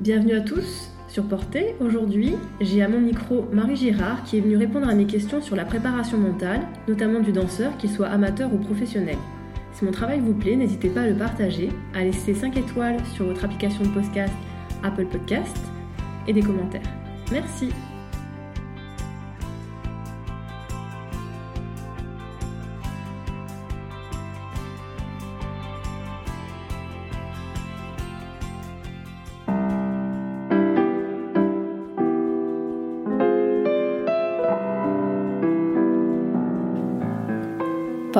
Bienvenue 0.00 0.34
à 0.34 0.40
tous 0.40 0.90
sur 1.06 1.24
Portée. 1.28 1.76
Aujourd'hui, 1.78 2.34
j'ai 2.60 2.82
à 2.82 2.88
mon 2.88 2.98
micro 2.98 3.46
Marie 3.52 3.76
Girard 3.76 4.24
qui 4.24 4.38
est 4.38 4.40
venue 4.40 4.56
répondre 4.56 4.88
à 4.88 4.94
mes 4.94 5.06
questions 5.06 5.40
sur 5.40 5.54
la 5.54 5.64
préparation 5.64 6.18
mentale, 6.18 6.62
notamment 6.88 7.20
du 7.20 7.30
danseur, 7.30 7.76
qu'il 7.76 7.90
soit 7.90 8.08
amateur 8.08 8.52
ou 8.52 8.58
professionnel. 8.58 9.18
Si 9.72 9.84
mon 9.84 9.92
travail 9.92 10.18
vous 10.18 10.34
plaît, 10.34 10.56
n'hésitez 10.56 10.88
pas 10.88 11.02
à 11.02 11.06
le 11.06 11.14
partager, 11.14 11.68
à 11.94 12.02
laisser 12.02 12.34
5 12.34 12.56
étoiles 12.56 12.98
sur 13.14 13.26
votre 13.26 13.44
application 13.44 13.84
de 13.84 13.88
podcast 13.88 14.34
Apple 14.82 15.06
Podcast 15.06 15.56
et 16.26 16.32
des 16.32 16.42
commentaires. 16.42 16.82
Merci. 17.30 17.68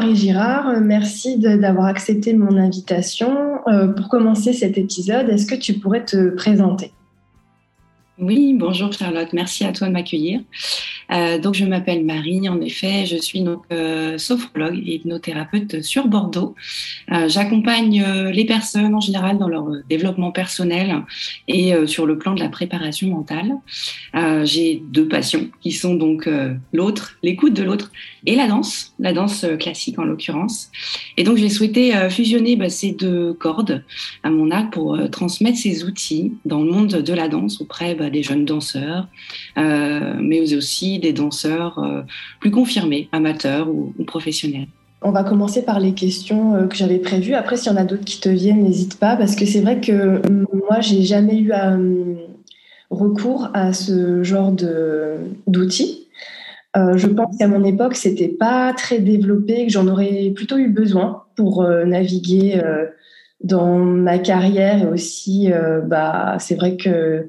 Marie 0.00 0.14
Girard, 0.14 0.80
merci 0.80 1.38
d'avoir 1.38 1.86
accepté 1.86 2.32
mon 2.32 2.56
invitation. 2.56 3.66
Euh, 3.66 3.88
pour 3.88 4.08
commencer 4.08 4.52
cet 4.52 4.78
épisode, 4.78 5.28
est-ce 5.28 5.44
que 5.44 5.56
tu 5.56 5.74
pourrais 5.74 6.04
te 6.04 6.36
présenter? 6.36 6.92
Oui, 8.16 8.54
bonjour 8.56 8.92
Charlotte, 8.92 9.32
merci 9.32 9.64
à 9.64 9.72
toi 9.72 9.88
de 9.88 9.92
m'accueillir. 9.92 10.42
Euh, 11.12 11.38
donc 11.38 11.54
je 11.54 11.64
m'appelle 11.64 12.04
Marie, 12.04 12.48
en 12.48 12.60
effet, 12.60 13.06
je 13.06 13.16
suis 13.16 13.42
donc 13.42 13.62
euh, 13.72 14.18
sophrologue 14.18 14.78
et 14.78 14.94
hypnothérapeute 14.94 15.82
sur 15.82 16.08
Bordeaux. 16.08 16.54
Euh, 17.12 17.28
j'accompagne 17.28 18.04
les 18.32 18.44
personnes 18.44 18.94
en 18.94 19.00
général 19.00 19.38
dans 19.38 19.48
leur 19.48 19.66
développement 19.88 20.32
personnel 20.32 21.02
et 21.46 21.72
sur 21.86 22.06
le 22.06 22.18
plan 22.18 22.34
de 22.34 22.40
la 22.40 22.48
préparation 22.48 23.08
mentale. 23.08 23.54
J'ai 24.44 24.82
deux 24.88 25.08
passions 25.08 25.48
qui 25.60 25.72
sont 25.72 25.94
donc 25.94 26.28
l'autre, 26.72 27.18
l'écoute 27.22 27.54
de 27.54 27.62
l'autre 27.62 27.90
et 28.26 28.34
la 28.34 28.46
danse, 28.46 28.94
la 28.98 29.12
danse 29.12 29.46
classique 29.58 29.98
en 29.98 30.04
l'occurrence. 30.04 30.70
Et 31.16 31.24
donc 31.24 31.36
j'ai 31.36 31.48
souhaité 31.48 31.92
fusionner 32.10 32.56
bah, 32.56 32.68
ces 32.68 32.92
deux 32.92 33.32
cordes 33.34 33.84
à 34.22 34.30
mon 34.30 34.50
arc 34.50 34.72
pour 34.72 34.98
transmettre 35.10 35.58
ces 35.58 35.84
outils 35.84 36.32
dans 36.44 36.62
le 36.62 36.70
monde 36.70 36.88
de 36.88 37.12
la 37.12 37.28
danse 37.28 37.60
auprès 37.60 37.94
bah, 37.94 38.10
des 38.10 38.22
jeunes 38.22 38.44
danseurs, 38.44 39.06
euh, 39.56 40.14
mais 40.20 40.54
aussi 40.56 40.97
des 40.98 41.12
danseurs 41.12 41.78
euh, 41.78 42.02
plus 42.40 42.50
confirmés, 42.50 43.08
amateurs 43.12 43.68
ou, 43.68 43.92
professionnels. 44.06 44.68
On 45.02 45.12
va 45.12 45.22
commencer 45.22 45.64
par 45.64 45.78
les 45.78 45.94
questions 45.94 46.54
euh, 46.54 46.66
que 46.66 46.76
j'avais 46.76 46.98
prévues. 46.98 47.34
Après, 47.34 47.56
s'il 47.56 47.72
y 47.72 47.74
en 47.74 47.78
a 47.78 47.84
d'autres 47.84 48.04
qui 48.04 48.20
te 48.20 48.28
viennent, 48.28 48.62
n'hésite 48.62 48.98
pas, 48.98 49.16
parce 49.16 49.36
que 49.36 49.46
c'est 49.46 49.60
vrai 49.60 49.80
que 49.80 50.20
moi, 50.52 50.80
j'ai 50.80 51.02
jamais 51.02 51.38
eu 51.38 51.52
recours 52.90 53.50
à 53.54 53.72
ce 53.72 54.22
genre 54.22 54.52
d'outils. 55.46 56.06
je 56.74 57.06
pense 57.06 57.36
qu'à 57.36 57.48
mon 57.48 57.64
époque, 57.64 57.96
c'était 57.96 58.28
pas 58.28 58.72
très 58.72 58.98
développé, 58.98 59.66
que 59.66 59.72
j'en 59.72 59.86
aurais 59.88 60.32
plutôt 60.34 60.56
eu 60.56 60.68
besoin 60.68 61.24
pour 61.36 61.62
naviguer 61.62 62.60
dans 63.44 63.78
ma 63.78 64.18
carrière 64.18 64.82
et 64.82 64.86
aussi, 64.86 65.50
bah, 65.86 66.38
c'est 66.40 66.54
vrai 66.54 66.76
que 66.76 67.28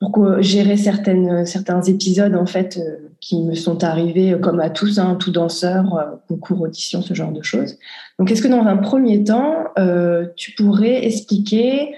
pour 0.00 0.40
gérer 0.40 0.78
certaines, 0.78 1.44
certains 1.44 1.82
épisodes 1.82 2.34
en 2.34 2.46
fait 2.46 2.78
euh, 2.78 3.10
qui 3.20 3.42
me 3.42 3.54
sont 3.54 3.84
arrivés 3.84 4.32
euh, 4.32 4.38
comme 4.38 4.58
à 4.58 4.70
tous, 4.70 4.98
hein, 4.98 5.16
tout 5.20 5.30
danseur, 5.30 5.94
euh, 5.94 6.16
concours 6.26 6.62
audition, 6.62 7.02
ce 7.02 7.12
genre 7.12 7.32
de 7.32 7.42
choses. 7.42 7.78
Donc, 8.18 8.30
est-ce 8.30 8.40
que 8.40 8.48
dans 8.48 8.64
un 8.64 8.78
premier 8.78 9.22
temps, 9.22 9.64
tu 10.36 10.52
pourrais 10.52 11.06
expliquer 11.06 11.94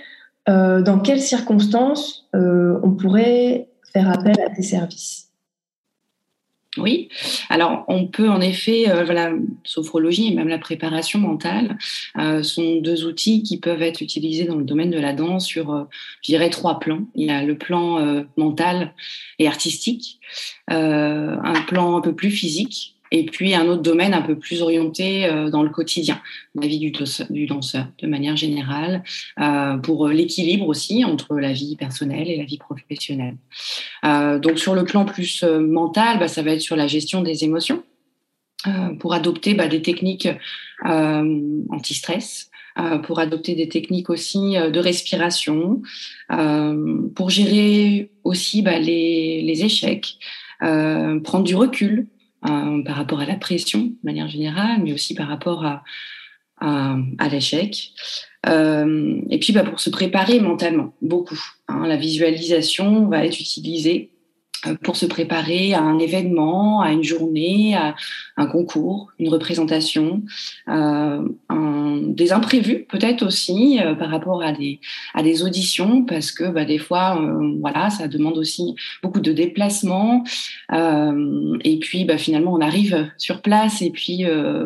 dans 0.46 1.00
quelles 1.02 1.20
circonstances 1.20 2.28
on 2.32 2.90
pourrait 2.92 3.68
faire 3.92 4.08
appel 4.10 4.34
à 4.40 4.50
tes 4.50 4.62
services? 4.62 5.31
Oui, 6.78 7.10
alors 7.50 7.84
on 7.88 8.06
peut 8.06 8.30
en 8.30 8.40
effet, 8.40 8.88
euh, 8.88 9.04
la 9.04 9.32
sophrologie 9.62 10.32
et 10.32 10.34
même 10.34 10.48
la 10.48 10.58
préparation 10.58 11.18
mentale 11.18 11.76
euh, 12.18 12.42
sont 12.42 12.76
deux 12.76 13.04
outils 13.04 13.42
qui 13.42 13.58
peuvent 13.60 13.82
être 13.82 14.00
utilisés 14.00 14.44
dans 14.44 14.56
le 14.56 14.64
domaine 14.64 14.90
de 14.90 14.98
la 14.98 15.12
danse 15.12 15.44
sur, 15.44 15.70
euh, 15.70 15.84
je 16.22 16.32
dirais, 16.32 16.48
trois 16.48 16.78
plans. 16.78 17.02
Il 17.14 17.26
y 17.26 17.30
a 17.30 17.42
le 17.42 17.58
plan 17.58 18.24
mental 18.38 18.94
et 19.38 19.46
artistique, 19.46 20.18
un 20.68 21.64
plan 21.66 21.96
un 21.96 22.00
peu 22.00 22.14
plus 22.14 22.30
physique 22.30 22.96
et 23.12 23.26
puis 23.26 23.54
un 23.54 23.68
autre 23.68 23.82
domaine 23.82 24.14
un 24.14 24.22
peu 24.22 24.36
plus 24.36 24.62
orienté 24.62 25.26
euh, 25.26 25.50
dans 25.50 25.62
le 25.62 25.68
quotidien, 25.68 26.20
la 26.54 26.66
vie 26.66 26.78
du, 26.78 27.46
danseur 27.46 27.86
de 27.98 28.08
manière 28.08 28.36
générale, 28.36 29.04
euh, 29.38 29.76
pour 29.76 30.08
l'équilibre 30.08 30.66
aussi 30.66 31.04
entre 31.04 31.38
la 31.38 31.52
vie 31.52 31.76
personnelle 31.76 32.28
et 32.28 32.38
la 32.38 32.44
vie 32.44 32.56
professionnelle. 32.56 33.36
Euh, 34.04 34.38
donc 34.38 34.58
sur 34.58 34.74
le 34.74 34.84
plan 34.84 35.04
plus 35.04 35.44
mental, 35.44 36.18
bah, 36.18 36.26
ça 36.26 36.42
va 36.42 36.52
être 36.52 36.62
sur 36.62 36.74
la 36.74 36.86
gestion 36.86 37.20
des 37.22 37.44
émotions, 37.44 37.84
pour 39.00 39.12
adopter 39.12 39.54
bah, 39.54 39.66
des 39.66 39.82
techniques 39.82 40.28
anti-stress, 40.84 42.48
pour 43.02 43.18
adopter 43.18 43.56
des 43.56 43.68
techniques 43.68 44.08
aussi 44.08 44.54
de 44.54 44.78
respiration, 44.78 45.82
pour 47.16 47.28
gérer 47.28 48.10
aussi 48.22 48.62
bah, 48.62 48.78
les, 48.78 49.42
les, 49.42 49.64
échecs, 49.64 50.16
prendre 50.60 51.42
du 51.42 51.56
recul 51.56 52.06
euh, 52.48 52.82
par 52.82 52.96
rapport 52.96 53.20
à 53.20 53.26
la 53.26 53.36
pression 53.36 53.80
de 53.80 53.94
manière 54.02 54.28
générale, 54.28 54.80
mais 54.82 54.92
aussi 54.92 55.14
par 55.14 55.28
rapport 55.28 55.64
à, 55.64 55.82
à, 56.60 56.96
à 57.18 57.28
l'échec. 57.28 57.92
Euh, 58.48 59.20
et 59.30 59.38
puis 59.38 59.52
bah, 59.52 59.64
pour 59.64 59.80
se 59.80 59.90
préparer 59.90 60.40
mentalement, 60.40 60.94
beaucoup. 61.02 61.40
Hein, 61.68 61.86
la 61.86 61.96
visualisation 61.96 63.06
va 63.06 63.24
être 63.24 63.40
utilisée 63.40 64.11
pour 64.82 64.96
se 64.96 65.06
préparer 65.06 65.74
à 65.74 65.80
un 65.80 65.98
événement, 65.98 66.80
à 66.80 66.92
une 66.92 67.02
journée, 67.02 67.74
à 67.74 67.94
un 68.36 68.46
concours, 68.46 69.12
une 69.18 69.28
représentation, 69.28 70.22
euh, 70.68 71.28
un, 71.48 71.82
des 72.08 72.32
imprévus 72.32 72.86
peut-être 72.88 73.24
aussi 73.24 73.80
euh, 73.80 73.94
par 73.94 74.10
rapport 74.10 74.42
à 74.42 74.52
des 74.52 74.80
à 75.14 75.22
des 75.22 75.42
auditions 75.42 76.04
parce 76.04 76.32
que 76.32 76.44
bah, 76.44 76.64
des 76.64 76.78
fois 76.78 77.20
euh, 77.20 77.56
voilà 77.60 77.90
ça 77.90 78.08
demande 78.08 78.38
aussi 78.38 78.74
beaucoup 79.02 79.20
de 79.20 79.32
déplacements 79.32 80.24
euh, 80.72 81.58
et 81.64 81.78
puis 81.78 82.04
bah, 82.04 82.18
finalement 82.18 82.52
on 82.52 82.60
arrive 82.60 83.10
sur 83.18 83.42
place 83.42 83.82
et 83.82 83.90
puis 83.90 84.24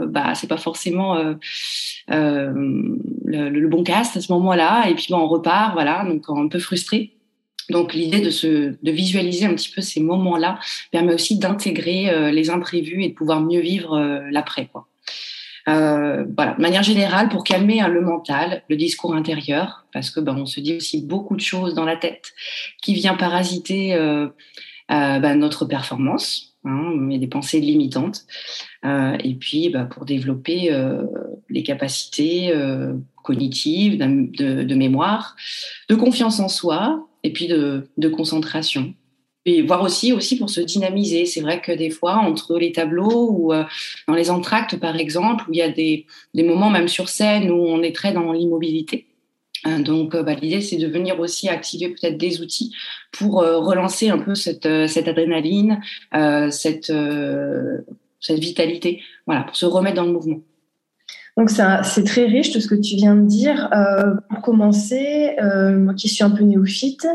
bah 0.09 0.35
c'est 0.35 0.49
pas 0.49 0.57
forcément 0.57 1.17
le, 2.09 2.99
le, 3.25 3.69
bon 3.69 3.83
cast 3.83 4.17
à 4.17 4.21
ce 4.21 4.33
moment-là 4.33 4.89
et 4.89 4.95
puis 4.95 5.07
bah, 5.11 5.19
on 5.19 5.29
repart 5.29 5.73
voilà 5.73 6.05
donc 6.05 6.25
un 6.29 6.49
peu 6.49 6.59
frustré 6.59 7.16
donc 7.71 7.95
l'idée 7.95 8.21
de, 8.21 8.31
se, 8.31 8.77
de 8.81 8.91
visualiser 8.91 9.47
un 9.47 9.55
petit 9.55 9.71
peu 9.71 9.81
ces 9.81 10.01
moments-là 10.01 10.59
permet 10.93 11.15
aussi 11.15 11.39
d'intégrer 11.39 12.11
euh, 12.11 12.31
les 12.31 12.51
imprévus 12.51 13.03
et 13.03 13.09
de 13.09 13.15
pouvoir 13.15 13.41
mieux 13.41 13.61
vivre 13.61 13.95
euh, 13.95 14.21
l'après. 14.31 14.67
Quoi. 14.67 14.87
Euh, 15.69 16.25
voilà, 16.37 16.55
de 16.55 16.63
manière 16.63 16.85
générale, 16.85 17.29
pour 17.29 17.43
calmer 17.43 17.81
hein, 17.81 17.89
le 17.89 18.01
mental, 18.01 18.63
le 18.69 18.77
discours 18.77 19.15
intérieur, 19.15 19.87
parce 19.93 20.11
que 20.11 20.21
ben, 20.21 20.37
on 20.37 20.47
se 20.47 20.61
dit 20.61 20.77
aussi 20.77 21.05
beaucoup 21.05 21.35
de 21.35 21.41
choses 21.41 21.75
dans 21.75 21.85
la 21.85 21.97
tête 21.97 22.33
qui 22.83 22.95
vient 22.95 23.15
parasiter 23.15 23.95
euh, 23.95 24.29
ben, 24.89 25.35
notre 25.35 25.65
performance, 25.65 26.55
hein, 26.65 26.93
mais 26.95 27.19
des 27.19 27.27
pensées 27.27 27.59
limitantes, 27.59 28.27
et 28.85 29.35
puis 29.35 29.69
ben, 29.71 29.87
pour 29.87 30.05
développer 30.05 30.71
les 31.49 31.65
capacités 31.65 32.55
cognitives, 33.25 33.99
de, 33.99 34.63
de, 34.63 34.75
mémoire, 34.77 35.35
de 35.89 35.97
confiance 35.97 36.39
en 36.39 36.49
soi, 36.49 37.06
et 37.27 37.33
puis 37.33 37.49
de, 37.49 38.09
concentration. 38.09 38.95
Et 39.45 39.63
voir 39.63 39.83
aussi, 39.83 40.13
aussi 40.13 40.39
pour 40.39 40.49
se 40.49 40.61
dynamiser. 40.61 41.27
C'est 41.27 41.41
vrai 41.41 41.61
que 41.61 41.73
des 41.73 41.91
fois, 41.91 42.15
entre 42.17 42.59
les 42.59 42.73
tableaux 42.73 43.31
ou 43.31 43.53
euh, 43.53 43.65
dans 44.09 44.15
les 44.15 44.31
entractes, 44.31 44.77
par 44.77 44.97
exemple, 44.97 45.45
où 45.49 45.53
il 45.53 45.59
y 45.59 45.63
a 45.63 45.69
des, 45.69 46.07
moments 46.35 46.71
même 46.71 46.89
sur 46.89 47.09
scène 47.09 47.51
où 47.51 47.67
on 47.67 47.83
est 47.83 47.95
très 47.95 48.13
dans 48.13 48.33
l'immobilité. 48.33 49.07
Euh, 49.67 49.83
donc, 49.83 50.15
euh, 50.15 50.23
bah, 50.23 50.35
l'idée, 50.35 50.61
c'est 50.61 50.77
de 50.77 50.87
venir 50.87 51.19
aussi 51.19 51.49
activer 51.49 51.89
peut-être 51.89 52.17
des 52.17 52.41
outils 52.41 52.73
pour 53.13 53.35
relancer 53.43 54.09
un 54.09 54.19
peu 54.19 54.35
cette, 54.35 54.69
cette 54.89 55.09
adrénaline, 55.09 55.81
cette, 56.51 56.93
cette 58.21 58.39
vitalité, 58.39 59.03
voilà, 59.27 59.43
pour 59.43 59.57
se 59.57 59.67
remettre 59.67 59.97
dans 59.97 60.05
le 60.05 60.13
mouvement. 60.13 60.41
Donc 61.37 61.51
c'est 61.51 62.05
très 62.05 62.25
riche 62.25 62.53
tout 62.53 62.61
ce 62.61 62.67
que 62.67 62.75
tu 62.75 62.97
viens 62.97 63.15
de 63.15 63.27
dire. 63.27 63.69
Euh, 63.73 64.15
pour 64.31 64.41
commencer, 64.41 65.37
euh, 65.43 65.79
moi 65.79 65.95
qui 65.95 66.09
suis 66.09 66.25
un 66.25 66.31
peu 66.31 66.45
néophyte, 66.45 67.07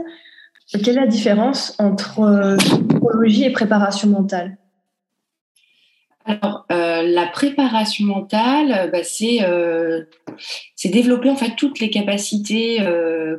quelle 0.67 0.89
est 0.89 1.01
la 1.01 1.07
différence 1.07 1.75
entre 1.79 2.55
psychologie 2.57 3.43
et 3.45 3.51
préparation 3.51 4.09
mentale? 4.09 4.57
Alors, 6.25 6.65
la 6.69 7.25
préparation 7.33 8.05
mentale, 8.05 8.89
bah, 8.91 8.99
c'est 9.03 9.39
développer 10.85 11.29
en 11.29 11.35
fait 11.35 11.55
toutes 11.57 11.79
les 11.79 11.89
capacités 11.89 12.77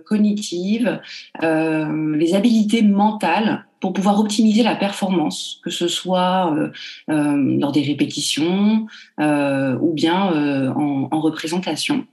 cognitives, 0.04 1.00
les 1.40 2.34
habiletés 2.34 2.82
mentales 2.82 3.64
pour 3.82 3.92
pouvoir 3.92 4.20
optimiser 4.20 4.62
la 4.62 4.76
performance, 4.76 5.60
que 5.64 5.70
ce 5.70 5.88
soit 5.88 6.54
euh, 6.56 6.70
euh, 7.10 7.58
lors 7.58 7.72
des 7.72 7.82
répétitions 7.82 8.86
euh, 9.20 9.76
ou 9.80 9.92
bien 9.92 10.72
en, 10.74 11.08
en, 11.10 11.20
représentation. 11.20 12.06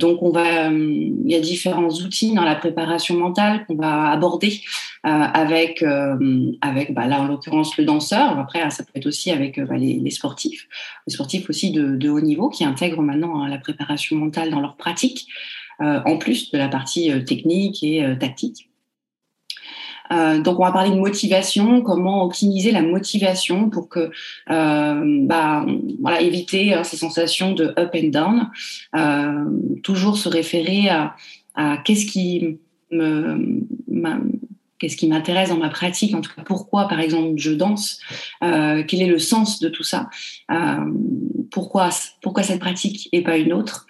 donc, 0.00 0.22
on 0.22 0.30
va, 0.30 0.68
il 0.70 1.30
y 1.30 1.34
a 1.34 1.40
différents 1.40 1.90
outils 1.90 2.34
dans 2.34 2.44
la 2.44 2.54
préparation 2.54 3.18
mentale 3.18 3.66
qu'on 3.66 3.76
va 3.76 4.08
aborder 4.08 4.62
avec, 5.02 5.84
avec 6.62 6.94
bah, 6.94 7.06
là 7.06 7.20
en 7.20 7.26
l'occurrence 7.26 7.76
le 7.76 7.84
danseur. 7.84 8.38
Après, 8.38 8.58
ça 8.70 8.82
peut 8.82 8.92
être 8.94 9.06
aussi 9.06 9.30
avec 9.30 9.60
bah, 9.60 9.76
les, 9.76 10.00
les, 10.00 10.10
sportifs, 10.10 10.66
les 11.06 11.12
sportifs 11.12 11.50
aussi 11.50 11.70
de, 11.70 11.96
de, 11.96 12.08
haut 12.08 12.22
niveau 12.22 12.48
qui 12.48 12.64
intègrent 12.64 13.02
maintenant 13.02 13.42
hein, 13.42 13.48
la 13.48 13.58
préparation 13.58 14.16
mentale 14.16 14.50
dans 14.50 14.60
leur 14.60 14.76
pratique, 14.76 15.26
en 15.80 16.16
plus 16.16 16.50
de 16.50 16.56
la 16.56 16.68
partie 16.68 17.12
technique 17.24 17.82
et 17.82 18.16
tactique. 18.18 18.71
Euh, 20.12 20.40
donc, 20.40 20.60
on 20.60 20.64
va 20.64 20.72
parler 20.72 20.90
de 20.90 20.96
motivation, 20.96 21.82
comment 21.82 22.24
optimiser 22.24 22.70
la 22.70 22.82
motivation 22.82 23.70
pour 23.70 23.88
que, 23.88 24.10
euh, 24.50 25.26
bah, 25.26 25.64
voilà, 26.00 26.20
éviter 26.20 26.74
hein, 26.74 26.84
ces 26.84 26.96
sensations 26.96 27.52
de 27.52 27.72
up 27.78 27.90
and 27.94 28.08
down. 28.08 28.50
Euh, 28.94 29.44
toujours 29.82 30.16
se 30.16 30.28
référer 30.28 30.88
à, 30.88 31.14
qu'est-ce 31.84 32.06
qui 32.06 32.58
me, 32.90 33.64
qu'est-ce 34.78 34.96
qui 34.96 35.06
m'intéresse 35.06 35.50
dans 35.50 35.58
ma 35.58 35.68
pratique, 35.68 36.14
en 36.14 36.20
tout 36.20 36.30
cas 36.34 36.42
pourquoi 36.44 36.88
par 36.88 36.98
exemple 36.98 37.34
je 37.36 37.52
danse, 37.52 38.00
quel 38.40 39.02
est 39.02 39.06
le 39.06 39.18
sens 39.18 39.60
de 39.60 39.68
tout 39.68 39.82
ça, 39.82 40.08
pourquoi, 41.50 41.90
pourquoi 42.22 42.42
cette 42.42 42.60
pratique 42.60 43.08
et 43.12 43.22
pas 43.22 43.36
une 43.36 43.52
autre. 43.52 43.86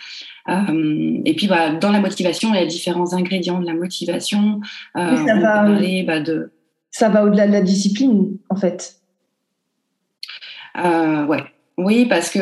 Euh, 0.48 1.20
et 1.24 1.34
puis, 1.34 1.46
bah, 1.46 1.70
dans 1.70 1.92
la 1.92 2.00
motivation, 2.00 2.52
il 2.54 2.60
y 2.60 2.62
a 2.62 2.66
différents 2.66 3.12
ingrédients 3.14 3.60
de 3.60 3.66
la 3.66 3.74
motivation. 3.74 4.60
Euh, 4.96 5.16
ça, 5.26 5.38
va, 5.38 5.68
bah, 6.04 6.20
de... 6.20 6.52
ça 6.90 7.08
va 7.08 7.24
au-delà 7.24 7.46
de 7.46 7.52
la 7.52 7.62
discipline, 7.62 8.36
en 8.48 8.56
fait. 8.56 8.96
Euh, 10.78 11.24
ouais. 11.26 11.42
Oui, 11.78 12.06
parce 12.06 12.30
que 12.30 12.38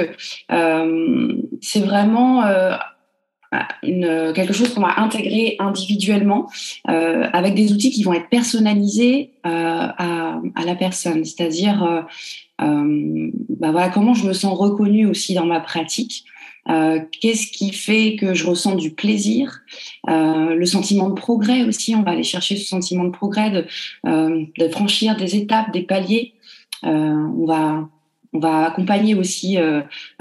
c'est 1.61 1.81
vraiment 1.81 2.43
une, 3.83 4.33
quelque 4.35 4.53
chose 4.53 4.75
qu'on 4.75 4.81
va 4.81 5.01
intégrer 5.01 5.55
individuellement 5.61 6.51
avec 6.85 7.55
des 7.55 7.73
outils 7.73 7.93
qui 7.93 8.03
vont 8.03 8.13
être 8.13 8.29
personnalisés 8.29 9.31
à, 9.45 10.37
à, 10.57 10.65
la 10.65 10.75
personne. 10.75 11.25
C'est-à-dire, 11.25 12.07
bah 12.59 13.71
voilà, 13.71 13.89
comment 13.89 14.15
je 14.15 14.27
me 14.27 14.33
sens 14.33 14.59
reconnue 14.59 15.07
aussi 15.07 15.33
dans 15.35 15.47
ma 15.47 15.61
pratique. 15.61 16.25
Euh, 16.71 17.01
qu'est-ce 17.21 17.51
qui 17.51 17.73
fait 17.73 18.17
que 18.17 18.35
je 18.35 18.47
ressens 18.47 18.77
du 18.77 18.91
plaisir? 18.91 19.61
Euh, 20.09 20.55
Le 20.55 20.67
sentiment 20.67 21.09
de 21.09 21.15
progrès 21.15 21.65
aussi, 21.65 21.95
on 21.95 22.03
va 22.03 22.13
aller 22.13 22.23
chercher 22.23 22.57
ce 22.57 22.67
sentiment 22.67 23.05
de 23.05 23.11
progrès, 23.11 23.51
de, 23.51 23.67
euh, 24.07 24.71
franchir 24.71 25.17
des 25.17 25.37
étapes, 25.37 25.73
des 25.73 25.83
paliers. 25.83 26.35
on 26.83 27.45
va 27.47 27.89
on 28.33 28.39
va 28.39 28.67
accompagner 28.67 29.17
aussi 29.17 29.57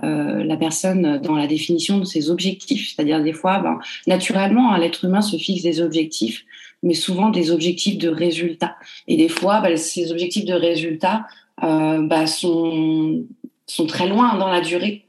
la 0.01 0.57
personne 0.57 1.21
dans 1.21 1.35
la 1.35 1.45
définition 1.45 1.99
de 1.99 2.05
ses 2.05 2.31
objectifs, 2.31 2.89
c'est-à-dire 2.89 3.21
des 3.21 3.33
fois, 3.33 3.59
ben, 3.59 3.77
naturellement, 4.07 4.73
hein, 4.73 4.79
l'être 4.79 5.05
humain 5.05 5.21
se 5.21 5.37
fixe 5.37 5.61
des 5.61 5.79
objectifs, 5.79 6.43
mais 6.81 6.95
souvent 6.95 7.29
des 7.29 7.51
objectifs 7.51 7.99
de 7.99 8.09
résultats. 8.09 8.75
Et 9.07 9.15
des 9.15 9.29
fois, 9.29 9.61
ben, 9.61 9.77
ces 9.77 10.11
objectifs 10.11 10.45
de 10.45 10.55
résultats 10.55 11.27
ben, 11.61 12.25
sont 12.25 13.27
très 13.87 14.07
loin 14.07 14.39
dans 14.39 14.49
la 14.49 14.61
durée 14.61 15.05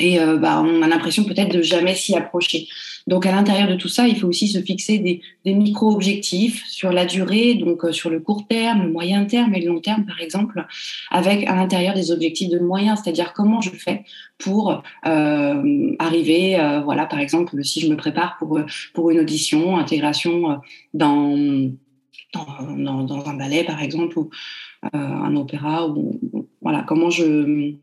et 0.00 0.20
euh, 0.20 0.36
bah, 0.36 0.62
on 0.64 0.82
a 0.82 0.88
l'impression 0.88 1.24
peut-être 1.24 1.54
de 1.54 1.62
jamais 1.62 1.94
s'y 1.94 2.16
approcher. 2.16 2.68
Donc 3.06 3.26
à 3.26 3.32
l'intérieur 3.32 3.68
de 3.68 3.74
tout 3.74 3.88
ça, 3.88 4.08
il 4.08 4.18
faut 4.18 4.28
aussi 4.28 4.48
se 4.48 4.60
fixer 4.60 4.98
des, 4.98 5.20
des 5.44 5.54
micro-objectifs 5.54 6.64
sur 6.66 6.90
la 6.90 7.04
durée, 7.04 7.54
donc 7.54 7.84
euh, 7.84 7.92
sur 7.92 8.10
le 8.10 8.20
court 8.20 8.46
terme, 8.48 8.82
le 8.82 8.90
moyen 8.90 9.24
terme 9.26 9.54
et 9.54 9.60
le 9.60 9.68
long 9.68 9.80
terme 9.80 10.06
par 10.06 10.20
exemple, 10.20 10.66
avec 11.10 11.46
à 11.46 11.54
l'intérieur 11.54 11.94
des 11.94 12.10
objectifs 12.10 12.48
de 12.48 12.58
moyens, 12.58 13.00
c'est-à-dire 13.02 13.32
comment 13.34 13.60
je 13.60 13.70
fais 13.70 14.04
pour 14.38 14.82
euh, 15.06 15.94
arriver, 15.98 16.58
euh, 16.58 16.80
voilà 16.80 17.06
par 17.06 17.20
exemple 17.20 17.62
si 17.62 17.80
je 17.80 17.88
me 17.88 17.96
prépare 17.96 18.36
pour 18.38 18.60
pour 18.94 19.10
une 19.10 19.20
audition, 19.20 19.76
intégration 19.76 20.60
dans 20.92 21.70
dans, 22.32 23.04
dans, 23.04 23.28
un 23.28 23.34
ballet 23.34 23.62
par 23.62 23.80
exemple 23.80 24.18
ou 24.18 24.28
un 24.92 25.36
opéra 25.36 25.86
ou 25.88 26.18
voilà 26.60 26.82
comment 26.82 27.10
je 27.10 27.24
euh, 27.24 27.78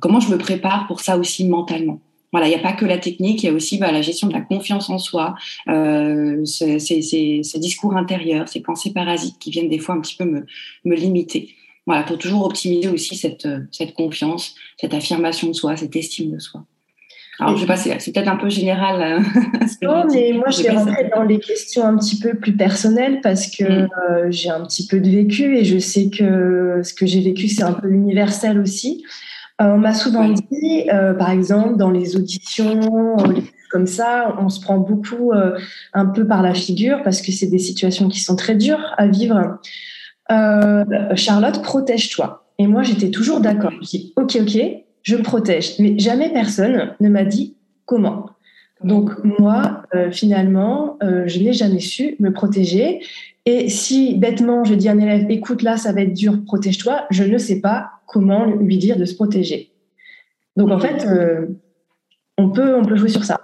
comment 0.00 0.20
je 0.20 0.30
me 0.30 0.38
prépare 0.38 0.86
pour 0.86 1.00
ça 1.00 1.16
aussi 1.16 1.46
mentalement. 1.46 2.00
Voilà, 2.34 2.48
il 2.48 2.50
n'y 2.50 2.56
a 2.56 2.62
pas 2.62 2.72
que 2.72 2.84
la 2.84 2.98
technique, 2.98 3.44
il 3.44 3.46
y 3.46 3.48
a 3.48 3.52
aussi 3.52 3.78
bah, 3.78 3.92
la 3.92 4.02
gestion 4.02 4.26
de 4.26 4.32
la 4.32 4.40
confiance 4.40 4.90
en 4.90 4.98
soi, 4.98 5.36
euh, 5.68 6.44
ces, 6.44 6.80
ces, 6.80 7.58
discours 7.60 7.96
intérieurs, 7.96 8.48
ces 8.48 8.60
pensées 8.60 8.92
parasites 8.92 9.38
qui 9.38 9.52
viennent 9.52 9.68
des 9.68 9.78
fois 9.78 9.94
un 9.94 10.00
petit 10.00 10.16
peu 10.16 10.24
me, 10.24 10.44
me 10.84 10.96
limiter. 10.96 11.54
Voilà, 11.86 12.02
pour 12.02 12.18
toujours 12.18 12.44
optimiser 12.44 12.88
aussi 12.88 13.14
cette, 13.14 13.46
cette 13.70 13.94
confiance, 13.94 14.56
cette 14.80 14.94
affirmation 14.94 15.46
de 15.46 15.52
soi, 15.52 15.76
cette 15.76 15.94
estime 15.94 16.32
de 16.32 16.40
soi. 16.40 16.64
Alors, 17.38 17.56
je 17.56 17.60
sais 17.60 17.66
pas, 17.66 17.76
c'est 17.76 18.12
peut-être 18.12 18.28
un 18.28 18.36
peu 18.36 18.48
général. 18.48 19.00
Euh, 19.00 19.40
non, 19.82 20.04
mais 20.12 20.32
moi, 20.32 20.50
je 20.50 20.64
vais 20.64 20.70
rentrer 20.70 21.10
dans 21.14 21.22
les 21.22 21.38
questions 21.38 21.84
un 21.84 21.96
petit 21.98 22.18
peu 22.18 22.34
plus 22.34 22.56
personnelles 22.56 23.20
parce 23.22 23.46
que 23.46 23.64
mm. 23.64 23.88
euh, 24.10 24.26
j'ai 24.30 24.50
un 24.50 24.64
petit 24.64 24.88
peu 24.88 24.98
de 24.98 25.08
vécu 25.08 25.56
et 25.56 25.64
je 25.64 25.78
sais 25.78 26.10
que 26.10 26.80
ce 26.82 26.94
que 26.94 27.06
j'ai 27.06 27.20
vécu, 27.20 27.46
c'est 27.46 27.62
un 27.62 27.74
peu 27.74 27.90
universel 27.90 28.58
aussi. 28.58 29.04
Euh, 29.60 29.66
on 29.66 29.78
m'a 29.78 29.94
souvent 29.94 30.28
dit, 30.28 30.90
euh, 30.92 31.14
par 31.14 31.30
exemple, 31.30 31.76
dans 31.76 31.90
les 31.90 32.16
auditions, 32.16 33.16
comme 33.70 33.86
ça, 33.86 34.34
on 34.40 34.48
se 34.48 34.60
prend 34.60 34.78
beaucoup 34.78 35.32
euh, 35.32 35.56
un 35.92 36.06
peu 36.06 36.26
par 36.26 36.42
la 36.42 36.54
figure 36.54 37.02
parce 37.04 37.22
que 37.22 37.30
c'est 37.30 37.46
des 37.46 37.58
situations 37.58 38.08
qui 38.08 38.20
sont 38.20 38.34
très 38.34 38.56
dures 38.56 38.92
à 38.96 39.06
vivre. 39.06 39.58
Charlotte, 41.14 41.62
protège-toi. 41.62 42.46
Et 42.58 42.66
moi, 42.66 42.82
j'étais 42.82 43.10
toujours 43.10 43.40
d'accord. 43.40 43.72
Je 43.82 43.88
dis, 43.88 44.12
ok, 44.16 44.38
ok, 44.40 44.58
je 45.02 45.16
me 45.16 45.22
protège. 45.22 45.78
Mais 45.78 45.98
jamais 45.98 46.32
personne 46.32 46.94
ne 46.98 47.08
m'a 47.08 47.24
dit 47.24 47.56
comment. 47.84 48.30
Donc 48.82 49.12
moi, 49.22 49.82
finalement, 50.12 50.98
je 51.02 51.38
n'ai 51.40 51.52
jamais 51.52 51.80
su 51.80 52.16
me 52.20 52.32
protéger. 52.32 53.00
Et 53.46 53.68
si 53.68 54.14
bêtement 54.14 54.64
je 54.64 54.74
dis 54.74 54.88
à 54.88 54.92
un 54.92 54.98
élève, 54.98 55.30
écoute 55.30 55.62
là, 55.62 55.76
ça 55.76 55.92
va 55.92 56.00
être 56.02 56.14
dur, 56.14 56.38
protège-toi, 56.46 57.06
je 57.10 57.24
ne 57.24 57.38
sais 57.38 57.60
pas 57.60 57.90
comment 58.06 58.46
lui 58.46 58.78
dire 58.78 58.96
de 58.96 59.04
se 59.04 59.14
protéger. 59.14 59.70
Donc 60.56 60.70
en 60.70 60.78
fait, 60.78 61.06
euh, 61.06 61.46
on, 62.38 62.50
peut, 62.50 62.76
on 62.76 62.84
peut 62.84 62.96
jouer 62.96 63.08
sur 63.08 63.24
ça. 63.24 63.40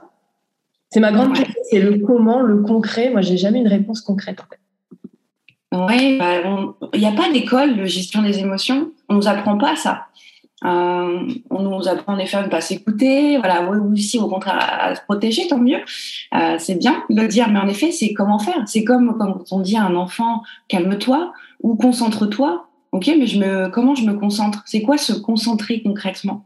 C'est 0.91 1.01
ma 1.01 1.13
grande 1.13 1.35
question, 1.35 1.61
c'est 1.71 1.81
le 1.81 1.99
comment, 1.99 2.41
le 2.41 2.63
concret. 2.63 3.11
Moi, 3.11 3.21
j'ai 3.21 3.37
jamais 3.37 3.61
une 3.61 3.69
réponse 3.69 4.01
concrète 4.01 4.41
en 4.41 4.45
fait. 4.51 4.59
Oui, 5.73 6.19
bah, 6.19 6.75
il 6.95 7.01
n'y 7.01 7.07
a 7.07 7.13
pas 7.13 7.31
d'école 7.31 7.77
de 7.77 7.85
gestion 7.85 8.23
des 8.23 8.41
émotions. 8.41 8.91
On 9.09 9.15
nous 9.15 9.29
apprend 9.29 9.57
pas 9.57 9.77
ça. 9.77 10.07
Euh, 10.65 11.27
on 11.49 11.63
nous 11.63 11.89
apprend 11.89 12.15
en 12.15 12.19
effet 12.19 12.37
à 12.37 12.43
ne 12.43 12.49
pas 12.49 12.61
s'écouter, 12.61 13.39
voilà, 13.39 13.69
aussi 13.71 14.19
au 14.19 14.29
contraire 14.29 14.59
à, 14.61 14.95
se 14.95 15.01
protéger, 15.03 15.47
tant 15.49 15.59
mieux. 15.59 15.81
Euh, 16.35 16.57
c'est 16.59 16.75
bien 16.75 17.03
de 17.09 17.21
le 17.21 17.29
dire, 17.29 17.49
mais 17.51 17.59
en 17.59 17.69
effet, 17.69 17.93
c'est 17.93 18.13
comment 18.13 18.39
faire. 18.39 18.63
C'est 18.67 18.85
comme 18.85 19.17
quand 19.19 19.45
on 19.53 19.61
dit 19.61 19.77
à 19.77 19.85
un 19.85 19.95
enfant 19.95 20.43
calme-toi 20.69 21.33
ou 21.63 21.77
concentre-toi. 21.77 22.67
Ok, 22.93 23.11
mais 23.19 23.27
je 23.27 23.39
me, 23.39 23.69
comment 23.69 23.95
je 23.95 24.05
me 24.05 24.15
concentre? 24.15 24.63
C'est 24.67 24.83
quoi 24.83 24.99
se 24.99 25.13
concentrer 25.13 25.83
concrètement? 25.83 26.45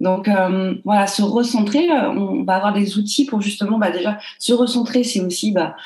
Donc 0.00 0.28
euh, 0.28 0.74
voilà, 0.84 1.06
se 1.06 1.22
recentrer, 1.22 1.88
on 1.90 2.42
va 2.42 2.56
avoir 2.56 2.72
des 2.72 2.98
outils 2.98 3.24
pour 3.24 3.40
justement 3.40 3.78
bah, 3.78 3.90
déjà 3.90 4.18
se 4.38 4.52
recentrer, 4.52 5.04
c'est 5.04 5.20
aussi 5.20 5.52
bah, 5.52 5.76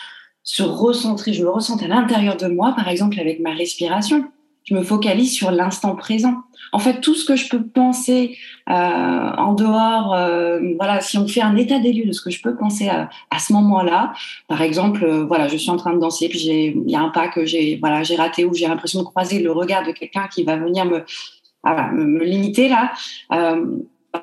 se 0.43 0.63
recentrer, 0.63 1.35
je 1.35 1.45
me 1.45 1.51
ressens 1.51 1.77
à 1.83 1.87
l'intérieur 1.87 2.37
de 2.37 2.47
moi, 2.47 2.73
par 2.75 2.89
exemple 2.89 3.21
avec 3.21 3.41
ma 3.41 3.53
respiration 3.53 4.25
je 4.67 4.75
me 4.75 4.83
focalise 4.83 5.33
sur 5.33 5.51
l'instant 5.51 5.95
présent. 5.95 6.43
En 6.73 6.79
fait, 6.79 7.01
tout 7.01 7.15
ce 7.15 7.25
que 7.25 7.37
je 7.37 7.49
peux 7.49 7.65
penser 7.65 8.37
euh, 8.69 8.73
en 8.73 9.55
dehors, 9.55 10.13
euh, 10.13 10.61
voilà, 10.77 11.01
si 11.01 11.17
on 11.17 11.29
fait 11.29 11.41
un 11.41 11.57
état 11.57 11.79
des 11.79 11.93
lieux 11.93 12.07
de 12.07 12.13
ce 12.13 12.21
que 12.21 12.31
je 12.31 12.43
peux 12.43 12.57
penser 12.57 12.89
à, 12.89 13.39
ce 13.39 13.53
moment-là, 13.53 14.13
par 14.49 14.63
exemple, 14.63 15.05
euh, 15.05 15.25
voilà, 15.25 15.47
je 15.47 15.57
suis 15.57 15.71
en 15.71 15.77
train 15.77 15.95
de 15.95 16.01
danser, 16.01 16.29
puis 16.29 16.41
il 16.41 16.91
y 16.91 16.97
a 16.97 17.01
un 17.01 17.11
pas 17.11 17.29
que 17.29 17.47
j'ai, 17.47 17.79
voilà, 17.81 18.03
j'ai 18.03 18.17
raté 18.17 18.45
ou 18.45 18.55
j'ai 18.55 18.67
l'impression 18.67 19.01
de 19.01 19.05
croiser 19.05 19.39
le 19.39 19.53
regard 19.53 19.87
de 19.87 19.93
quelqu'un 19.93 20.27
qui 20.27 20.43
va 20.43 20.57
venir 20.57 20.85
me, 20.85 21.05
voilà, 21.63 21.93
me, 21.93 22.25
limiter 22.25 22.69
là. 22.69 22.93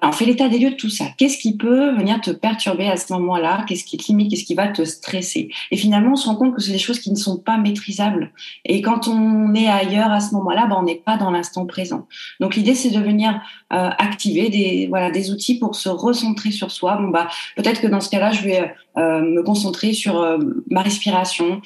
On 0.02 0.12
fait 0.12 0.26
l'état 0.26 0.50
des 0.50 0.60
lieux 0.60 0.72
de 0.72 0.76
tout 0.76 0.90
ça. 0.90 1.06
Qu'est-ce 1.18 1.38
qui 1.38 1.58
peut 1.58 1.96
venir 1.96 2.20
te 2.22 2.32
perturber 2.32 2.88
à 2.88 2.98
ce 2.98 3.14
moment-là? 3.14 3.66
Qu'est-ce 3.68 3.84
qui 3.84 3.98
te 3.98 4.08
limite? 4.08 4.32
Qu'est-ce 4.32 4.46
qui 4.46 4.56
va 4.56 4.68
te 4.68 4.84
stresser? 4.84 5.50
Et 5.72 5.78
finalement, 5.78 6.14
on 6.14 6.16
se 6.16 6.28
rend 6.28 6.36
compte 6.36 6.56
que 6.56 6.62
c'est 6.62 6.72
des 6.72 6.78
choses 6.78 7.00
qui 7.00 7.12
ne 7.12 7.16
sont 7.16 7.38
pas 7.38 7.58
maîtrisables. 7.58 8.32
Et 8.66 8.82
quand 8.82 9.08
on 9.08 9.54
est 9.54 9.68
ailleurs 9.68 10.12
à 10.12 10.20
ce 10.20 10.34
moment-là, 10.36 10.66
ben, 10.68 10.78
on 10.80 10.84
n'est 10.84 10.96
pas 10.96 11.18
dans 11.18 11.32
l'instant 11.32 11.66
présent. 11.66 12.08
Donc 12.40 12.56
l'idée, 12.56 12.76
c'est 12.76 12.92
de 12.92 13.00
venir 13.00 13.42
euh, 13.74 13.90
activer 13.98 14.50
des 14.50 14.88
voilà 14.88 15.12
des 15.12 15.32
outils 15.32 15.58
pour 15.58 15.76
se 15.76 15.90
recentrer 15.90 16.52
sur 16.52 16.72
soi. 16.72 16.98
Bon 16.98 17.10
bah 17.10 17.28
peut-être 17.56 17.82
que 17.82 17.88
dans 17.88 18.02
ce 18.02 18.10
cas-là, 18.10 18.32
je 18.32 18.44
vais 18.44 18.74
euh, 18.98 19.22
me 19.22 19.44
concentrer 19.44 19.94
sur 19.94 20.20
euh, 20.20 20.38
ma 20.70 20.82
respiration 20.82 21.62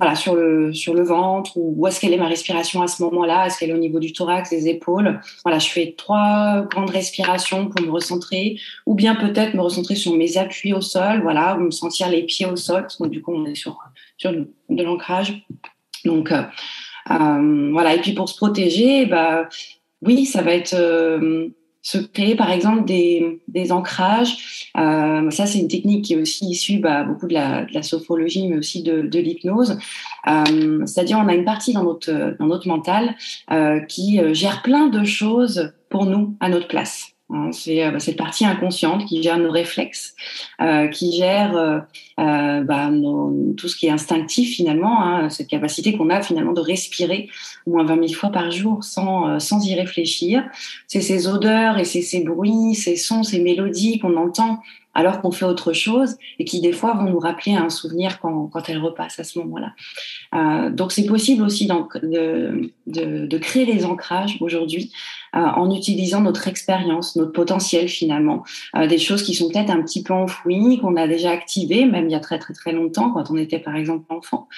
voilà, 0.00 0.14
sur 0.14 0.34
le, 0.34 0.72
sur 0.72 0.94
le 0.94 1.02
ventre 1.02 1.58
ou 1.58 1.74
où 1.76 1.86
est-ce 1.86 2.00
qu'elle 2.00 2.14
est 2.14 2.16
ma 2.16 2.26
respiration 2.26 2.80
à 2.80 2.88
ce 2.88 3.02
moment-là? 3.02 3.46
Est-ce 3.46 3.58
qu'elle 3.58 3.68
est 3.68 3.74
au 3.74 3.78
niveau 3.78 4.00
du 4.00 4.14
thorax, 4.14 4.48
des 4.48 4.66
épaules? 4.66 5.20
Voilà, 5.44 5.58
je 5.58 5.68
fais 5.68 5.94
trois 5.94 6.62
grandes 6.70 6.88
respirations 6.88 7.68
pour 7.68 7.82
me 7.82 7.90
recentrer 7.90 8.58
ou 8.86 8.94
bien 8.94 9.14
peut-être 9.14 9.52
me 9.52 9.60
recentrer 9.60 9.96
sur 9.96 10.16
mes 10.16 10.38
appuis 10.38 10.72
au 10.72 10.80
sol, 10.80 11.20
voilà, 11.20 11.54
ou 11.56 11.60
me 11.60 11.70
sentir 11.70 12.08
les 12.08 12.22
pieds 12.22 12.46
au 12.46 12.56
sol 12.56 12.80
parce 12.82 12.96
que 12.96 13.08
du 13.08 13.20
coup 13.20 13.34
on 13.34 13.44
est 13.44 13.54
sur, 13.54 13.76
sur 14.16 14.32
de 14.32 14.82
l'ancrage. 14.82 15.44
Donc 16.06 16.32
euh, 16.32 16.44
euh, 17.10 17.68
voilà, 17.70 17.94
et 17.94 18.00
puis 18.00 18.14
pour 18.14 18.30
se 18.30 18.36
protéger, 18.38 19.04
bah 19.04 19.50
oui, 20.00 20.24
ça 20.24 20.40
va 20.40 20.54
être 20.54 20.72
euh, 20.72 21.48
se 21.82 21.98
créer 21.98 22.34
par 22.34 22.50
exemple 22.50 22.84
des, 22.84 23.72
ancrages. 23.72 24.70
Euh, 24.76 25.30
ça, 25.30 25.46
c'est 25.46 25.58
une 25.58 25.68
technique 25.68 26.04
qui 26.04 26.14
est 26.14 26.20
aussi 26.20 26.46
issue 26.46 26.78
bah, 26.78 27.04
beaucoup 27.04 27.26
de 27.26 27.34
la, 27.34 27.64
de 27.64 27.82
sophrologie, 27.82 28.48
mais 28.48 28.56
aussi 28.56 28.82
de, 28.82 29.18
l'hypnose. 29.18 29.78
Euh, 30.26 30.84
C'est-à-dire, 30.86 31.18
on 31.18 31.28
a 31.28 31.34
une 31.34 31.44
partie 31.44 31.72
dans 31.72 31.84
notre, 31.84 32.36
dans 32.38 32.46
notre 32.46 32.68
mental 32.68 33.16
euh, 33.50 33.80
qui 33.80 34.20
gère 34.34 34.62
plein 34.62 34.88
de 34.88 35.04
choses 35.04 35.72
pour 35.88 36.06
nous 36.06 36.36
à 36.40 36.48
notre 36.48 36.68
place. 36.68 37.09
Hein, 37.32 37.50
c'est 37.52 37.84
euh, 37.84 37.98
cette 37.98 38.16
partie 38.16 38.44
inconsciente 38.44 39.04
qui 39.06 39.22
gère 39.22 39.38
nos 39.38 39.50
réflexes, 39.50 40.14
euh, 40.60 40.88
qui 40.88 41.12
gère 41.16 41.56
euh, 41.56 41.78
euh, 42.18 42.62
bah, 42.62 42.90
nos, 42.90 43.54
tout 43.56 43.68
ce 43.68 43.76
qui 43.76 43.86
est 43.86 43.90
instinctif 43.90 44.56
finalement, 44.56 45.02
hein, 45.02 45.30
cette 45.30 45.46
capacité 45.46 45.96
qu'on 45.96 46.10
a 46.10 46.20
finalement 46.20 46.52
de 46.52 46.60
respirer 46.60 47.28
au 47.66 47.70
moins 47.70 47.84
20 47.84 48.08
000 48.08 48.18
fois 48.18 48.30
par 48.30 48.50
jour 48.50 48.84
sans, 48.84 49.28
euh, 49.28 49.38
sans 49.38 49.64
y 49.66 49.74
réfléchir. 49.74 50.44
C'est 50.86 51.00
ces 51.00 51.28
odeurs 51.28 51.78
et 51.78 51.84
c'est 51.84 52.02
ces 52.02 52.22
bruits, 52.24 52.74
ces 52.74 52.96
sons, 52.96 53.22
ces 53.22 53.40
mélodies 53.40 54.00
qu'on 54.00 54.16
entend 54.16 54.60
alors 54.94 55.20
qu'on 55.20 55.30
fait 55.30 55.44
autre 55.44 55.72
chose 55.72 56.16
et 56.38 56.44
qui 56.44 56.60
des 56.60 56.72
fois 56.72 56.94
vont 56.94 57.10
nous 57.10 57.18
rappeler 57.18 57.52
un 57.52 57.70
souvenir 57.70 58.20
quand, 58.20 58.48
quand 58.48 58.68
elle 58.68 58.78
repasse 58.78 59.18
à 59.18 59.24
ce 59.24 59.38
moment-là. 59.40 59.72
Euh, 60.34 60.70
donc 60.70 60.92
c'est 60.92 61.06
possible 61.06 61.42
aussi 61.42 61.66
de, 61.66 62.72
de, 62.86 63.26
de, 63.26 63.38
créer 63.38 63.64
les 63.64 63.84
ancrages 63.84 64.36
aujourd'hui 64.40 64.92
euh, 65.36 65.40
en 65.40 65.70
utilisant 65.74 66.20
notre 66.20 66.48
expérience, 66.48 67.16
notre 67.16 67.32
potentiel 67.32 67.88
finalement, 67.88 68.44
euh, 68.76 68.86
des 68.86 68.98
choses 68.98 69.22
qui 69.22 69.34
sont 69.34 69.48
peut-être 69.48 69.70
un 69.70 69.82
petit 69.82 70.02
peu 70.02 70.12
enfouies, 70.12 70.78
qu'on 70.80 70.96
a 70.96 71.06
déjà 71.06 71.30
activées, 71.30 71.84
même 71.84 72.06
il 72.06 72.12
y 72.12 72.16
a 72.16 72.20
très 72.20 72.38
très 72.38 72.54
très 72.54 72.72
longtemps 72.72 73.10
quand 73.12 73.30
on 73.30 73.36
était 73.36 73.60
par 73.60 73.76
exemple 73.76 74.04
enfant. 74.08 74.48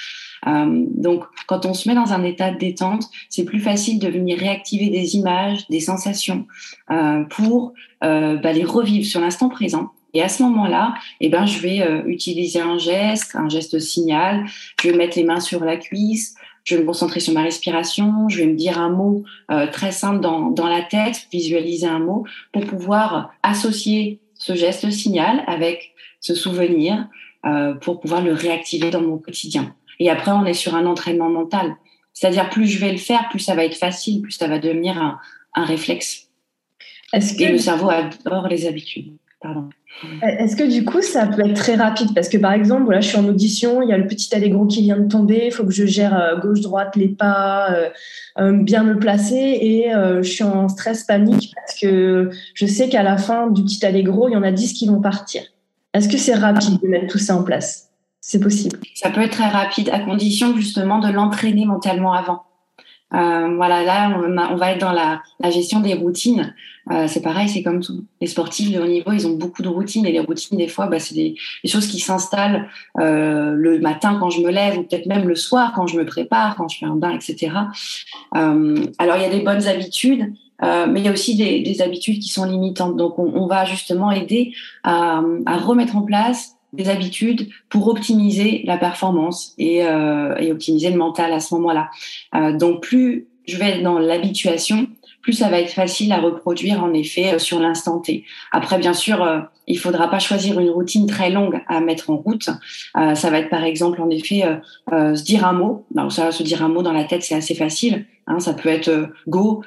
Euh, 0.46 0.84
donc 0.88 1.24
quand 1.46 1.66
on 1.66 1.74
se 1.74 1.88
met 1.88 1.94
dans 1.94 2.12
un 2.12 2.24
état 2.24 2.50
de 2.50 2.58
détente, 2.58 3.04
c'est 3.28 3.44
plus 3.44 3.60
facile 3.60 3.98
de 3.98 4.08
venir 4.08 4.38
réactiver 4.38 4.88
des 4.88 5.16
images, 5.16 5.68
des 5.68 5.80
sensations 5.80 6.46
euh, 6.90 7.24
pour 7.24 7.72
euh, 8.02 8.36
bah, 8.36 8.52
les 8.52 8.64
revivre 8.64 9.06
sur 9.06 9.20
l'instant 9.20 9.48
présent 9.48 9.92
et 10.14 10.22
à 10.22 10.28
ce 10.28 10.42
moment-là, 10.42 10.94
eh 11.20 11.28
ben, 11.28 11.46
je 11.46 11.58
vais 11.58 11.82
euh, 11.82 12.02
utiliser 12.06 12.60
un 12.60 12.78
geste, 12.78 13.34
un 13.34 13.48
geste 13.48 13.78
signal. 13.78 14.44
Je 14.80 14.88
vais 14.88 14.96
mettre 14.96 15.16
les 15.16 15.24
mains 15.24 15.40
sur 15.40 15.64
la 15.64 15.76
cuisse. 15.76 16.34
Je 16.64 16.76
vais 16.76 16.82
me 16.82 16.86
concentrer 16.86 17.20
sur 17.20 17.32
ma 17.32 17.42
respiration. 17.42 18.28
Je 18.28 18.38
vais 18.38 18.46
me 18.46 18.54
dire 18.54 18.78
un 18.78 18.90
mot 18.90 19.24
euh, 19.50 19.66
très 19.66 19.90
simple 19.90 20.20
dans, 20.20 20.50
dans 20.50 20.68
la 20.68 20.82
tête, 20.82 21.26
visualiser 21.32 21.86
un 21.86 21.98
mot 21.98 22.24
pour 22.52 22.64
pouvoir 22.66 23.32
associer 23.42 24.20
ce 24.34 24.54
geste 24.54 24.90
signal 24.90 25.44
avec 25.46 25.94
ce 26.20 26.34
souvenir 26.34 27.08
euh, 27.46 27.74
pour 27.74 28.00
pouvoir 28.00 28.22
le 28.22 28.32
réactiver 28.32 28.90
dans 28.90 29.00
mon 29.00 29.18
quotidien. 29.18 29.74
Et 29.98 30.10
après, 30.10 30.30
on 30.30 30.44
est 30.44 30.54
sur 30.54 30.74
un 30.74 30.86
entraînement 30.86 31.30
mental. 31.30 31.74
C'est-à-dire, 32.12 32.50
plus 32.50 32.66
je 32.66 32.78
vais 32.78 32.92
le 32.92 32.98
faire, 32.98 33.28
plus 33.30 33.40
ça 33.40 33.54
va 33.54 33.64
être 33.64 33.76
facile, 33.76 34.20
plus 34.20 34.32
ça 34.32 34.46
va 34.46 34.58
devenir 34.58 35.00
un, 35.00 35.18
un 35.54 35.64
réflexe. 35.64 36.28
Que... 37.12 37.42
Et 37.42 37.52
le 37.52 37.58
cerveau 37.58 37.90
adore 37.90 38.48
les 38.48 38.66
habitudes. 38.66 39.16
Pardon. 39.42 39.68
Est-ce 40.22 40.56
que 40.56 40.62
du 40.62 40.84
coup, 40.84 41.02
ça 41.02 41.26
peut 41.26 41.44
être 41.44 41.56
très 41.56 41.74
rapide? 41.74 42.14
Parce 42.14 42.28
que 42.28 42.38
par 42.38 42.52
exemple, 42.52 42.84
voilà, 42.84 43.00
je 43.00 43.08
suis 43.08 43.18
en 43.18 43.26
audition, 43.26 43.82
il 43.82 43.88
y 43.88 43.92
a 43.92 43.98
le 43.98 44.06
petit 44.06 44.34
allégro 44.34 44.66
qui 44.66 44.82
vient 44.82 44.96
de 44.96 45.08
tomber, 45.08 45.46
il 45.46 45.52
faut 45.52 45.64
que 45.64 45.72
je 45.72 45.84
gère 45.84 46.18
euh, 46.18 46.38
gauche-droite 46.38 46.94
les 46.96 47.08
pas, 47.08 47.72
euh, 47.72 47.88
euh, 48.38 48.62
bien 48.62 48.84
me 48.84 48.98
placer 48.98 49.58
et 49.60 49.94
euh, 49.94 50.22
je 50.22 50.30
suis 50.30 50.44
en 50.44 50.68
stress 50.68 51.04
panique 51.04 51.52
parce 51.54 51.78
que 51.78 52.30
je 52.54 52.66
sais 52.66 52.88
qu'à 52.88 53.02
la 53.02 53.16
fin 53.16 53.50
du 53.50 53.64
petit 53.64 53.84
allégro, 53.84 54.28
il 54.28 54.32
y 54.32 54.36
en 54.36 54.42
a 54.42 54.52
10 54.52 54.72
qui 54.72 54.86
vont 54.86 55.00
partir. 55.00 55.42
Est-ce 55.92 56.08
que 56.08 56.18
c'est 56.18 56.34
rapide 56.34 56.80
de 56.80 56.88
mettre 56.88 57.08
tout 57.08 57.18
ça 57.18 57.36
en 57.36 57.42
place? 57.42 57.90
C'est 58.20 58.40
possible 58.40 58.78
Ça 58.94 59.10
peut 59.10 59.20
être 59.20 59.32
très 59.32 59.48
rapide 59.48 59.90
à 59.90 59.98
condition 59.98 60.56
justement 60.56 61.00
de 61.00 61.10
l'entraîner 61.10 61.66
mentalement 61.66 62.12
avant. 62.12 62.44
Euh, 63.14 63.54
voilà, 63.56 63.82
là, 63.82 64.18
on, 64.50 64.56
va 64.56 64.72
être 64.72 64.80
dans 64.80 64.92
la, 64.92 65.22
la 65.40 65.50
gestion 65.50 65.80
des 65.80 65.94
routines. 65.94 66.54
Euh, 66.90 67.06
c'est 67.06 67.22
pareil, 67.22 67.48
c'est 67.48 67.62
comme 67.62 67.80
tout. 67.80 68.04
Les 68.20 68.26
sportifs 68.26 68.72
de 68.72 68.80
haut 68.80 68.86
niveau, 68.86 69.12
ils 69.12 69.26
ont 69.26 69.36
beaucoup 69.36 69.62
de 69.62 69.68
routines 69.68 70.04
et 70.06 70.12
les 70.12 70.20
routines, 70.20 70.58
des 70.58 70.68
fois, 70.68 70.86
bah, 70.86 70.98
c'est 70.98 71.14
des, 71.14 71.36
des, 71.62 71.70
choses 71.70 71.86
qui 71.86 72.00
s'installent 72.00 72.68
euh, 72.98 73.52
le 73.52 73.78
matin 73.78 74.16
quand 74.18 74.30
je 74.30 74.40
me 74.40 74.50
lève 74.50 74.78
ou 74.78 74.82
peut-être 74.82 75.06
même 75.06 75.28
le 75.28 75.36
soir 75.36 75.72
quand 75.74 75.86
je 75.86 75.96
me 75.96 76.04
prépare, 76.04 76.56
quand 76.56 76.68
je 76.68 76.78
fais 76.78 76.86
un 76.86 76.96
bain, 76.96 77.10
etc. 77.10 77.52
Euh, 78.34 78.84
alors, 78.98 79.16
il 79.16 79.22
y 79.22 79.26
a 79.26 79.30
des 79.30 79.42
bonnes 79.42 79.66
habitudes. 79.66 80.32
Euh, 80.62 80.86
mais 80.88 81.00
il 81.00 81.06
y 81.06 81.08
a 81.08 81.12
aussi 81.12 81.34
des, 81.34 81.60
des, 81.60 81.82
habitudes 81.82 82.20
qui 82.20 82.28
sont 82.28 82.44
limitantes. 82.44 82.96
Donc, 82.96 83.18
on, 83.18 83.32
on 83.34 83.48
va 83.48 83.64
justement 83.64 84.12
aider 84.12 84.52
à, 84.84 85.20
à 85.44 85.56
remettre 85.56 85.96
en 85.96 86.02
place 86.02 86.56
des 86.72 86.88
habitudes 86.88 87.48
pour 87.68 87.88
optimiser 87.88 88.62
la 88.64 88.78
performance 88.78 89.54
et, 89.58 89.84
euh, 89.84 90.36
et 90.36 90.52
optimiser 90.52 90.90
le 90.90 90.96
mental 90.96 91.32
à 91.32 91.40
ce 91.40 91.54
moment-là. 91.54 91.90
Euh, 92.34 92.56
donc 92.56 92.82
plus 92.82 93.26
je 93.46 93.56
vais 93.56 93.70
être 93.70 93.82
dans 93.82 93.98
l'habituation, 93.98 94.86
plus 95.20 95.32
ça 95.32 95.48
va 95.48 95.60
être 95.60 95.72
facile 95.72 96.12
à 96.12 96.20
reproduire 96.20 96.82
en 96.82 96.92
effet 96.92 97.34
euh, 97.34 97.38
sur 97.38 97.60
l'instant 97.60 97.98
T. 97.98 98.24
Après, 98.50 98.78
bien 98.78 98.92
sûr, 98.92 99.22
euh, 99.22 99.40
il 99.66 99.78
faudra 99.78 100.10
pas 100.10 100.18
choisir 100.18 100.58
une 100.60 100.70
routine 100.70 101.06
très 101.06 101.30
longue 101.30 101.60
à 101.68 101.80
mettre 101.80 102.10
en 102.10 102.16
route. 102.16 102.50
Euh, 102.96 103.14
ça 103.14 103.30
va 103.30 103.38
être 103.38 103.50
par 103.50 103.64
exemple 103.64 104.00
en 104.00 104.10
effet 104.10 104.44
euh, 104.92 105.14
se 105.14 105.22
dire 105.22 105.46
un 105.46 105.52
mot. 105.52 105.86
Alors 105.96 106.12
ça, 106.12 106.32
se 106.32 106.42
dire 106.42 106.64
un 106.64 106.68
mot 106.68 106.82
dans 106.82 106.92
la 106.92 107.04
tête, 107.04 107.22
c'est 107.22 107.34
assez 107.34 107.54
facile. 107.54 108.06
Hein, 108.26 108.40
ça 108.40 108.54
peut 108.54 108.68
être 108.68 109.10
go, 109.26 109.64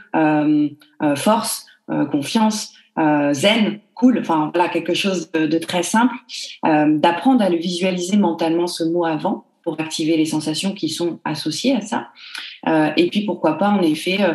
force, 1.15 1.65
confiance, 2.11 2.73
zen 2.97 3.79
cool, 3.95 4.19
enfin 4.19 4.51
voilà, 4.53 4.69
quelque 4.69 4.93
chose 4.93 5.31
de, 5.31 5.57
très 5.57 5.81
simple, 5.81 6.13
euh, 6.65 6.97
d'apprendre 6.97 7.41
à 7.41 7.49
le 7.49 7.57
visualiser 7.57 8.17
mentalement 8.17 8.67
ce 8.67 8.83
mot 8.83 9.05
avant 9.05 9.45
pour 9.63 9.79
activer 9.79 10.15
les 10.17 10.25
sensations 10.25 10.73
qui 10.73 10.89
sont 10.89 11.19
associées 11.25 11.75
à 11.75 11.81
ça. 11.81 12.09
Euh, 12.67 12.91
et 12.97 13.09
puis 13.09 13.25
pourquoi 13.25 13.57
pas 13.57 13.69
en 13.69 13.81
effet, 13.81 14.17
euh, 14.21 14.33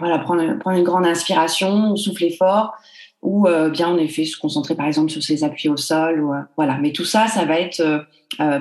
voilà, 0.00 0.18
prendre, 0.18 0.58
prendre, 0.58 0.76
une 0.76 0.84
grande 0.84 1.06
inspiration, 1.06 1.96
souffler 1.96 2.30
fort, 2.30 2.74
ou 3.22 3.46
bien 3.70 3.88
en 3.88 3.98
effet 3.98 4.24
se 4.24 4.38
concentrer 4.38 4.74
par 4.74 4.86
exemple 4.86 5.10
sur 5.10 5.22
ses 5.22 5.44
appuis 5.44 5.68
au 5.68 5.76
sol, 5.76 6.22
ou, 6.22 6.32
voilà. 6.56 6.78
Mais 6.78 6.90
tout 6.90 7.04
ça, 7.04 7.26
ça 7.26 7.44
va 7.44 7.60
être 7.60 8.06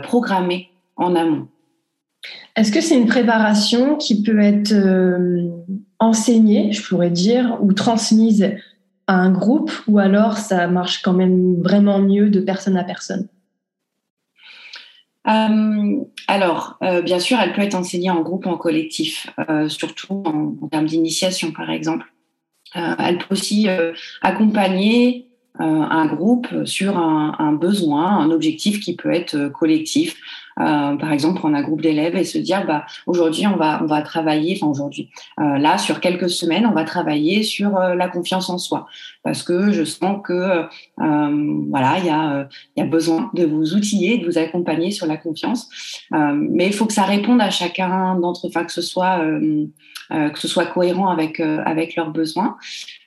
programmé 0.03 0.69
en 0.97 1.15
amont. 1.15 1.47
Est-ce 2.57 2.73
que 2.73 2.81
c'est 2.81 2.97
une 2.97 3.05
préparation 3.05 3.95
qui 3.95 4.21
peut 4.21 4.41
être 4.41 4.73
enseignée, 5.99 6.73
je 6.73 6.85
pourrais 6.85 7.09
dire, 7.09 7.57
ou 7.61 7.71
transmise 7.71 8.51
un 9.13 9.31
groupe 9.31 9.71
ou 9.87 9.99
alors 9.99 10.37
ça 10.37 10.67
marche 10.67 11.01
quand 11.01 11.13
même 11.13 11.61
vraiment 11.61 11.99
mieux 11.99 12.29
de 12.29 12.39
personne 12.39 12.77
à 12.77 12.83
personne? 12.83 13.27
Euh, 15.27 16.03
alors, 16.27 16.77
euh, 16.83 17.01
bien 17.01 17.19
sûr, 17.19 17.37
elle 17.39 17.53
peut 17.53 17.61
être 17.61 17.75
enseignée 17.75 18.09
en 18.09 18.21
groupe 18.21 18.45
ou 18.45 18.49
en 18.49 18.57
collectif, 18.57 19.27
euh, 19.49 19.67
surtout 19.67 20.23
en, 20.25 20.67
termes 20.67 20.85
d'initiation, 20.85 21.51
par 21.51 21.69
exemple. 21.69 22.05
Elle 22.75 23.17
peut 23.17 23.33
aussi 23.33 23.67
accompagner 24.21 25.27
un 25.57 26.05
groupe 26.05 26.47
sur 26.65 26.99
un, 26.99 27.53
besoin, 27.53 28.05
un 28.05 28.29
objectif 28.29 28.79
qui 28.79 28.95
peut 28.95 29.11
être 29.11 29.47
collectif. 29.47 30.17
Euh, 30.59 30.95
par 30.97 31.13
exemple, 31.13 31.39
prendre 31.39 31.55
un 31.55 31.61
groupe 31.61 31.81
d'élèves 31.81 32.15
et 32.15 32.23
se 32.23 32.37
dire, 32.37 32.65
bah, 32.65 32.85
aujourd'hui, 33.07 33.47
on 33.47 33.55
va, 33.55 33.81
on 33.81 33.85
va 33.85 34.01
travailler, 34.01 34.57
enfin 34.57 34.69
aujourd'hui, 34.69 35.09
euh, 35.39 35.57
là, 35.57 35.77
sur 35.77 35.99
quelques 36.01 36.29
semaines, 36.29 36.65
on 36.65 36.73
va 36.73 36.83
travailler 36.83 37.43
sur 37.43 37.77
euh, 37.77 37.95
la 37.95 38.09
confiance 38.09 38.49
en 38.49 38.57
soi, 38.57 38.87
parce 39.23 39.43
que 39.43 39.71
je 39.71 39.83
sens 39.83 40.19
que, 40.23 40.65
voilà, 40.97 41.97
il 41.99 42.05
y 42.05 42.09
a, 42.09 42.47
il 42.75 42.79
y 42.79 42.83
a 42.83 42.85
besoin 42.85 43.29
de 43.33 43.45
vous 43.45 43.73
outiller, 43.73 44.17
de 44.17 44.25
vous 44.25 44.37
accompagner 44.37 44.91
sur 44.91 45.07
la 45.07 45.17
confiance, 45.17 45.69
mais 46.11 46.67
il 46.67 46.73
faut 46.73 46.85
que 46.85 46.93
ça 46.93 47.03
réponde 47.03 47.41
à 47.41 47.49
chacun 47.49 48.15
d'entre, 48.15 48.47
enfin, 48.47 48.63
que 48.63 48.71
ce 48.71 48.81
soit 48.81 49.19
que 50.09 50.39
ce 50.39 50.47
soit 50.47 50.65
cohérent 50.65 51.09
avec 51.09 51.39
avec 51.39 51.95
leurs 51.95 52.11
besoins. 52.11 52.57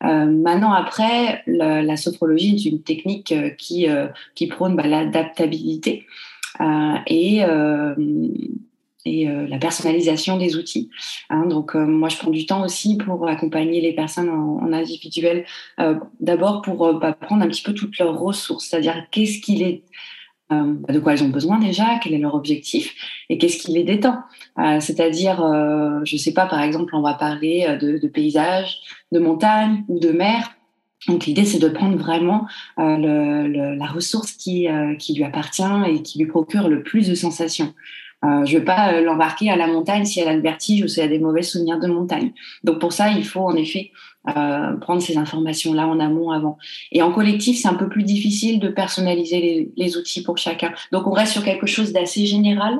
maintenant, 0.00 0.72
après, 0.72 1.42
la, 1.46 1.82
la, 1.82 1.96
sophrologie 1.96 2.56
est 2.56 2.68
une 2.68 2.82
technique 2.82 3.34
qui 3.56 3.86
qui 4.34 4.46
prône 4.46 4.76
bah, 4.76 4.86
l'adaptabilité. 4.86 6.06
Euh, 6.60 6.94
et, 7.06 7.44
euh, 7.44 7.94
et 9.04 9.26
la 9.26 9.58
personnalisation 9.58 10.36
des 10.36 10.54
outils. 10.54 10.88
Hein. 11.28 11.46
donc 11.46 11.74
moi, 11.74 12.08
je 12.08 12.16
prends 12.18 12.30
du 12.30 12.46
temps 12.46 12.64
aussi 12.64 12.98
pour 12.98 13.26
accompagner 13.26 13.80
les 13.80 13.92
personnes 13.94 14.28
en, 14.28 14.72
individuel, 14.72 15.44
d'abord 16.20 16.62
pour 16.62 17.00
bah, 17.00 17.12
prendre 17.12 17.42
un 17.42 17.48
petit 17.48 17.64
peu 17.64 17.74
toutes 17.74 17.98
leurs 17.98 18.16
ressources, 18.16 18.68
c'est-à-dire 18.68 18.94
qu'est-ce 19.10 19.40
qu'il 19.40 19.62
est 19.62 19.82
euh, 20.52 20.74
de 20.88 20.98
quoi 20.98 21.14
elles 21.14 21.22
ont 21.22 21.28
besoin 21.28 21.58
déjà, 21.58 21.98
quel 22.02 22.14
est 22.14 22.18
leur 22.18 22.34
objectif 22.34 22.94
et 23.28 23.38
qu'est-ce 23.38 23.58
qui 23.58 23.72
les 23.72 23.84
détend. 23.84 24.18
Euh, 24.58 24.80
c'est-à-dire, 24.80 25.42
euh, 25.42 26.00
je 26.04 26.16
ne 26.16 26.18
sais 26.18 26.32
pas, 26.32 26.46
par 26.46 26.60
exemple, 26.62 26.94
on 26.94 27.02
va 27.02 27.14
parler 27.14 27.78
de, 27.80 27.98
de 27.98 28.08
paysage, 28.08 28.78
de 29.12 29.18
montagne 29.18 29.84
ou 29.88 29.98
de 29.98 30.10
mer. 30.10 30.50
Donc 31.08 31.26
l'idée, 31.26 31.44
c'est 31.44 31.58
de 31.58 31.68
prendre 31.68 31.96
vraiment 31.96 32.46
la 32.76 33.86
ressource 33.86 34.32
qui, 34.32 34.68
qui 34.98 35.14
lui 35.14 35.24
appartient 35.24 35.62
et 35.88 36.02
qui 36.02 36.18
lui 36.18 36.26
procure 36.26 36.68
le 36.68 36.82
plus 36.82 37.08
de 37.08 37.14
sensations. 37.14 37.74
Euh, 38.24 38.44
je 38.44 38.54
ne 38.54 38.58
veux 38.60 38.64
pas 38.64 39.00
l'embarquer 39.00 39.50
à 39.50 39.56
la 39.56 39.66
montagne 39.66 40.04
si 40.04 40.20
elle 40.20 40.28
a 40.28 40.34
le 40.34 40.42
vertige 40.42 40.82
ou 40.84 40.88
si 40.88 41.00
elle 41.00 41.06
a 41.06 41.08
des 41.08 41.18
mauvais 41.18 41.42
souvenirs 41.42 41.80
de 41.80 41.88
montagne. 41.88 42.32
Donc 42.62 42.78
pour 42.78 42.92
ça, 42.92 43.10
il 43.10 43.24
faut 43.24 43.40
en 43.40 43.56
effet 43.56 43.90
euh, 44.36 44.76
prendre 44.76 45.02
ces 45.02 45.16
informations-là 45.16 45.88
en 45.88 45.98
amont 45.98 46.30
avant. 46.30 46.56
Et 46.92 47.02
en 47.02 47.10
collectif, 47.10 47.60
c'est 47.60 47.66
un 47.66 47.74
peu 47.74 47.88
plus 47.88 48.04
difficile 48.04 48.60
de 48.60 48.68
personnaliser 48.68 49.72
les, 49.76 49.96
outils 49.96 50.22
pour 50.22 50.38
chacun. 50.38 50.72
Donc 50.92 51.08
on 51.08 51.10
reste 51.10 51.32
sur 51.32 51.42
quelque 51.42 51.66
chose 51.66 51.92
d'assez 51.92 52.26
général. 52.26 52.78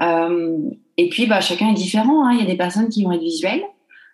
Euh, 0.00 0.58
et 0.96 1.08
puis 1.08 1.26
bah, 1.26 1.40
chacun 1.40 1.70
est 1.70 1.74
différent. 1.74 2.24
Hein. 2.24 2.34
Il 2.34 2.40
y 2.40 2.42
a 2.42 2.46
des 2.46 2.56
personnes 2.56 2.88
qui 2.88 3.02
vont 3.02 3.10
être 3.10 3.20
visuelles, 3.20 3.64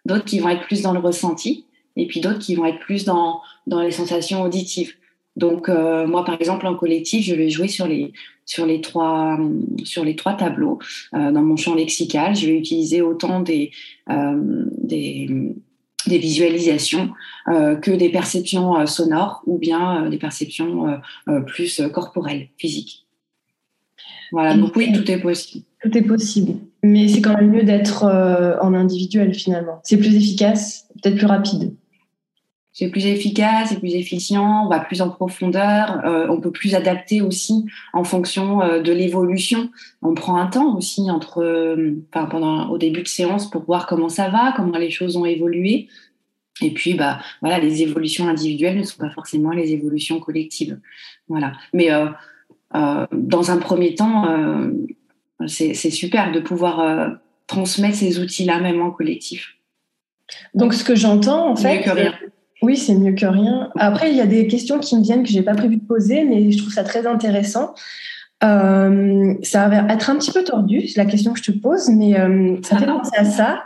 d'autres 0.06 0.24
qui 0.24 0.38
vont 0.38 0.48
être 0.48 0.62
plus 0.62 0.80
dans 0.80 0.92
le 0.92 1.00
ressenti, 1.00 1.66
et 2.00 2.06
puis 2.06 2.20
d'autres 2.20 2.38
qui 2.38 2.54
vont 2.54 2.64
être 2.64 2.78
plus 2.78 3.04
dans, 3.04 3.40
les 3.66 3.90
sensations 3.90 4.42
auditives. 4.42 4.94
Donc 5.36 5.68
euh, 5.68 6.06
moi, 6.06 6.24
par 6.24 6.40
exemple, 6.40 6.66
en 6.66 6.74
collectif, 6.74 7.24
je 7.24 7.34
vais 7.34 7.50
jouer 7.50 7.68
sur 7.68 7.86
les 7.86 8.80
trois 8.80 9.38
tableaux 10.38 10.78
euh, 11.14 11.30
dans 11.30 11.42
mon 11.42 11.56
champ 11.56 11.74
lexical. 11.74 12.34
Je 12.34 12.46
vais 12.46 12.56
utiliser 12.56 13.02
autant 13.02 13.40
des 13.40 13.70
euh, 14.10 14.64
des 16.06 16.18
visualisations 16.18 17.10
que 17.46 17.90
des 17.90 18.08
perceptions 18.08 18.84
sonores 18.86 19.42
ou 19.46 19.58
bien 19.58 20.08
des 20.08 20.16
perceptions 20.16 20.98
plus 21.46 21.82
corporelles, 21.92 22.48
physiques. 22.56 23.06
Voilà, 24.32 24.56
donc 24.56 24.74
oui, 24.76 24.92
tout 24.92 25.08
est 25.08 25.20
possible. 25.20 25.64
Tout 25.82 25.96
est 25.96 26.02
possible. 26.02 26.54
Mais 26.82 27.06
c'est 27.06 27.20
quand 27.20 27.36
même 27.36 27.50
mieux 27.50 27.64
d'être 27.64 28.04
en 28.60 28.74
individuel 28.74 29.34
finalement. 29.34 29.80
C'est 29.84 29.98
plus 29.98 30.16
efficace, 30.16 30.88
peut-être 31.00 31.16
plus 31.16 31.26
rapide 31.26 31.74
c'est 32.80 32.88
plus 32.88 33.04
efficace, 33.04 33.68
c'est 33.68 33.78
plus 33.78 33.94
efficient, 33.94 34.64
on 34.64 34.68
va 34.70 34.80
plus 34.80 35.02
en 35.02 35.10
profondeur, 35.10 36.00
euh, 36.06 36.26
on 36.30 36.40
peut 36.40 36.50
plus 36.50 36.74
adapter 36.74 37.20
aussi 37.20 37.66
en 37.92 38.04
fonction 38.04 38.62
euh, 38.62 38.80
de 38.80 38.90
l'évolution. 38.90 39.68
On 40.00 40.14
prend 40.14 40.36
un 40.36 40.46
temps 40.46 40.78
aussi 40.78 41.10
entre, 41.10 41.42
euh, 41.42 42.02
enfin, 42.10 42.24
pendant 42.24 42.70
au 42.70 42.78
début 42.78 43.02
de 43.02 43.08
séance 43.08 43.50
pour 43.50 43.64
voir 43.64 43.86
comment 43.86 44.08
ça 44.08 44.30
va, 44.30 44.54
comment 44.56 44.78
les 44.78 44.88
choses 44.88 45.18
ont 45.18 45.26
évolué. 45.26 45.88
Et 46.62 46.72
puis, 46.72 46.94
bah, 46.94 47.18
voilà, 47.42 47.58
les 47.58 47.82
évolutions 47.82 48.28
individuelles 48.28 48.78
ne 48.78 48.82
sont 48.82 48.96
pas 48.96 49.10
forcément 49.10 49.50
les 49.50 49.72
évolutions 49.72 50.18
collectives. 50.18 50.80
Voilà. 51.28 51.52
Mais 51.74 51.90
dans 52.72 53.50
un 53.50 53.56
premier 53.58 53.94
temps, 53.94 54.26
c'est 55.46 55.74
super 55.74 56.32
de 56.32 56.40
pouvoir 56.40 57.18
transmettre 57.46 57.96
ces 57.96 58.18
outils-là 58.18 58.60
même 58.60 58.82
en 58.82 58.90
collectif. 58.90 59.54
Donc, 60.54 60.74
ce 60.74 60.84
que 60.84 60.94
j'entends, 60.94 61.50
en 61.50 61.56
fait. 61.56 61.82
Oui, 62.62 62.76
c'est 62.76 62.94
mieux 62.94 63.12
que 63.12 63.26
rien. 63.26 63.70
Après, 63.78 64.10
il 64.10 64.16
y 64.16 64.20
a 64.20 64.26
des 64.26 64.46
questions 64.46 64.78
qui 64.78 64.96
me 64.96 65.02
viennent 65.02 65.22
que 65.22 65.30
j'ai 65.30 65.42
pas 65.42 65.54
prévu 65.54 65.76
de 65.76 65.84
poser, 65.84 66.24
mais 66.24 66.50
je 66.50 66.58
trouve 66.58 66.72
ça 66.72 66.84
très 66.84 67.06
intéressant. 67.06 67.74
Euh, 68.42 69.34
ça 69.42 69.68
va 69.68 69.92
être 69.92 70.10
un 70.10 70.16
petit 70.16 70.32
peu 70.32 70.44
tordu, 70.44 70.88
la 70.96 71.04
question 71.04 71.32
que 71.32 71.38
je 71.42 71.52
te 71.52 71.58
pose, 71.58 71.88
mais 71.88 72.18
euh, 72.18 72.56
ça 72.62 72.78
fait 72.78 72.86
penser 72.86 73.16
à 73.16 73.24
ça. 73.24 73.62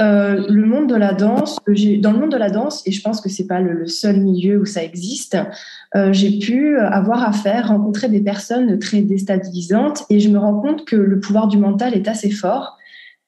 Euh, 0.00 0.46
le 0.48 0.64
monde 0.64 0.88
de 0.88 0.94
la 0.94 1.12
danse, 1.12 1.58
dans 1.66 2.12
le 2.12 2.18
monde 2.18 2.32
de 2.32 2.36
la 2.36 2.50
danse, 2.50 2.82
et 2.86 2.92
je 2.92 3.02
pense 3.02 3.20
que 3.20 3.28
c'est 3.28 3.46
pas 3.46 3.60
le, 3.60 3.86
seul 3.86 4.20
milieu 4.20 4.60
où 4.60 4.64
ça 4.64 4.82
existe, 4.82 5.36
j'ai 6.10 6.38
pu 6.38 6.78
avoir 6.78 7.22
affaire, 7.22 7.68
rencontrer 7.68 8.08
des 8.08 8.20
personnes 8.20 8.78
très 8.78 9.02
déstabilisantes, 9.02 10.04
et 10.08 10.20
je 10.20 10.30
me 10.30 10.38
rends 10.38 10.58
compte 10.58 10.86
que 10.86 10.96
le 10.96 11.20
pouvoir 11.20 11.48
du 11.48 11.58
mental 11.58 11.94
est 11.94 12.08
assez 12.08 12.30
fort. 12.30 12.78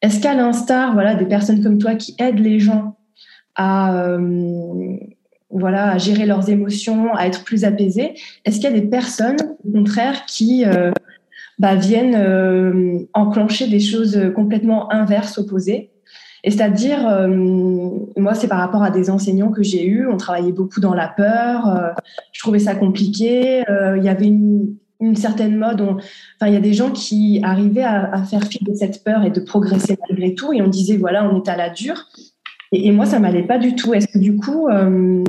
Est-ce 0.00 0.20
qu'à 0.20 0.34
l'instar, 0.34 0.94
voilà, 0.94 1.14
des 1.14 1.26
personnes 1.26 1.62
comme 1.62 1.78
toi 1.78 1.94
qui 1.94 2.14
aident 2.18 2.40
les 2.40 2.58
gens 2.58 2.96
à, 3.56 3.94
euh, 3.96 4.96
voilà, 5.50 5.92
à 5.92 5.98
gérer 5.98 6.26
leurs 6.26 6.50
émotions, 6.50 7.14
à 7.14 7.26
être 7.26 7.44
plus 7.44 7.64
apaisés 7.64 8.14
Est-ce 8.44 8.56
qu'il 8.56 8.64
y 8.64 8.72
a 8.72 8.80
des 8.80 8.86
personnes, 8.86 9.36
au 9.66 9.72
contraire, 9.72 10.26
qui 10.26 10.64
euh, 10.64 10.90
bah, 11.58 11.76
viennent 11.76 12.16
euh, 12.16 12.98
enclencher 13.14 13.68
des 13.68 13.80
choses 13.80 14.20
complètement 14.34 14.92
inverses, 14.92 15.38
opposées? 15.38 15.90
Et 16.46 16.50
c'est-à-dire, 16.50 17.08
moi, 18.18 18.34
c'est 18.34 18.48
par 18.48 18.58
rapport 18.58 18.82
à 18.82 18.90
des 18.90 19.08
enseignants 19.08 19.50
que 19.50 19.62
j'ai 19.62 19.86
eus. 19.86 20.06
On 20.06 20.18
travaillait 20.18 20.52
beaucoup 20.52 20.78
dans 20.78 20.92
la 20.92 21.08
peur. 21.08 21.94
je 22.32 22.40
trouvais 22.40 22.58
ça 22.58 22.74
compliqué. 22.74 23.64
Il 23.96 24.04
y 24.04 24.10
avait 24.10 24.26
une, 24.26 24.76
une 25.00 25.16
certaine 25.16 25.56
mode. 25.56 25.80
enfin, 25.80 26.48
il 26.48 26.52
y 26.52 26.56
a 26.56 26.60
des 26.60 26.74
gens 26.74 26.90
qui 26.90 27.40
arrivaient 27.42 27.84
à, 27.84 28.12
à 28.12 28.22
faire 28.24 28.42
fi 28.44 28.62
de 28.62 28.74
cette 28.74 29.02
peur 29.02 29.24
et 29.24 29.30
de 29.30 29.40
progresser 29.40 29.96
malgré 30.06 30.34
tout. 30.34 30.52
Et 30.52 30.60
on 30.60 30.68
disait, 30.68 30.98
voilà, 30.98 31.26
on 31.26 31.42
est 31.42 31.48
à 31.48 31.56
la 31.56 31.70
dure. 31.70 32.08
Et, 32.76 32.90
moi, 32.90 33.06
ça 33.06 33.20
m'allait 33.20 33.44
pas 33.44 33.58
du 33.58 33.76
tout. 33.76 33.94
Est-ce 33.94 34.08
que 34.08 34.18
du 34.18 34.36
coup, 34.36 34.68
euh, 34.68 35.22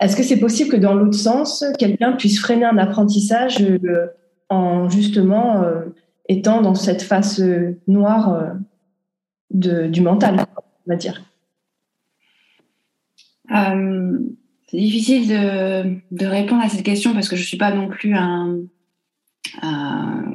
est-ce 0.00 0.16
que 0.16 0.22
c'est 0.22 0.38
possible 0.38 0.70
que 0.70 0.76
dans 0.76 0.94
l'autre 0.94 1.18
sens, 1.18 1.64
quelqu'un 1.80 2.12
puisse 2.12 2.38
freiner 2.38 2.64
un 2.64 2.78
apprentissage 2.78 3.60
euh, 3.60 4.06
en 4.48 4.88
justement 4.88 5.62
euh, 5.62 5.86
étant 6.28 6.62
dans 6.62 6.76
cette 6.76 7.02
face 7.02 7.42
noire 7.88 8.54
du 9.50 10.00
mental, 10.00 10.46
on 10.86 10.90
va 10.90 10.96
dire? 10.96 11.22
C'est 14.68 14.78
difficile 14.78 15.28
de, 15.28 15.96
de, 16.12 16.26
répondre 16.26 16.62
à 16.62 16.68
cette 16.68 16.84
question 16.84 17.12
parce 17.12 17.28
que 17.28 17.36
je 17.36 17.42
ne 17.42 17.46
suis 17.46 17.58
pas 17.58 17.74
non 17.74 17.88
plus 17.88 18.14
un, 18.14 18.60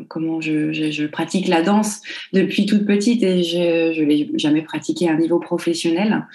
comment 0.08 0.42
je, 0.42 1.06
pratique 1.08 1.48
la 1.48 1.62
danse 1.62 2.02
depuis 2.34 2.66
toute 2.66 2.86
petite 2.86 3.24
et 3.24 3.44
je 3.44 4.02
n'ai 4.04 4.30
jamais 4.36 4.62
pratiqué 4.62 5.10
à 5.10 5.14
un 5.14 5.18
niveau 5.18 5.40
professionnel. 5.40 6.26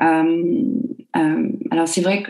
Euh, 0.00 0.62
euh, 1.16 1.48
alors 1.70 1.88
c'est 1.88 2.00
vrai 2.00 2.22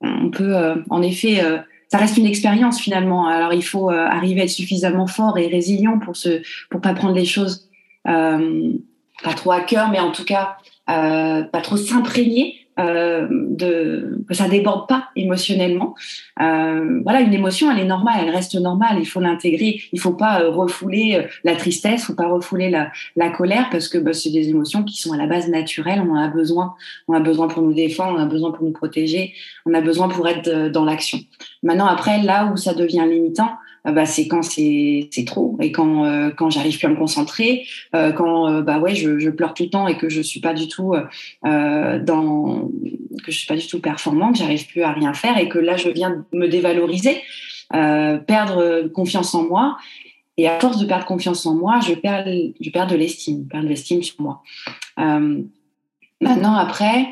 qu'on 0.00 0.30
peut, 0.30 0.56
euh, 0.56 0.76
en 0.90 1.02
effet, 1.02 1.40
ça 1.88 1.98
reste 1.98 2.16
une 2.16 2.26
expérience 2.26 2.80
finalement. 2.80 3.26
Alors 3.26 3.52
il 3.52 3.64
faut 3.64 3.90
arriver 3.90 4.40
à 4.42 4.44
être 4.44 4.50
suffisamment 4.50 5.06
fort 5.06 5.38
et 5.38 5.46
résilient 5.46 5.98
pour 5.98 6.16
se, 6.16 6.42
pour 6.70 6.80
pas 6.80 6.94
prendre 6.94 7.14
les 7.14 7.24
choses 7.24 7.68
pas 8.04 9.34
trop 9.36 9.52
à 9.52 9.60
cœur, 9.60 9.90
mais 9.90 10.00
en 10.00 10.10
tout 10.10 10.24
cas 10.24 10.56
pas 10.86 11.60
trop 11.62 11.76
s'imprégner 11.76 12.61
euh, 12.78 13.28
de, 13.30 14.24
que 14.26 14.34
ça 14.34 14.48
déborde 14.48 14.88
pas 14.88 15.08
émotionnellement. 15.14 15.94
Euh, 16.40 17.00
voilà, 17.02 17.20
une 17.20 17.34
émotion, 17.34 17.70
elle 17.70 17.80
est 17.80 17.84
normale, 17.86 18.20
elle 18.22 18.30
reste 18.30 18.54
normale. 18.54 18.96
Il 18.98 19.06
faut 19.06 19.20
l'intégrer. 19.20 19.80
Il 19.92 20.00
faut 20.00 20.14
pas 20.14 20.40
euh, 20.40 20.50
refouler 20.50 21.16
euh, 21.16 21.28
la 21.44 21.54
tristesse, 21.54 22.04
faut 22.04 22.14
pas 22.14 22.28
refouler 22.28 22.70
la, 22.70 22.90
la 23.16 23.30
colère 23.30 23.68
parce 23.70 23.88
que 23.88 23.98
bah, 23.98 24.12
c'est 24.12 24.30
des 24.30 24.48
émotions 24.48 24.84
qui 24.84 24.98
sont 24.98 25.12
à 25.12 25.16
la 25.16 25.26
base 25.26 25.48
naturelles. 25.48 26.02
On 26.06 26.12
en 26.12 26.16
a 26.16 26.28
besoin. 26.28 26.74
On 27.08 27.14
a 27.14 27.20
besoin 27.20 27.48
pour 27.48 27.62
nous 27.62 27.74
défendre, 27.74 28.18
on 28.18 28.22
a 28.22 28.26
besoin 28.26 28.52
pour 28.52 28.64
nous 28.64 28.72
protéger, 28.72 29.34
on 29.66 29.74
a 29.74 29.80
besoin 29.80 30.08
pour 30.08 30.26
être 30.28 30.70
dans 30.70 30.84
l'action. 30.84 31.18
Maintenant, 31.62 31.86
après, 31.86 32.22
là 32.22 32.50
où 32.52 32.56
ça 32.56 32.74
devient 32.74 33.04
limitant, 33.08 33.50
bah, 33.84 34.06
c'est 34.06 34.28
quand 34.28 34.42
c'est 34.42 35.08
trop. 35.26 35.56
Et 35.60 35.72
quand 35.72 36.04
euh, 36.04 36.30
quand 36.30 36.50
j'arrive 36.50 36.78
plus 36.78 36.86
à 36.86 36.90
me 36.90 36.96
concentrer, 36.96 37.66
euh, 37.96 38.12
quand 38.12 38.48
euh, 38.48 38.62
bah 38.62 38.78
ouais 38.78 38.94
je, 38.94 39.28
pleure 39.30 39.54
tout 39.54 39.64
le 39.64 39.70
temps 39.70 39.88
et 39.88 39.96
que 39.96 40.08
je 40.08 40.20
suis 40.20 40.40
pas 40.40 40.54
du 40.54 40.68
tout 40.68 40.94
dans 41.42 42.70
que 43.24 43.32
je 43.32 43.36
suis 43.36 43.46
pas 43.46 43.56
du 43.56 43.66
tout 43.66 43.80
performant, 43.80 44.32
que 44.32 44.38
j'arrive 44.38 44.66
plus 44.68 44.82
à 44.82 44.92
rien 44.92 45.14
faire 45.14 45.36
et 45.36 45.48
que 45.48 45.58
là 45.58 45.76
je 45.76 45.88
viens 45.88 46.24
me 46.32 46.46
dévaloriser, 46.46 47.22
perdre 47.70 48.88
confiance 48.88 49.34
en 49.34 49.44
moi. 49.44 49.76
Et 50.38 50.48
à 50.48 50.58
force 50.58 50.78
de 50.78 50.86
perdre 50.86 51.04
confiance 51.04 51.44
en 51.44 51.54
moi, 51.54 51.80
je 51.86 51.92
perds 51.92 52.24
je 52.60 52.70
perds 52.70 52.86
de 52.86 52.96
l'estime, 52.96 53.46
perds 53.48 53.64
de 53.64 53.68
l'estime 53.68 54.02
sur 54.02 54.20
moi. 54.20 54.42
maintenant 54.96 56.54
après, 56.54 57.08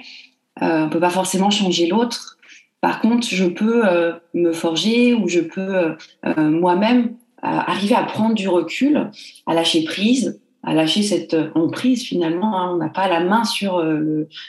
on 0.61 0.89
peut 0.89 1.01
pas 1.01 1.11
forcément 1.11 1.51
changer 1.51 1.89
l'autre 1.89 2.39
par 2.81 3.01
contre, 3.01 3.27
je 3.29 3.45
peux 3.45 3.87
euh, 3.87 4.13
me 4.33 4.53
forger 4.53 5.15
ou 5.15 5.29
je 5.29 5.41
peux 5.41 5.77
euh, 5.77 5.95
euh, 6.27 6.51
moi-même 6.51 7.17
arriver 7.43 7.95
à 7.95 8.03
prendre 8.03 8.35
du 8.35 8.49
recul, 8.49 9.11
à 9.47 9.55
lâcher 9.55 9.85
prise, 9.85 10.43
à 10.63 10.75
lâcher 10.75 11.03
cette 11.03 11.35
emprise 11.55 12.03
finalement. 12.03 12.61
Hein. 12.61 12.73
on 12.75 12.77
n'a 12.77 12.91
pas 12.91 13.09
la 13.09 13.21
main 13.21 13.45
sur 13.45 13.83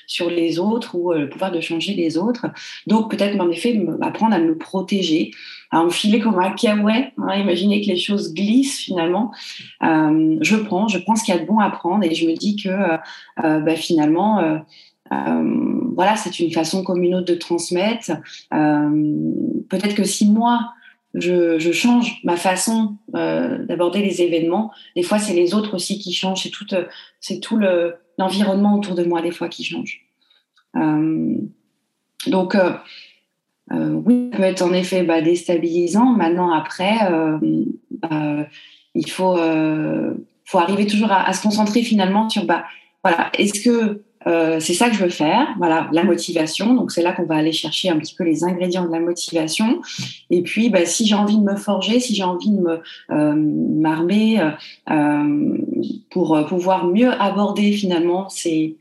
sur 0.07 0.29
les 0.29 0.59
autres 0.59 0.95
ou 0.95 1.13
le 1.13 1.29
pouvoir 1.29 1.53
de 1.53 1.61
changer 1.61 1.93
les 1.93 2.17
autres. 2.17 2.47
Donc 2.87 3.09
peut-être 3.09 3.39
en 3.39 3.49
effet 3.49 3.81
apprendre 4.01 4.35
à 4.35 4.39
me 4.39 4.57
protéger, 4.57 5.31
à 5.71 5.79
enfiler 5.79 6.19
comme 6.19 6.37
un 6.37 6.51
kawaii. 6.51 7.13
Hein, 7.17 7.45
que 7.45 7.87
les 7.87 7.95
choses 7.95 8.33
glissent 8.33 8.79
finalement. 8.79 9.31
je 9.81 10.55
prends, 10.57 10.89
je 10.89 10.97
prends 10.97 11.15
ce 11.15 11.23
qu'il 11.23 11.33
y 11.33 11.37
a 11.37 11.39
de 11.39 11.47
bon 11.47 11.59
à 11.59 11.69
prendre 11.69 12.03
et 12.03 12.13
je 12.13 12.27
me 12.27 12.35
dis 12.35 12.57
que 12.57 12.97
bah, 13.37 13.75
finalement 13.77 14.39
euh, 14.39 14.57
voilà, 15.11 16.15
c'est 16.15 16.39
une 16.39 16.51
façon 16.51 16.83
comme 16.83 17.03
une 17.03 17.15
autre 17.15 17.27
de 17.27 17.35
transmettre. 17.35 18.11
Euh, 18.53 19.33
peut-être 19.69 19.95
que 19.95 20.03
si 20.03 20.29
moi, 20.29 20.73
je, 21.13 21.71
change 21.71 22.21
ma 22.23 22.37
façon 22.37 22.95
euh, 23.15 23.65
d'aborder 23.65 24.01
les 24.01 24.21
événements. 24.21 24.71
Des 24.95 25.03
fois, 25.03 25.19
c'est 25.19 25.33
les 25.33 25.53
autres 25.53 25.75
aussi 25.75 25.99
qui 25.99 26.13
changent. 26.13 26.43
C'est 26.43 26.49
tout, 26.49 26.65
tout 27.41 27.57
le, 27.57 27.95
l'environnement 28.17 28.75
autour 28.75 28.95
de 28.95 29.03
moi 29.03 29.21
des 29.21 29.31
fois 29.31 29.49
qui 29.49 29.63
change. 29.63 30.05
Euh, 30.77 31.35
donc, 32.27 32.55
euh, 32.55 32.73
euh, 33.71 34.01
oui, 34.05 34.29
ça 34.31 34.37
peut 34.37 34.43
être 34.43 34.61
en 34.61 34.73
effet 34.73 35.03
bah, 35.03 35.21
déstabilisant. 35.21 36.05
Maintenant, 36.05 36.51
après, 36.51 36.97
bah, 37.91 38.47
il 38.95 39.09
faut, 39.09 39.37
faut 40.45 40.59
arriver 40.59 40.85
toujours 40.87 41.11
à, 41.11 41.27
à, 41.27 41.33
se 41.33 41.41
concentrer 41.41 41.83
finalement 41.83 42.29
sur, 42.29 42.45
bah, 42.45 42.65
voilà, 43.03 43.29
est-ce 43.37 43.61
que 43.61 44.03
euh, 44.27 44.59
c'est 44.59 44.73
ça 44.73 44.89
que 44.89 44.95
je 44.95 45.03
veux 45.03 45.09
faire, 45.09 45.47
voilà, 45.57 45.89
la 45.91 46.03
motivation. 46.03 46.73
Donc 46.73 46.91
c'est 46.91 47.01
là 47.01 47.13
qu'on 47.13 47.25
va 47.25 47.35
aller 47.35 47.51
chercher 47.51 47.89
un 47.89 47.97
petit 47.97 48.15
peu 48.15 48.23
les 48.23 48.43
ingrédients 48.43 48.85
de 48.85 48.91
la 48.91 48.99
motivation. 48.99 49.81
Et 50.29 50.41
puis, 50.43 50.69
bah, 50.69 50.85
si 50.85 51.05
j'ai 51.05 51.15
envie 51.15 51.37
de 51.37 51.43
me 51.43 51.55
forger, 51.55 51.99
si 51.99 52.13
j'ai 52.13 52.23
envie 52.23 52.51
de 52.51 52.61
me 52.61 52.81
euh, 53.11 53.33
m'armer 53.35 54.39
euh, 54.89 55.57
pour 56.09 56.45
pouvoir 56.47 56.87
mieux 56.87 57.11
aborder 57.11 57.71
finalement 57.73 58.29
ces 58.29 58.77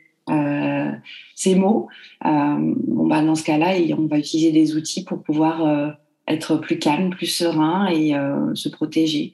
ces 1.34 1.56
mots, 1.56 1.88
bon 2.22 3.08
bah 3.08 3.20
dans 3.20 3.34
ce 3.34 3.42
cas-là, 3.42 3.74
on 3.98 4.06
va 4.06 4.18
utiliser 4.18 4.52
des 4.52 4.76
outils 4.76 5.02
pour 5.02 5.24
pouvoir 5.24 5.96
être 6.28 6.54
plus 6.58 6.78
calme, 6.78 7.10
plus 7.10 7.26
serein 7.26 7.88
et 7.88 8.14
se 8.54 8.68
protéger. 8.68 9.32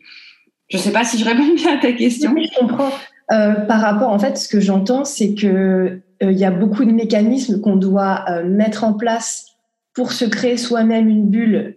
Je 0.69 0.79
ne 0.79 0.83
sais 0.83 0.92
pas 0.92 1.05
si 1.05 1.19
je 1.19 1.25
réponds 1.25 1.55
bien 1.57 1.77
à 1.77 1.79
ta 1.79 1.92
question. 1.92 2.33
Oui, 2.33 2.49
je 2.51 2.59
comprends. 2.61 2.92
Euh, 3.32 3.52
par 3.52 3.80
rapport, 3.80 4.10
en 4.10 4.18
fait, 4.18 4.36
ce 4.36 4.48
que 4.48 4.60
j'entends, 4.60 5.04
c'est 5.04 5.34
que 5.34 5.48
euh, 5.48 6.32
il 6.32 6.38
y 6.38 6.44
a 6.44 6.50
beaucoup 6.50 6.84
de 6.84 6.92
mécanismes 6.92 7.60
qu'on 7.60 7.76
doit 7.76 8.24
euh, 8.28 8.44
mettre 8.48 8.84
en 8.84 8.92
place 8.92 9.46
pour 9.94 10.12
se 10.12 10.24
créer 10.24 10.56
soi-même 10.56 11.08
une 11.08 11.28
bulle 11.28 11.74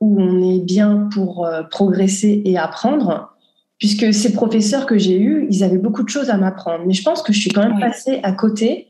où 0.00 0.20
on 0.20 0.42
est 0.50 0.58
bien 0.58 1.08
pour 1.14 1.48
progresser 1.70 2.42
et 2.44 2.58
apprendre. 2.58 3.36
Puisque 3.78 4.12
ces 4.12 4.32
professeurs 4.32 4.84
que 4.84 4.98
j'ai 4.98 5.16
eus, 5.20 5.46
ils 5.48 5.62
avaient 5.62 5.78
beaucoup 5.78 6.02
de 6.02 6.08
choses 6.08 6.28
à 6.28 6.36
m'apprendre. 6.36 6.84
Mais 6.88 6.92
je 6.92 7.04
pense 7.04 7.22
que 7.22 7.32
je 7.32 7.38
suis 7.38 7.50
quand 7.50 7.62
même 7.62 7.78
passée 7.78 8.18
à 8.24 8.32
côté, 8.32 8.88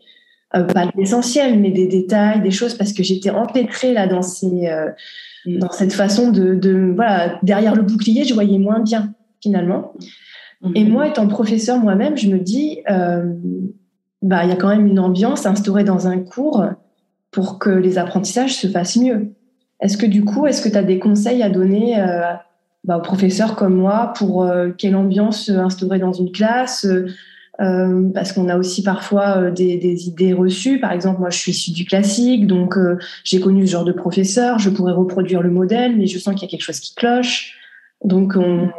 pas 0.53 0.63
de 0.87 0.91
l'essentiel, 0.97 1.61
mais 1.61 1.71
des 1.71 1.87
détails, 1.87 2.41
des 2.41 2.51
choses, 2.51 2.73
parce 2.73 2.95
que 2.95 3.03
j'étais 3.03 3.29
empêtrée 3.29 3.93
là 3.93 4.07
dans, 4.07 4.23
ces, 4.23 4.71
mm. 5.45 5.59
dans 5.59 5.71
cette 5.71 5.93
façon 5.93 6.31
de, 6.31 6.55
de, 6.55 6.95
voilà, 6.97 7.39
derrière 7.43 7.75
le 7.75 7.83
bouclier, 7.83 8.25
je 8.25 8.33
voyais 8.33 8.59
moins 8.59 8.81
bien 8.81 9.13
finalement. 9.43 9.93
Et 10.75 10.85
mhm. 10.85 10.93
moi, 10.93 11.09
étant 11.09 11.27
professeur 11.27 11.79
moi-même, 11.79 12.17
je 12.17 12.29
me 12.29 12.39
dis, 12.39 12.81
euh, 12.91 13.25
bah, 14.23 14.45
il 14.45 14.51
y 14.51 14.53
a 14.53 14.57
quand 14.57 14.69
même 14.69 14.87
une 14.87 14.99
ambiance 14.99 15.47
instaurée 15.47 15.85
dans 15.85 16.07
un 16.07 16.19
cours 16.19 16.65
pour 17.31 17.59
que 17.59 17.71
les 17.71 17.99
apprentissages 17.99 18.57
se 18.57 18.67
fassent 18.67 18.97
mieux. 18.97 19.33
Est-ce 19.81 19.97
que 19.97 20.07
du 20.07 20.25
coup, 20.25 20.47
est-ce 20.47 20.63
que 20.63 20.69
tu 20.69 20.77
as 20.77 20.83
des 20.83 20.99
conseils 20.99 21.43
à 21.43 21.49
donner 21.49 21.99
euh, 21.99 22.21
bah, 22.85 22.99
aux 22.99 23.03
professeurs 23.03 23.57
comme 23.57 23.75
moi 23.75 24.13
pour 24.17 24.45
euh, 24.45 24.71
quelle 24.77 24.97
ambiance 24.97 25.49
instaurer 25.49 25.99
dans 25.99 26.13
une 26.13 26.33
classe 26.33 26.87
euh, 27.61 28.09
parce 28.15 28.33
qu'on 28.33 28.49
a 28.49 28.57
aussi 28.57 28.83
parfois 28.83 29.51
des, 29.51 29.77
des, 29.77 30.09
idées 30.09 30.33
reçues. 30.33 30.81
Par 30.81 30.93
exemple, 30.93 31.21
moi, 31.21 31.29
je 31.29 31.37
suis 31.37 31.53
issue 31.53 31.73
du 31.73 31.85
classique, 31.85 32.47
donc 32.47 32.75
j'ai 33.23 33.39
connu 33.39 33.67
ce 33.67 33.73
genre 33.73 33.85
de 33.85 33.93
professeur. 33.93 34.59
Je 34.59 34.71
pourrais 34.71 34.95
reproduire 34.95 35.43
le 35.43 35.51
modèle, 35.51 35.95
mais 35.95 36.07
je 36.07 36.19
sens 36.19 36.35
qu'il 36.35 36.45
y 36.45 36.47
a 36.47 36.51
quelque 36.51 36.65
chose 36.65 36.81
qui 36.81 36.95
cloche. 36.95 37.60
Donc, 38.03 38.35
on, 38.37 38.71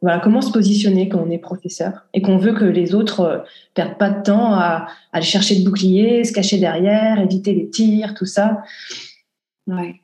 voilà, 0.00 0.20
comment 0.20 0.40
se 0.40 0.52
positionner 0.52 1.08
quand 1.08 1.24
on 1.26 1.30
est 1.30 1.38
professeur 1.38 2.06
et 2.14 2.22
qu'on 2.22 2.36
veut 2.36 2.52
que 2.52 2.64
les 2.64 2.94
autres 2.94 3.20
euh, 3.20 3.38
perdent 3.74 3.98
pas 3.98 4.10
de 4.10 4.22
temps 4.22 4.54
à, 4.54 4.86
aller 5.12 5.24
chercher 5.24 5.56
le 5.56 5.64
bouclier, 5.64 6.22
se 6.22 6.32
cacher 6.32 6.58
derrière, 6.58 7.18
éviter 7.18 7.52
les 7.52 7.68
tirs, 7.68 8.14
tout 8.14 8.26
ça? 8.26 8.62
Ouais. 9.66 9.96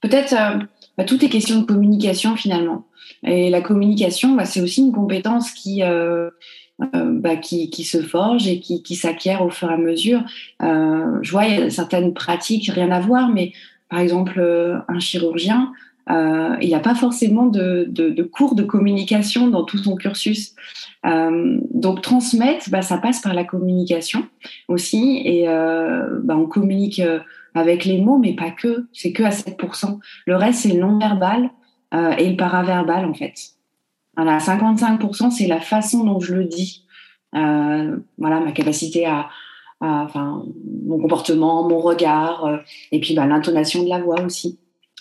Peut-être, 0.00 0.32
euh, 0.32 0.64
bah, 0.96 1.04
tout 1.04 1.24
est 1.24 1.28
question 1.28 1.60
de 1.60 1.66
communication 1.66 2.36
finalement. 2.36 2.86
Et 3.24 3.50
la 3.50 3.60
communication, 3.60 4.34
bah, 4.36 4.44
c'est 4.44 4.60
aussi 4.60 4.82
une 4.82 4.92
compétence 4.92 5.50
qui, 5.50 5.82
euh, 5.82 6.30
bah, 6.78 7.36
qui, 7.36 7.70
qui, 7.70 7.82
se 7.82 8.00
forge 8.00 8.46
et 8.46 8.60
qui, 8.60 8.84
qui 8.84 8.94
s'acquiert 8.94 9.44
au 9.44 9.50
fur 9.50 9.70
et 9.70 9.74
à 9.74 9.78
mesure. 9.78 10.22
je 10.60 11.30
vois, 11.30 11.70
certaines 11.70 12.14
pratiques, 12.14 12.68
rien 12.68 12.92
à 12.92 13.00
voir, 13.00 13.28
mais 13.30 13.52
par 13.88 13.98
exemple, 13.98 14.40
un 14.88 14.98
chirurgien, 14.98 15.72
euh, 16.10 16.56
il 16.60 16.68
n'y 16.68 16.74
a 16.74 16.80
pas 16.80 16.94
forcément 16.94 17.46
de, 17.46 17.86
de, 17.88 18.10
de, 18.10 18.22
cours 18.22 18.54
de 18.54 18.62
communication 18.62 19.48
dans 19.48 19.64
tout 19.64 19.78
son 19.78 19.96
cursus. 19.96 20.54
Euh, 21.06 21.58
donc 21.72 22.02
transmettre, 22.02 22.68
bah, 22.70 22.82
ça 22.82 22.98
passe 22.98 23.20
par 23.20 23.34
la 23.34 23.44
communication 23.44 24.26
aussi, 24.68 25.22
et 25.24 25.48
euh, 25.48 26.20
bah, 26.22 26.36
on 26.36 26.46
communique 26.46 27.00
euh, 27.00 27.20
avec 27.54 27.84
les 27.84 28.00
mots, 28.00 28.18
mais 28.18 28.34
pas 28.34 28.50
que. 28.50 28.86
C'est 28.92 29.12
que 29.12 29.22
à 29.22 29.30
7%. 29.30 29.98
Le 30.26 30.36
reste, 30.36 30.60
c'est 30.60 30.72
le 30.72 30.80
non-verbal 30.80 31.50
euh, 31.94 32.10
et 32.16 32.30
le 32.30 32.36
paraverbal 32.36 33.06
en 33.06 33.14
fait. 33.14 33.34
Voilà, 34.16 34.38
55%, 34.38 35.30
c'est 35.30 35.46
la 35.46 35.60
façon 35.60 36.04
dont 36.04 36.20
je 36.20 36.34
le 36.34 36.44
dis. 36.44 36.84
Euh, 37.34 37.96
voilà, 38.18 38.40
ma 38.40 38.52
capacité 38.52 39.06
à, 39.06 39.28
à, 39.80 40.04
enfin, 40.04 40.44
mon 40.86 40.98
comportement, 40.98 41.66
mon 41.68 41.80
regard, 41.80 42.60
et 42.92 43.00
puis 43.00 43.14
bah, 43.14 43.26
l'intonation 43.26 43.82
de 43.82 43.88
la 43.88 44.00
voix 44.00 44.20
aussi 44.22 44.58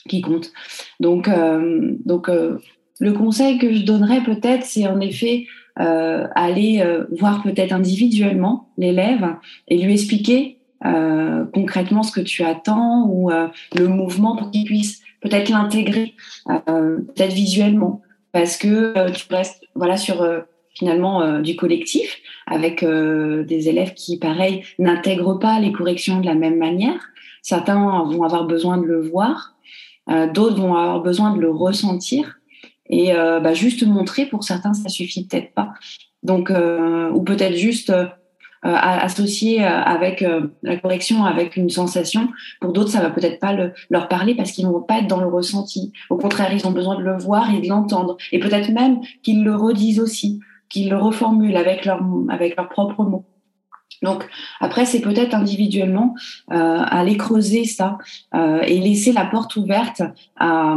qui 0.07 0.21
compte. 0.21 0.51
Donc, 0.99 1.27
euh, 1.27 1.93
donc 2.05 2.29
euh, 2.29 2.57
le 2.99 3.13
conseil 3.13 3.57
que 3.57 3.73
je 3.73 3.83
donnerais 3.83 4.21
peut-être, 4.21 4.63
c'est 4.65 4.87
en 4.87 4.99
effet 4.99 5.45
euh, 5.79 6.27
aller 6.35 6.81
euh, 6.81 7.05
voir 7.17 7.41
peut-être 7.41 7.71
individuellement 7.71 8.69
l'élève 8.77 9.35
et 9.67 9.77
lui 9.77 9.93
expliquer 9.93 10.59
euh, 10.85 11.45
concrètement 11.51 12.03
ce 12.03 12.11
que 12.11 12.21
tu 12.21 12.43
attends 12.43 13.07
ou 13.07 13.31
le 13.31 13.87
mouvement 13.87 14.35
pour 14.35 14.51
qu'il 14.51 14.65
puisse 14.65 15.01
peut-être 15.21 15.49
l'intégrer, 15.49 16.13
peut-être 16.45 17.33
visuellement, 17.33 18.01
parce 18.33 18.57
que 18.57 19.09
tu 19.11 19.25
restes 19.33 19.63
voilà 19.73 19.95
sur 19.95 20.27
finalement 20.75 21.39
du 21.39 21.55
collectif 21.55 22.17
avec 22.45 22.83
des 22.83 23.69
élèves 23.69 23.93
qui, 23.93 24.19
pareil, 24.19 24.63
n'intègrent 24.79 25.39
pas 25.39 25.59
les 25.61 25.71
corrections 25.71 26.19
de 26.19 26.25
la 26.25 26.35
même 26.35 26.57
manière. 26.57 26.99
Certains 27.41 28.03
vont 28.03 28.23
avoir 28.23 28.45
besoin 28.45 28.77
de 28.77 28.85
le 28.85 29.01
voir, 29.01 29.52
euh, 29.52 29.52
d'autres 30.07 30.59
vont 30.59 30.75
avoir 30.75 31.01
besoin 31.01 31.35
de 31.35 31.39
le 31.39 31.49
ressentir 31.49 32.39
et 32.89 33.13
euh, 33.13 33.39
bah, 33.39 33.53
juste 33.53 33.85
montrer. 33.85 34.25
Pour 34.25 34.43
certains, 34.43 34.73
ça 34.73 34.89
suffit 34.89 35.25
peut-être 35.25 35.53
pas. 35.53 35.73
Donc, 36.21 36.51
euh, 36.51 37.09
ou 37.11 37.21
peut-être 37.21 37.55
juste 37.55 37.93
associer 38.65 39.61
avec 39.61 40.23
la 40.61 40.77
correction 40.77 41.25
avec 41.25 41.57
une 41.57 41.69
sensation. 41.69 42.29
Pour 42.61 42.71
d'autres, 42.71 42.91
ça 42.91 43.01
va 43.01 43.09
peut-être 43.09 43.41
pas 43.41 43.51
le, 43.51 43.73
leur 43.89 44.07
parler 44.07 44.35
parce 44.35 44.53
qu'ils 44.53 44.65
vont 44.65 44.81
pas 44.81 44.99
être 44.99 45.07
dans 45.07 45.19
le 45.19 45.27
ressenti. 45.27 45.91
Au 46.09 46.15
contraire, 46.15 46.53
ils 46.53 46.65
ont 46.65 46.71
besoin 46.71 46.95
de 46.97 47.03
le 47.03 47.17
voir 47.17 47.53
et 47.53 47.59
de 47.59 47.67
l'entendre. 47.67 48.15
Et 48.31 48.39
peut-être 48.39 48.69
même 48.69 49.01
qu'ils 49.21 49.43
le 49.43 49.53
redisent 49.53 49.99
aussi, 49.99 50.39
qu'ils 50.69 50.89
le 50.89 50.95
reformulent 50.97 51.57
avec 51.57 51.83
leur 51.83 52.01
avec 52.29 52.55
leurs 52.55 52.69
propres 52.69 53.03
mots. 53.03 53.25
Donc 54.01 54.27
après, 54.59 54.85
c'est 54.85 55.01
peut-être 55.01 55.33
individuellement 55.33 56.15
euh, 56.51 56.55
aller 56.85 57.17
creuser 57.17 57.65
ça 57.65 57.97
euh, 58.33 58.61
et 58.61 58.79
laisser 58.79 59.13
la 59.13 59.25
porte 59.25 59.55
ouverte 59.55 60.01
à, 60.37 60.75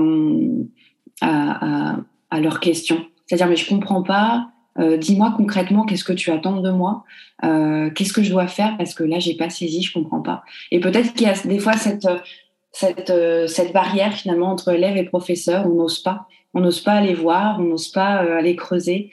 leurs 2.38 2.60
questions. 2.60 3.06
C'est-à-dire, 3.26 3.48
mais 3.48 3.56
je 3.56 3.68
comprends 3.68 4.02
pas. 4.02 4.50
Euh, 4.78 4.98
dis-moi 4.98 5.32
concrètement 5.34 5.86
qu'est-ce 5.86 6.04
que 6.04 6.12
tu 6.12 6.30
attends 6.30 6.60
de 6.60 6.70
moi, 6.70 7.04
qu'est-ce 7.40 8.12
que 8.12 8.22
je 8.22 8.30
dois 8.30 8.46
faire 8.46 8.76
parce 8.76 8.92
que 8.92 9.04
là 9.04 9.18
j'ai 9.18 9.34
pas 9.34 9.48
saisi, 9.48 9.82
je 9.82 9.92
comprends 9.92 10.20
pas. 10.20 10.42
Et 10.70 10.80
peut-être 10.80 11.14
qu'il 11.14 11.26
y 11.26 11.30
a 11.30 11.34
des 11.46 11.58
fois 11.58 11.72
cette 11.78 13.72
barrière 13.72 14.12
finalement 14.12 14.50
entre 14.50 14.74
élève 14.74 14.98
et 14.98 15.04
professeur, 15.04 15.66
on 15.66 15.76
n'ose 15.76 16.00
pas, 16.00 16.26
on 16.52 16.60
n'ose 16.60 16.80
pas 16.82 16.92
aller 16.92 17.14
voir, 17.14 17.58
on 17.58 17.62
n'ose 17.62 17.88
pas 17.88 18.16
aller 18.36 18.54
creuser. 18.54 19.10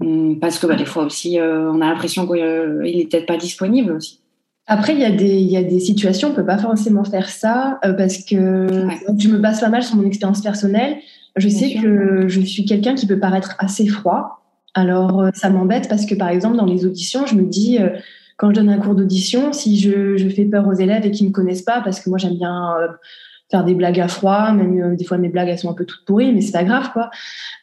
Hum, 0.00 0.38
parce 0.40 0.58
que 0.58 0.66
bah, 0.66 0.76
des 0.76 0.84
fois 0.84 1.04
aussi, 1.04 1.38
euh, 1.38 1.70
on 1.70 1.80
a 1.80 1.86
l'impression 1.86 2.26
qu'il 2.26 2.36
n'est 2.82 3.06
peut-être 3.06 3.26
pas 3.26 3.36
disponible 3.36 3.92
aussi. 3.92 4.20
Après, 4.66 4.94
il 4.94 5.00
y, 5.00 5.04
a 5.04 5.10
des, 5.10 5.36
il 5.36 5.50
y 5.50 5.58
a 5.58 5.62
des 5.62 5.78
situations, 5.78 6.28
on 6.28 6.30
ne 6.30 6.36
peut 6.36 6.46
pas 6.46 6.56
forcément 6.56 7.04
faire 7.04 7.28
ça 7.28 7.78
euh, 7.84 7.92
parce 7.92 8.24
que 8.24 8.66
je 9.18 9.28
me 9.28 9.36
base 9.36 9.60
pas 9.60 9.68
mal 9.68 9.82
sur 9.82 9.96
mon 9.96 10.06
expérience 10.06 10.40
personnelle. 10.40 10.96
Je 11.36 11.48
sais 11.48 11.74
que 11.74 12.28
je 12.28 12.40
suis 12.40 12.64
quelqu'un 12.64 12.94
qui 12.94 13.06
peut 13.06 13.18
paraître 13.18 13.56
assez 13.58 13.86
froid. 13.86 14.42
Alors, 14.72 15.20
euh, 15.20 15.30
ça 15.34 15.50
m'embête 15.50 15.88
parce 15.88 16.06
que, 16.06 16.14
par 16.14 16.28
exemple, 16.28 16.56
dans 16.56 16.64
les 16.64 16.86
auditions, 16.86 17.26
je 17.26 17.34
me 17.34 17.42
dis, 17.42 17.78
quand 18.38 18.48
je 18.50 18.54
donne 18.54 18.70
un 18.70 18.78
cours 18.78 18.94
d'audition, 18.94 19.52
si 19.52 19.78
je, 19.78 20.16
je, 20.16 20.28
fais 20.30 20.46
peur 20.46 20.66
aux 20.66 20.72
élèves 20.72 21.04
et 21.04 21.10
qu'ils 21.10 21.26
ne 21.26 21.28
me 21.28 21.34
connaissent 21.34 21.62
pas, 21.62 21.82
parce 21.82 22.00
que 22.00 22.08
moi, 22.08 22.16
j'aime 22.16 22.36
bien 22.36 22.74
faire 23.54 23.64
des 23.64 23.74
blagues 23.74 24.00
à 24.00 24.08
froid, 24.08 24.50
même 24.50 24.80
euh, 24.80 24.96
des 24.96 25.04
fois 25.04 25.16
mes 25.16 25.28
blagues 25.28 25.48
elles 25.48 25.58
sont 25.60 25.70
un 25.70 25.74
peu 25.74 25.84
toutes 25.84 26.04
pourries, 26.04 26.32
mais 26.32 26.40
c'est 26.40 26.50
pas 26.50 26.64
grave 26.64 26.90
quoi. 26.92 27.10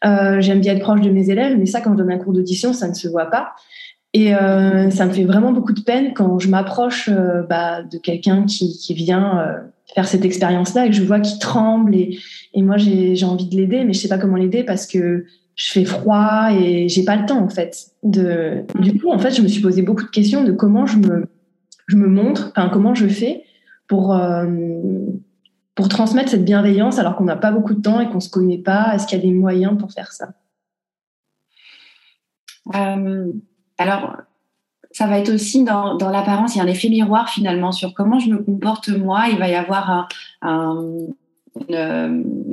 Euh, 0.05 0.39
J'aime 0.39 0.61
bien 0.61 0.75
être 0.75 0.81
proche 0.81 1.01
de 1.01 1.09
mes 1.09 1.29
élèves, 1.29 1.57
mais 1.59 1.65
ça 1.65 1.81
quand 1.81 1.91
je 1.91 1.97
donne 1.97 2.11
un 2.11 2.17
cours 2.17 2.31
d'audition, 2.31 2.71
ça 2.71 2.87
ne 2.87 2.93
se 2.93 3.09
voit 3.09 3.25
pas. 3.25 3.51
Et 4.13 4.33
euh, 4.33 4.89
ça 4.89 5.05
me 5.05 5.11
fait 5.11 5.25
vraiment 5.25 5.51
beaucoup 5.51 5.73
de 5.73 5.81
peine 5.81 6.13
quand 6.13 6.39
je 6.39 6.47
m'approche 6.47 7.09
bah, 7.49 7.83
de 7.83 7.97
quelqu'un 7.97 8.45
qui, 8.45 8.93
vient 8.93 9.45
faire 9.93 10.07
cette 10.07 10.23
expérience-là 10.23 10.85
et 10.85 10.89
que 10.89 10.95
je 10.95 11.03
vois 11.03 11.19
qu'il 11.19 11.39
tremble 11.39 11.93
et, 11.95 12.17
et 12.53 12.61
moi 12.61 12.77
j'ai 12.77 13.25
envie 13.25 13.47
de 13.47 13.55
l'aider, 13.55 13.83
mais 13.83 13.91
je 13.91 13.99
sais 13.99 14.09
pas 14.09 14.17
comment 14.17 14.37
l'aider 14.37 14.63
parce 14.63 14.87
que 14.87 15.25
je 15.55 15.71
fais 15.71 15.85
froid 15.85 16.49
et 16.53 16.87
j'ai 16.87 17.03
pas 17.03 17.17
le 17.17 17.25
temps 17.25 17.41
en 17.41 17.49
fait. 17.49 17.87
Du 18.03 18.99
coup, 18.99 19.11
en 19.11 19.19
fait, 19.19 19.31
je 19.31 19.41
me 19.41 19.47
suis 19.47 19.61
posé 19.61 19.81
beaucoup 19.81 20.03
de 20.03 20.09
questions 20.09 20.43
de 20.45 20.53
comment 20.53 20.85
je 20.85 20.97
me, 20.97 21.25
je 21.87 21.97
me 21.97 22.07
montre, 22.07 22.51
enfin 22.55 22.69
comment 22.69 22.95
je 22.95 23.07
fais 23.07 23.43
pour 23.87 24.13
pour 25.75 25.89
transmettre 25.89 26.29
cette 26.29 26.45
bienveillance 26.45 26.99
alors 26.99 27.15
qu'on 27.15 27.23
n'a 27.23 27.35
pas 27.35 27.51
beaucoup 27.51 27.73
de 27.73 27.81
temps 27.81 27.99
et 27.99 28.07
qu'on 28.07 28.15
ne 28.15 28.19
se 28.19 28.29
connaît 28.29 28.57
pas 28.57 28.93
Est-ce 28.93 29.07
qu'il 29.07 29.17
y 29.17 29.21
a 29.21 29.25
des 29.25 29.31
moyens 29.31 29.77
pour 29.77 29.91
faire 29.91 30.11
ça? 30.11 30.29
Alors, 33.77 34.17
ça 34.91 35.07
va 35.07 35.17
être 35.17 35.33
aussi 35.33 35.63
dans, 35.63 35.97
l'apparence, 35.97 36.55
il 36.55 36.59
y 36.59 36.61
a 36.61 36.63
un 36.63 36.67
effet 36.67 36.89
miroir 36.89 37.29
finalement 37.29 37.71
sur 37.71 37.93
comment 37.93 38.19
je 38.19 38.29
me 38.29 38.43
comporte 38.43 38.89
moi. 38.89 39.27
Il 39.29 39.39
va 39.39 39.47
y 39.47 39.55
avoir 39.55 40.07
une, 40.45 41.15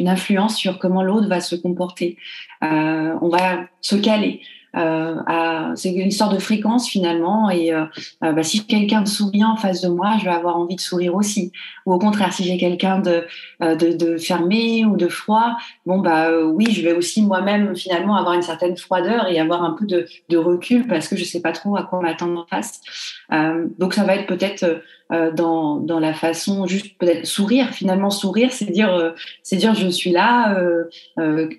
influence 0.09 0.57
sur 0.57 0.79
comment 0.79 1.03
l'autre 1.03 1.29
va 1.29 1.41
se 1.41 1.57
comporter. 1.57 2.17
on 2.63 3.29
va 3.29 3.67
se 3.81 3.97
caler. 3.97 4.41
Euh, 4.79 5.73
c'est 5.75 5.93
une 5.93 6.09
histoire 6.09 6.33
de 6.33 6.38
fréquence 6.38 6.88
finalement. 6.88 7.51
Et 7.51 7.73
euh, 7.73 7.85
euh, 8.25 8.33
bah, 8.33 8.43
si 8.43 8.67
quelqu'un 8.67 9.01
me 9.01 9.07
sourit 9.07 9.45
en 9.45 9.57
face 9.57 9.81
de 9.81 9.88
moi, 9.88 10.17
je 10.19 10.25
vais 10.25 10.31
avoir 10.31 10.57
envie 10.57 10.77
de 10.77 10.81
sourire 10.81 11.14
aussi. 11.14 11.53
Ou 11.87 11.93
au 11.93 11.99
contraire, 11.99 12.33
si 12.33 12.45
j'ai 12.45 12.59
quelqu'un 12.59 13.01
de, 13.01 13.25
de, 13.61 13.97
de, 13.97 14.17
fermé 14.19 14.85
ou 14.85 14.97
de 14.97 15.09
froid, 15.09 15.57
bon 15.87 15.99
bah 15.99 16.31
oui, 16.45 16.67
je 16.71 16.83
vais 16.83 16.93
aussi 16.93 17.23
moi-même 17.23 17.75
finalement 17.77 18.17
avoir 18.17 18.35
une 18.35 18.43
certaine 18.43 18.77
froideur 18.77 19.29
et 19.29 19.41
avoir 19.41 19.64
un 19.64 19.73
peu 19.73 19.87
de, 19.87 20.07
de 20.29 20.37
recul 20.37 20.87
parce 20.87 21.09
que 21.09 21.17
je 21.17 21.25
sais 21.25 21.41
pas 21.41 21.53
trop 21.53 21.77
à 21.77 21.85
quoi 21.85 22.01
m'attendre 22.01 22.41
en 22.41 22.47
face. 22.47 22.81
donc 23.79 23.95
ça 23.95 24.05
va 24.05 24.17
être 24.17 24.27
peut-être 24.27 24.83
dans, 25.35 25.77
dans 25.77 26.01
la 26.01 26.12
façon 26.12 26.67
juste 26.67 26.99
peut-être 26.99 27.27
sourire. 27.27 27.71
Finalement, 27.71 28.11
sourire, 28.11 28.53
c'est 28.53 28.71
dire 28.71 29.14
c'est 29.43 29.57
dire 29.57 29.75
je 29.75 29.88
suis 29.88 30.11
là, 30.11 30.57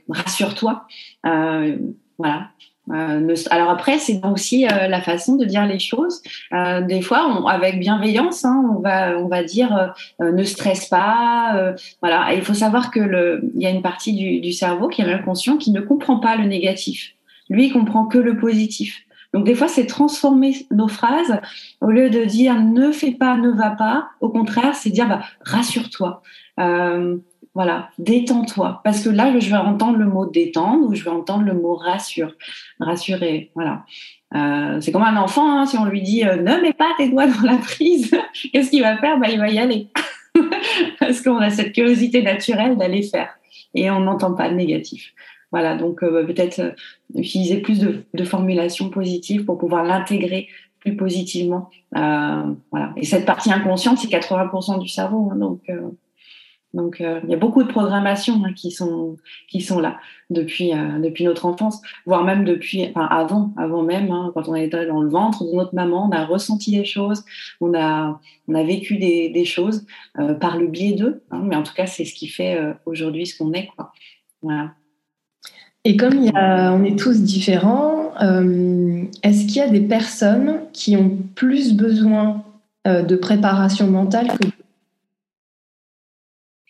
rassure-toi. 0.10 0.86
voilà. 1.23 2.49
Euh, 2.91 3.36
alors 3.52 3.69
après, 3.69 3.99
c'est 3.99 4.19
aussi 4.25 4.65
euh, 4.65 4.88
la 4.88 5.02
façon 5.02 5.36
de 5.36 5.45
dire 5.45 5.65
les 5.65 5.80
choses. 5.80 6.21
Euh, 6.54 6.82
des 6.82 7.02
fois, 7.02 7.49
avec 7.49 7.80
bienveillance, 7.80 8.45
hein, 8.45 8.63
on 8.75 8.80
va 8.80 9.17
on 9.19 9.28
va 9.28 9.43
dire 9.43 9.93
ne 10.19 10.43
stresse 10.43 10.88
pas. 10.88 11.73
voilà. 12.02 12.34
Il 12.34 12.41
faut 12.41 12.54
savoir 12.54 12.91
que 12.91 12.99
le, 12.99 13.41
il 13.56 13.62
y 13.62 13.65
a 13.65 13.69
une 13.69 13.82
partie 13.82 14.13
du, 14.13 14.39
du 14.39 14.52
cerveau 14.52 14.88
qui 14.88 15.02
est 15.02 15.06
l'inconscient 15.06 15.58
qui 15.58 15.71
ne 15.71 15.82
comprend 15.82 16.19
pas 16.19 16.36
le 16.36 16.45
négatif. 16.45 17.13
Lui, 17.49 17.67
il 17.67 17.73
comprend 17.73 18.06
que 18.06 18.17
le 18.17 18.38
positif. 18.38 19.04
Donc 19.34 19.45
des 19.45 19.54
fois, 19.54 19.67
c'est 19.67 19.86
transformer 19.86 20.56
nos 20.71 20.88
phrases 20.88 21.39
au 21.82 21.88
lieu 21.88 22.10
de 22.10 22.23
dire 22.25 22.56
ne 22.60 22.91
fais 22.91 23.12
pas, 23.12 23.38
ne 23.38 23.52
va 23.52 23.71
pas. 23.71 24.10
Au 24.21 24.30
contraire, 24.30 24.75
c'est 24.75 24.89
dire 24.89 25.08
bah, 25.08 25.21
rassure-toi. 25.41 26.21
Voilà, 27.55 27.89
détends-toi. 27.97 28.81
Parce 28.83 29.03
que 29.03 29.09
là, 29.09 29.38
je 29.38 29.49
vais 29.49 29.57
entendre 29.57 29.97
le 29.97 30.05
mot 30.05 30.25
détendre 30.25 30.88
ou 30.88 30.95
je 30.95 31.03
vais 31.03 31.09
entendre 31.09 31.43
le 31.43 31.53
mot 31.53 31.75
rassure, 31.75 32.33
rassurer. 32.79 33.51
Voilà. 33.55 33.83
Euh, 34.35 34.79
c'est 34.79 34.91
comme 34.91 35.03
un 35.03 35.17
enfant, 35.17 35.59
hein, 35.59 35.65
si 35.65 35.77
on 35.77 35.85
lui 35.85 36.03
dit 36.03 36.23
euh, 36.23 36.35
ne 36.35 36.62
mets 36.62 36.73
pas 36.73 36.91
tes 36.97 37.09
doigts 37.09 37.25
dans 37.25 37.41
la 37.41 37.57
prise, 37.57 38.15
qu'est-ce 38.53 38.69
qu'il 38.69 38.81
va 38.81 38.97
faire? 38.97 39.17
Bah, 39.19 39.27
Il 39.29 39.39
va 39.39 39.49
y 39.49 39.57
aller. 39.57 39.88
Parce 40.99 41.21
qu'on 41.21 41.38
a 41.38 41.49
cette 41.49 41.73
curiosité 41.73 42.21
naturelle 42.21 42.77
d'aller 42.77 43.01
faire. 43.01 43.29
Et 43.73 43.89
on 43.89 44.01
n'entend 44.01 44.33
pas 44.33 44.47
le 44.47 44.55
négatif. 44.55 45.13
Voilà, 45.51 45.75
donc 45.75 46.03
euh, 46.03 46.25
peut-être 46.25 46.75
utiliser 47.15 47.57
plus 47.57 47.79
de, 47.79 48.05
de, 48.13 48.23
formulations 48.23 48.91
positives 48.91 49.45
pour 49.45 49.57
pouvoir 49.57 49.83
l'intégrer 49.83 50.47
plus 50.79 50.95
positivement. 50.95 51.69
voilà. 51.91 52.93
Et 52.95 53.05
cette 53.05 53.25
partie 53.25 53.51
inconsciente, 53.51 53.97
c'est 53.97 54.07
80% 54.07 54.79
du 54.79 54.88
cerveau. 54.88 55.29
Hein, 55.31 55.38
donc 55.38 55.62
donc, 56.73 57.01
euh, 57.01 57.19
il 57.23 57.29
y 57.29 57.34
a 57.34 57.38
beaucoup 57.38 57.63
de 57.63 57.67
programmations 57.67 58.43
hein, 58.45 58.53
qui 58.55 58.69
sont 58.69 59.17
qui 59.47 59.62
sont 59.62 59.79
là 59.79 59.97
depuis 60.29 60.71
euh, 60.73 60.99
depuis 60.99 61.23
notre 61.23 61.47
enfance, 61.47 61.82
voire 62.05 62.23
même 62.23 62.45
depuis, 62.45 62.88
enfin 62.89 63.05
avant, 63.05 63.51
avant 63.58 63.82
même, 63.82 64.12
hein, 64.12 64.32
quand 64.36 64.47
on 64.47 64.55
était 64.55 64.86
dans 64.86 65.01
le 65.01 65.10
ventre 65.10 65.43
de 65.45 65.51
notre 65.55 65.73
maman, 65.73 66.08
on 66.08 66.12
a 66.12 66.25
ressenti 66.25 66.71
des 66.71 66.86
choses, 66.86 67.25
on 67.60 67.73
a 67.73 68.19
on 68.47 68.53
a 68.53 68.63
vécu 68.63 68.97
des, 68.97 69.45
choses 69.45 69.86
euh, 70.19 70.36
par 70.36 70.58
le 70.58 70.67
biais 70.67 70.91
d'eux. 70.91 71.23
Hein, 71.32 71.41
mais 71.43 71.55
en 71.55 71.63
tout 71.63 71.73
cas, 71.73 71.88
c'est 71.88 72.05
ce 72.05 72.13
qui 72.13 72.27
fait 72.27 72.60
aujourd'hui 72.86 73.25
ce 73.25 73.38
qu'on 73.38 73.51
est, 73.53 73.67
quoi. 73.75 73.91
Voilà. 74.43 74.73
Et 75.86 75.97
comme 75.97 76.19
on 76.19 76.84
est 76.84 76.99
tous 76.99 77.21
différents, 77.21 78.13
est-ce 79.23 79.45
qu'il 79.45 79.55
y 79.55 79.62
a 79.62 79.69
des 79.69 79.82
personnes 79.82 80.62
qui 80.73 80.95
ont 80.97 81.17
plus 81.36 81.73
besoin 81.73 82.43
de 82.86 83.15
préparation 83.15 83.88
mentale 83.88 84.27
que 84.27 84.47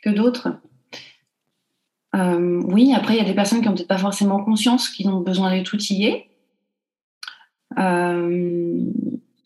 que 0.01 0.09
d'autres. 0.09 0.49
Euh, 2.15 2.61
oui, 2.65 2.93
après, 2.93 3.15
il 3.15 3.17
y 3.17 3.21
a 3.21 3.27
des 3.27 3.33
personnes 3.33 3.61
qui 3.61 3.67
n'ont 3.67 3.75
peut-être 3.75 3.87
pas 3.87 3.97
forcément 3.97 4.43
conscience 4.43 4.89
qu'ils 4.89 5.09
ont 5.09 5.21
besoin 5.21 5.51
d'être 5.51 5.73
outillés. 5.73 6.29
Euh, 7.77 8.79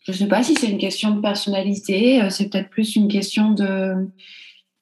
je 0.00 0.12
ne 0.12 0.16
sais 0.16 0.28
pas 0.28 0.42
si 0.42 0.54
c'est 0.54 0.70
une 0.70 0.78
question 0.78 1.10
de 1.10 1.20
personnalité, 1.20 2.22
euh, 2.22 2.30
c'est 2.30 2.48
peut-être 2.48 2.70
plus 2.70 2.96
une 2.96 3.08
question 3.08 3.50
de 3.52 4.08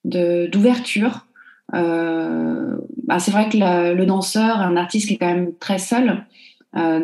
d'ouverture. 0.05 1.27
Bah, 1.73 3.19
c'est 3.21 3.31
vrai 3.31 3.49
que 3.49 3.57
le 3.95 4.05
danseur 4.05 4.59
un 4.59 4.77
artiste 4.77 5.07
qui 5.07 5.15
est 5.15 5.17
quand 5.17 5.33
même 5.33 5.57
très 5.59 5.79
seul, 5.79 6.27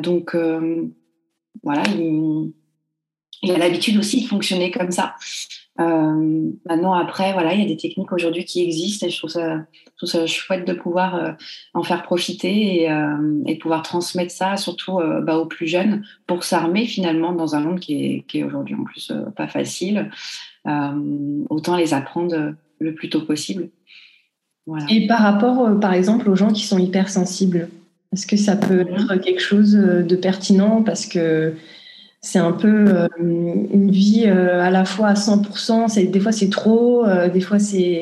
donc 0.02 0.34
voilà, 1.62 1.82
il, 1.96 2.52
il 3.42 3.52
a 3.52 3.58
l'habitude 3.58 3.96
aussi 3.98 4.22
de 4.22 4.26
fonctionner 4.26 4.72
comme 4.72 4.90
ça. 4.90 5.14
Euh, 5.80 6.50
maintenant, 6.66 6.92
après, 6.92 7.32
voilà, 7.32 7.54
il 7.54 7.60
y 7.60 7.64
a 7.64 7.68
des 7.68 7.76
techniques 7.76 8.12
aujourd'hui 8.12 8.44
qui 8.44 8.62
existent 8.62 9.06
et 9.06 9.10
je 9.10 9.18
trouve 9.18 9.30
ça, 9.30 9.58
je 9.58 9.96
trouve 9.96 10.08
ça 10.08 10.26
chouette 10.26 10.66
de 10.66 10.72
pouvoir 10.72 11.14
euh, 11.14 11.32
en 11.72 11.84
faire 11.84 12.02
profiter 12.02 12.82
et, 12.82 12.90
euh, 12.90 13.42
et, 13.46 13.54
de 13.54 13.58
pouvoir 13.60 13.82
transmettre 13.82 14.32
ça, 14.32 14.56
surtout 14.56 14.98
bah, 15.22 15.38
aux 15.38 15.46
plus 15.46 15.68
jeunes, 15.68 16.04
pour 16.26 16.42
s'armer 16.42 16.84
finalement 16.86 17.32
dans 17.32 17.54
un 17.54 17.60
monde 17.60 17.78
qui 17.78 18.04
est, 18.04 18.24
qui 18.26 18.40
est 18.40 18.44
aujourd'hui 18.44 18.74
en 18.74 18.84
plus 18.84 19.12
pas 19.36 19.46
facile. 19.46 20.10
autant 21.48 21.76
les 21.76 21.94
apprendre 21.94 22.54
le 22.80 22.94
plus 22.94 23.08
tôt 23.08 23.22
possible. 23.22 23.70
Voilà. 24.66 24.84
Et 24.90 25.06
par 25.06 25.20
rapport, 25.20 25.78
par 25.80 25.94
exemple, 25.94 26.28
aux 26.28 26.36
gens 26.36 26.52
qui 26.52 26.64
sont 26.64 26.78
hypersensibles, 26.78 27.68
est-ce 28.12 28.26
que 28.26 28.36
ça 28.36 28.56
peut 28.56 28.84
mhm. 28.84 28.94
être 28.94 29.16
quelque 29.16 29.40
chose 29.40 29.72
de 29.72 30.16
pertinent 30.16 30.82
parce 30.82 31.06
que 31.06 31.54
c'est 32.20 32.38
un 32.38 32.52
peu 32.52 32.88
euh, 32.88 33.08
une 33.18 33.90
vie 33.90 34.24
euh, 34.26 34.60
à 34.60 34.70
la 34.70 34.84
fois 34.84 35.08
à 35.08 35.14
100%. 35.14 35.88
C'est, 35.88 36.04
des 36.04 36.20
fois, 36.20 36.32
c'est 36.32 36.50
trop, 36.50 37.04
euh, 37.06 37.28
des 37.28 37.40
fois, 37.40 37.58
c'est 37.58 38.00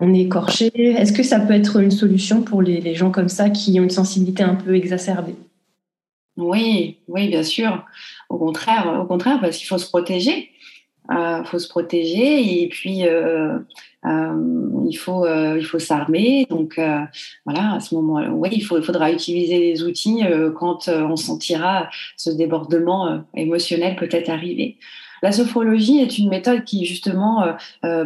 on 0.00 0.14
est 0.14 0.20
écorché. 0.20 0.70
Est-ce 0.74 1.12
que 1.12 1.22
ça 1.22 1.40
peut 1.40 1.54
être 1.54 1.80
une 1.80 1.90
solution 1.90 2.42
pour 2.42 2.62
les, 2.62 2.94
gens 2.94 3.10
comme 3.10 3.28
ça 3.28 3.50
qui 3.50 3.78
ont 3.80 3.82
une 3.82 3.90
sensibilité 3.90 4.42
un 4.42 4.54
peu 4.54 4.74
exacerbée? 4.76 5.34
Oui, 6.36 6.98
oui, 7.08 7.28
bien 7.28 7.42
sûr. 7.42 7.84
Au 8.28 8.38
contraire, 8.38 9.00
au 9.02 9.06
contraire, 9.06 9.40
parce 9.40 9.56
qu'il 9.56 9.66
faut 9.66 9.78
se 9.78 9.88
protéger. 9.88 10.50
Il 11.10 11.42
faut 11.46 11.58
se 11.58 11.68
protéger 11.68 12.62
et 12.62 12.68
puis 12.68 13.02
il 14.04 14.96
faut 14.96 15.24
euh, 15.24 15.58
il 15.58 15.64
faut 15.64 15.78
s'armer. 15.78 16.46
Donc 16.50 16.78
euh, 16.78 17.00
voilà, 17.44 17.74
à 17.74 17.80
ce 17.80 17.94
moment-là, 17.96 18.30
oui, 18.30 18.50
il, 18.52 18.60
faut, 18.60 18.78
il 18.78 18.84
faudra 18.84 19.12
utiliser 19.12 19.58
les 19.58 19.82
outils 19.82 20.22
quand 20.56 20.88
on 20.88 21.16
sentira 21.16 21.88
ce 22.16 22.30
débordement 22.30 23.24
émotionnel 23.34 23.96
peut-être 23.96 24.28
arriver. 24.28 24.78
La 25.22 25.32
sophrologie 25.32 25.98
est 25.98 26.18
une 26.18 26.28
méthode 26.28 26.64
qui 26.64 26.84
justement 26.84 27.44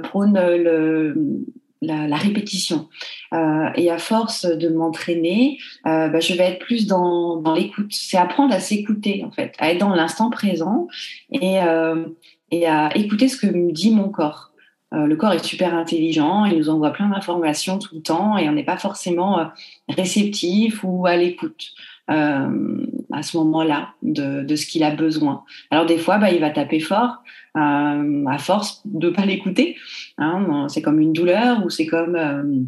prône 0.02 0.34
le, 0.34 1.44
la, 1.82 2.06
la, 2.06 2.16
répétition. 2.16 2.88
Euh, 3.34 3.68
et 3.74 3.90
à 3.90 3.98
force 3.98 4.46
de 4.46 4.68
m'entraîner, 4.68 5.58
euh, 5.86 6.08
bah, 6.08 6.20
je 6.20 6.32
vais 6.34 6.44
être 6.44 6.60
plus 6.60 6.86
dans, 6.86 7.36
dans 7.36 7.54
l'écoute. 7.54 7.90
C'est 7.90 8.16
apprendre 8.16 8.54
à 8.54 8.60
s'écouter, 8.60 9.24
en 9.24 9.30
fait, 9.30 9.54
à 9.58 9.72
être 9.72 9.78
dans 9.78 9.94
l'instant 9.94 10.30
présent 10.30 10.86
et, 11.32 11.60
euh, 11.60 12.06
et 12.50 12.66
à 12.66 12.96
écouter 12.96 13.28
ce 13.28 13.36
que 13.36 13.46
me 13.48 13.72
dit 13.72 13.90
mon 13.90 14.08
corps. 14.08 14.51
Euh, 14.92 15.06
le 15.06 15.16
corps 15.16 15.32
est 15.32 15.44
super 15.44 15.74
intelligent, 15.74 16.44
il 16.44 16.58
nous 16.58 16.68
envoie 16.68 16.90
plein 16.90 17.08
d'informations 17.08 17.78
tout 17.78 17.94
le 17.94 18.02
temps 18.02 18.36
et 18.36 18.48
on 18.48 18.52
n'est 18.52 18.64
pas 18.64 18.76
forcément 18.76 19.38
euh, 19.38 19.44
réceptif 19.88 20.84
ou 20.84 21.06
à 21.06 21.16
l'écoute 21.16 21.72
euh, 22.10 22.86
à 23.10 23.22
ce 23.22 23.36
moment-là 23.38 23.90
de, 24.02 24.42
de, 24.42 24.56
ce 24.56 24.66
qu'il 24.66 24.84
a 24.84 24.90
besoin. 24.90 25.44
Alors 25.70 25.86
des 25.86 25.98
fois, 25.98 26.18
bah, 26.18 26.30
il 26.30 26.40
va 26.40 26.50
taper 26.50 26.80
fort 26.80 27.22
à 27.54 28.38
force 28.38 28.80
de 28.86 29.10
pas 29.10 29.26
l'écouter. 29.26 29.76
Hein, 30.16 30.66
c'est 30.68 30.80
comme 30.80 31.00
une 31.00 31.12
douleur 31.12 31.62
ou 31.64 31.68
c'est 31.68 31.84
comme 31.84 32.66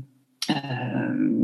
euh, 0.50 0.54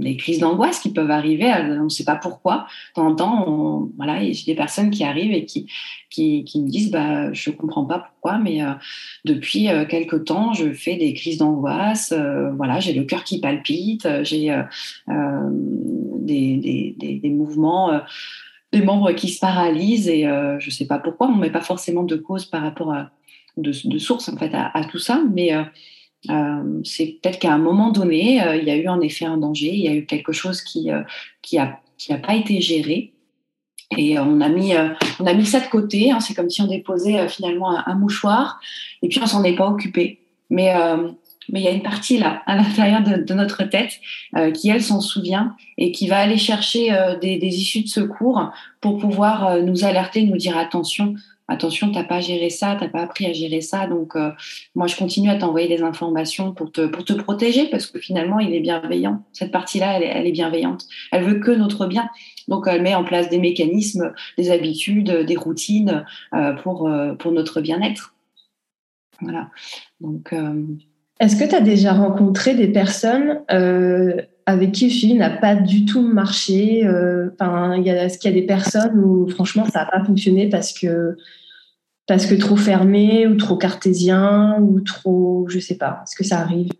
les 0.01 0.17
crises 0.17 0.41
d'angoisse 0.41 0.81
qui 0.81 0.93
peuvent 0.93 1.11
arriver, 1.11 1.53
on 1.53 1.85
ne 1.85 1.89
sait 1.89 2.05
pas 2.05 2.17
pourquoi. 2.17 2.67
Temps, 2.95 3.89
voilà, 3.97 4.21
j'ai 4.31 4.45
des 4.45 4.55
personnes 4.55 4.91
qui 4.91 5.05
arrivent 5.05 5.33
et 5.33 5.45
qui, 5.45 5.67
qui, 6.11 6.45
qui 6.45 6.63
me 6.63 6.69
disent, 6.69 6.91
bah, 6.91 7.33
je 7.33 7.51
comprends 7.51 7.85
pas 7.85 7.99
pourquoi, 7.99 8.39
mais 8.39 8.63
euh, 8.63 8.73
depuis 9.25 9.69
euh, 9.69 9.85
quelque 9.85 10.17
temps, 10.17 10.53
je 10.53 10.73
fais 10.73 10.97
des 10.97 11.15
crises 11.15 11.39
d'angoisse. 11.39 12.13
Euh, 12.13 12.51
voilà, 12.53 12.81
j'ai 12.81 12.93
le 12.93 13.05
cœur 13.05 13.25
qui 13.25 13.41
palpite, 13.41 14.07
j'ai 14.23 14.55
des, 15.09 16.57
des, 16.57 16.97
des, 16.99 17.15
des, 17.17 17.31
mouvements, 17.31 18.01
des 18.73 18.83
membres 18.83 19.13
qui 19.13 19.29
se 19.29 19.41
paralysent 19.41 20.09
et 20.09 20.23
je 20.25 20.67
ne 20.67 20.71
sais 20.71 20.87
pas 20.87 20.99
pourquoi. 20.99 21.29
On 21.29 21.37
ne 21.37 21.41
met 21.41 21.51
pas 21.51 21.61
forcément 21.63 22.03
de 22.03 22.17
cause 22.17 22.45
par 22.45 22.63
rapport 22.63 22.93
à 22.93 23.11
de, 23.57 23.73
de 23.89 23.99
source 23.99 24.29
en 24.29 24.37
fait 24.37 24.55
à, 24.55 24.71
à 24.77 24.85
tout 24.85 24.99
ça, 24.99 25.23
mais 25.33 25.55
euh, 25.55 25.63
c'est 26.85 27.19
peut-être 27.21 27.39
qu'à 27.39 27.53
un 27.53 27.59
moment 27.59 27.91
donné, 27.91 28.43
euh, 28.43 28.57
il 28.57 28.65
y 28.65 28.71
a 28.71 28.77
eu 28.77 28.89
en 28.89 29.01
effet 29.01 29.25
un 29.25 29.39
danger, 29.39 29.73
il 29.73 29.81
y 29.81 29.89
a 29.89 29.95
eu 29.95 30.07
quelque 30.07 30.33
chose 30.33 30.63
qui 30.63 30.91
euh, 30.91 31.03
qui 31.43 31.59
qui 31.99 32.13
a 32.13 32.19
pas 32.19 32.35
été 32.35 32.61
géré. 32.61 33.13
Et 33.97 34.19
on 34.21 34.41
a 34.41 34.49
mis 34.49 34.73
on 35.19 35.27
a 35.27 35.35
mis 35.35 35.47
ça 35.47 35.59
de 35.61 35.67
côté. 35.67 36.13
Hein, 36.13 36.21
c'est 36.21 36.35
comme 36.35 36.51
si 36.51 36.63
on 36.63 36.69
déposait 36.69 37.27
finalement 37.29 37.77
un, 37.85 37.95
mouchoir 37.95 38.61
et 39.03 39.09
puis 39.09 39.19
on 39.21 39.27
s'en 39.27 39.43
est 39.43 39.57
pas 39.57 39.67
occupé. 39.67 40.21
Mais 40.49 40.73
mais 41.53 41.61
il 41.61 41.65
y 41.65 41.69
a 41.69 41.73
une 41.73 41.83
partie 41.83 42.19
là, 42.19 42.43
à 42.47 42.57
l'intérieur 42.57 43.03
de, 43.03 43.35
notre 43.35 43.65
tête, 43.65 44.01
euh, 44.37 44.51
qui 44.51 44.69
elle 44.69 44.83
s'en 44.83 45.01
souvient 45.01 45.57
et 45.79 45.93
qui 45.93 46.09
va 46.09 46.19
aller 46.19 46.37
chercher 46.37 46.93
euh, 46.93 47.17
des, 47.19 47.39
issues 47.43 47.83
de 47.83 47.89
secours 47.89 48.51
pour 48.81 48.99
pouvoir 48.99 49.47
euh, 49.47 49.63
nous 49.63 49.85
alerter, 49.85 50.23
nous 50.23 50.37
dire 50.37 50.57
attention, 50.57 51.15
attention, 51.51 51.93
t'as 51.93 52.05
pas 52.05 52.21
géré 52.21 52.51
ça, 52.51 52.77
t'as 52.79 52.89
pas 52.89 53.03
appris 53.03 53.27
à 53.27 53.33
gérer 53.33 53.61
ça. 53.61 53.87
Donc 53.87 54.15
moi, 54.75 54.87
je 54.87 54.97
continue 54.97 55.31
à 55.31 55.37
t'envoyer 55.37 55.69
des 55.69 55.83
informations 55.83 56.53
pour 56.53 56.73
te 56.73 57.13
protéger 57.13 57.67
parce 57.69 57.87
que 57.87 57.99
finalement, 57.99 58.39
il 58.39 58.55
est 58.55 58.61
bienveillant. 58.61 59.25
Cette 59.33 59.53
partie-là, 59.53 60.01
elle, 60.01 60.27
est 60.27 60.33
bienveillante. 60.33 60.87
Elle 61.13 61.25
veut 61.25 61.41
que 61.41 61.51
notre 61.51 61.87
bien. 61.87 62.09
Donc, 62.49 62.65
elle 62.67 62.83
met 62.83 62.95
en 62.95 63.05
place 63.05 63.29
des 63.29 63.39
mécanismes, 63.39 64.13
des 64.39 64.51
habitudes, 64.51 65.11
des 65.27 65.37
routines 65.37 66.05
pour 66.63 66.91
pour 67.19 67.33
notre 67.33 67.61
bien-être. 67.61 68.15
Voilà. 69.21 69.51
Donc 70.01 70.33
est-ce 71.21 71.37
que 71.37 71.47
tu 71.47 71.55
as 71.55 71.61
déjà 71.61 71.93
rencontré 71.93 72.55
des 72.55 72.69
personnes 72.69 73.41
euh, 73.53 74.23
avec 74.47 74.73
qui 74.73 74.89
le 74.89 75.19
n'a 75.19 75.29
pas 75.29 75.55
du 75.55 75.85
tout 75.85 76.01
marché 76.01 76.87
euh, 76.87 77.29
Est-ce 77.39 78.19
qu'il 78.19 78.31
y 78.31 78.35
a 78.35 78.41
des 78.41 78.47
personnes 78.47 78.99
où 78.99 79.29
franchement 79.29 79.67
ça 79.67 79.81
n'a 79.81 79.87
pas 79.87 80.03
fonctionné 80.03 80.49
parce 80.49 80.73
que, 80.73 81.19
parce 82.07 82.27
que 82.27 82.35
trop 82.35 82.57
fermé 82.57 83.27
ou 83.27 83.37
trop 83.37 83.57
cartésien 83.57 84.59
ou 84.61 84.81
trop, 84.81 85.47
je 85.49 85.59
sais 85.59 85.77
pas, 85.77 86.01
est-ce 86.05 86.17
que 86.17 86.25
ça 86.25 86.41
arrive? 86.41 86.71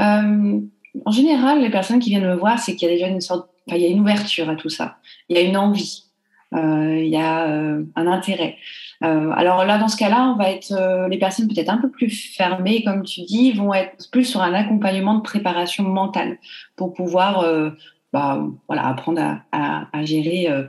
Euh, 0.00 0.60
En 1.04 1.10
général, 1.10 1.60
les 1.60 1.70
personnes 1.70 2.00
qui 2.00 2.10
viennent 2.10 2.28
me 2.28 2.36
voir, 2.36 2.58
c'est 2.58 2.74
qu'il 2.74 2.88
y 2.88 2.90
a 2.90 2.94
déjà 2.94 3.08
une 3.08 3.20
sorte, 3.20 3.48
il 3.68 3.76
y 3.76 3.84
a 3.84 3.88
une 3.88 4.00
ouverture 4.00 4.48
à 4.48 4.56
tout 4.56 4.70
ça, 4.70 4.96
il 5.28 5.36
y 5.36 5.38
a 5.38 5.42
une 5.42 5.56
envie, 5.56 6.04
il 6.52 7.08
y 7.08 7.16
a 7.16 7.44
un 7.44 8.06
intérêt. 8.06 8.56
Euh, 9.04 9.30
alors 9.36 9.64
là, 9.64 9.78
dans 9.78 9.88
ce 9.88 9.96
cas-là, 9.96 10.32
on 10.34 10.36
va 10.36 10.50
être 10.50 10.72
euh, 10.72 11.08
les 11.08 11.18
personnes 11.18 11.46
peut-être 11.46 11.70
un 11.70 11.78
peu 11.78 11.90
plus 11.90 12.34
fermées, 12.34 12.82
comme 12.82 13.04
tu 13.04 13.22
dis, 13.22 13.52
vont 13.52 13.72
être 13.72 14.10
plus 14.10 14.24
sur 14.24 14.42
un 14.42 14.54
accompagnement 14.54 15.14
de 15.14 15.22
préparation 15.22 15.84
mentale 15.84 16.38
pour 16.74 16.92
pouvoir 16.92 17.40
euh, 17.40 17.70
bah, 18.12 18.46
voilà, 18.66 18.86
apprendre 18.86 19.20
à, 19.52 19.88
à, 19.92 20.04
gérer, 20.04 20.48
euh, 20.48 20.64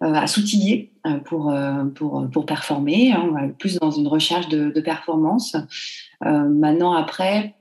à 0.00 0.26
s'outiller 0.26 0.92
pour, 1.24 1.54
pour, 1.94 2.28
pour 2.32 2.46
performer. 2.46 3.12
Hein, 3.12 3.50
plus 3.58 3.78
dans 3.78 3.90
une 3.90 4.08
recherche 4.08 4.48
de, 4.48 4.80
performance. 4.80 5.56
maintenant, 6.22 6.92
après, 6.92 7.54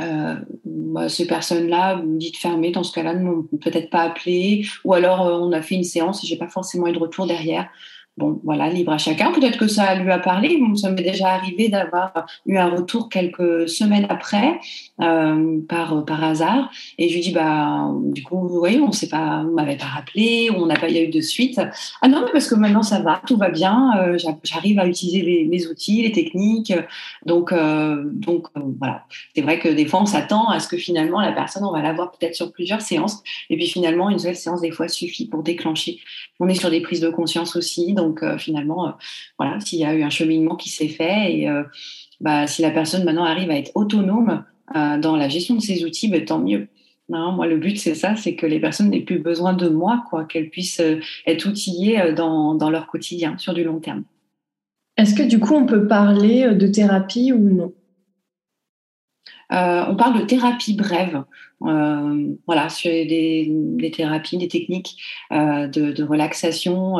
euh, 0.00 0.34
bah, 0.64 1.08
ces 1.08 1.26
personnes-là, 1.26 2.02
dites 2.04 2.36
fermées, 2.36 2.72
dans 2.72 2.82
ce 2.82 2.92
cas-là, 2.92 3.14
ne 3.14 3.22
m'ont 3.22 3.42
peut-être 3.60 3.90
pas 3.90 4.02
appelé, 4.02 4.66
ou 4.84 4.92
alors 4.92 5.20
on 5.20 5.52
a 5.52 5.62
fait 5.62 5.76
une 5.76 5.84
séance 5.84 6.24
et 6.24 6.26
j'ai 6.26 6.36
pas 6.36 6.48
forcément 6.48 6.86
eu 6.88 6.92
de 6.92 6.98
retour 6.98 7.26
derrière. 7.26 7.68
Bon, 8.16 8.40
voilà, 8.44 8.68
libre 8.68 8.92
à 8.92 8.98
chacun. 8.98 9.32
Peut-être 9.32 9.58
que 9.58 9.66
ça 9.66 9.96
lui 9.96 10.12
a 10.12 10.20
parlé. 10.20 10.60
ça 10.76 10.88
m'est 10.88 11.02
déjà 11.02 11.30
arrivé 11.30 11.68
d'avoir 11.68 12.12
eu 12.46 12.56
un 12.56 12.68
retour 12.68 13.08
quelques 13.08 13.68
semaines 13.68 14.06
après, 14.08 14.60
euh, 15.00 15.58
par, 15.68 16.04
par 16.04 16.22
hasard. 16.22 16.70
Et 16.96 17.08
je 17.08 17.14
lui 17.14 17.22
dis, 17.22 17.32
bah, 17.32 17.90
du 18.12 18.22
coup, 18.22 18.60
oui, 18.62 18.78
on 18.80 18.92
sait 18.92 19.08
pas, 19.08 19.44
on 19.44 19.54
m'avait 19.54 19.76
pas 19.76 19.86
rappelé, 19.86 20.48
on 20.56 20.66
n'a 20.66 20.76
pas 20.76 20.88
eu 20.88 21.08
de 21.08 21.20
suite. 21.20 21.60
Ah 22.02 22.06
non, 22.06 22.22
mais 22.24 22.30
parce 22.30 22.48
que 22.48 22.54
maintenant 22.54 22.84
ça 22.84 23.00
va, 23.00 23.20
tout 23.26 23.36
va 23.36 23.50
bien. 23.50 23.90
Euh, 23.98 24.16
j'arrive 24.44 24.78
à 24.78 24.86
utiliser 24.86 25.22
les, 25.22 25.66
outils, 25.66 26.02
les 26.02 26.12
techniques. 26.12 26.72
Donc, 27.26 27.50
euh, 27.50 28.04
donc 28.12 28.46
voilà. 28.78 29.06
C'est 29.34 29.42
vrai 29.42 29.58
que 29.58 29.68
des 29.68 29.86
fois, 29.86 30.02
on 30.02 30.06
s'attend 30.06 30.48
à 30.50 30.60
ce 30.60 30.68
que 30.68 30.76
finalement 30.76 31.20
la 31.20 31.32
personne, 31.32 31.64
on 31.64 31.72
va 31.72 31.82
la 31.82 31.92
voir 31.92 32.12
peut-être 32.12 32.36
sur 32.36 32.52
plusieurs 32.52 32.80
séances. 32.80 33.24
Et 33.50 33.56
puis 33.56 33.66
finalement, 33.66 34.08
une 34.08 34.20
seule 34.20 34.36
séance, 34.36 34.60
des 34.60 34.70
fois, 34.70 34.86
suffit 34.86 35.26
pour 35.26 35.42
déclencher. 35.42 35.98
On 36.38 36.48
est 36.48 36.54
sur 36.54 36.70
des 36.70 36.80
prises 36.80 37.00
de 37.00 37.08
conscience 37.08 37.56
aussi. 37.56 37.92
Donc 37.92 38.03
euh, 38.22 38.38
finalement, 38.38 38.88
euh, 38.88 38.92
voilà, 39.38 39.60
s'il 39.60 39.78
y 39.78 39.84
a 39.84 39.94
eu 39.94 40.02
un 40.02 40.10
cheminement 40.10 40.56
qui 40.56 40.68
s'est 40.68 40.88
fait 40.88 41.32
et 41.32 41.48
euh, 41.48 41.62
bah, 42.20 42.46
si 42.46 42.62
la 42.62 42.70
personne 42.70 43.04
maintenant 43.04 43.24
arrive 43.24 43.50
à 43.50 43.56
être 43.56 43.72
autonome 43.74 44.44
dans 44.74 45.14
la 45.14 45.28
gestion 45.28 45.56
de 45.56 45.60
ses 45.60 45.84
outils, 45.84 46.08
bah, 46.08 46.20
tant 46.22 46.38
mieux. 46.38 46.68
Non, 47.10 47.32
moi, 47.32 47.46
le 47.46 47.58
but, 47.58 47.78
c'est 47.78 47.94
ça, 47.94 48.16
c'est 48.16 48.34
que 48.34 48.46
les 48.46 48.58
personnes 48.58 48.88
n'aient 48.88 49.00
plus 49.02 49.18
besoin 49.18 49.52
de 49.52 49.68
moi, 49.68 50.04
quoi, 50.08 50.24
qu'elles 50.24 50.48
puissent 50.48 50.80
être 51.26 51.46
outillées 51.46 52.14
dans, 52.14 52.54
dans 52.54 52.70
leur 52.70 52.86
quotidien 52.86 53.36
sur 53.36 53.52
du 53.52 53.62
long 53.62 53.78
terme. 53.78 54.04
Est-ce 54.96 55.14
que 55.14 55.22
du 55.22 55.38
coup, 55.38 55.54
on 55.54 55.66
peut 55.66 55.86
parler 55.86 56.54
de 56.54 56.66
thérapie 56.66 57.32
ou 57.32 57.50
non? 57.50 57.74
Euh, 59.52 59.84
on 59.88 59.96
parle 59.96 60.20
de 60.20 60.24
thérapie 60.24 60.74
brève, 60.74 61.22
euh, 61.66 62.34
voilà, 62.46 62.68
sur 62.68 62.90
des, 62.90 63.92
thérapies, 63.94 64.38
des 64.38 64.48
techniques 64.48 64.96
euh, 65.32 65.66
de, 65.66 66.02
relaxation 66.04 66.96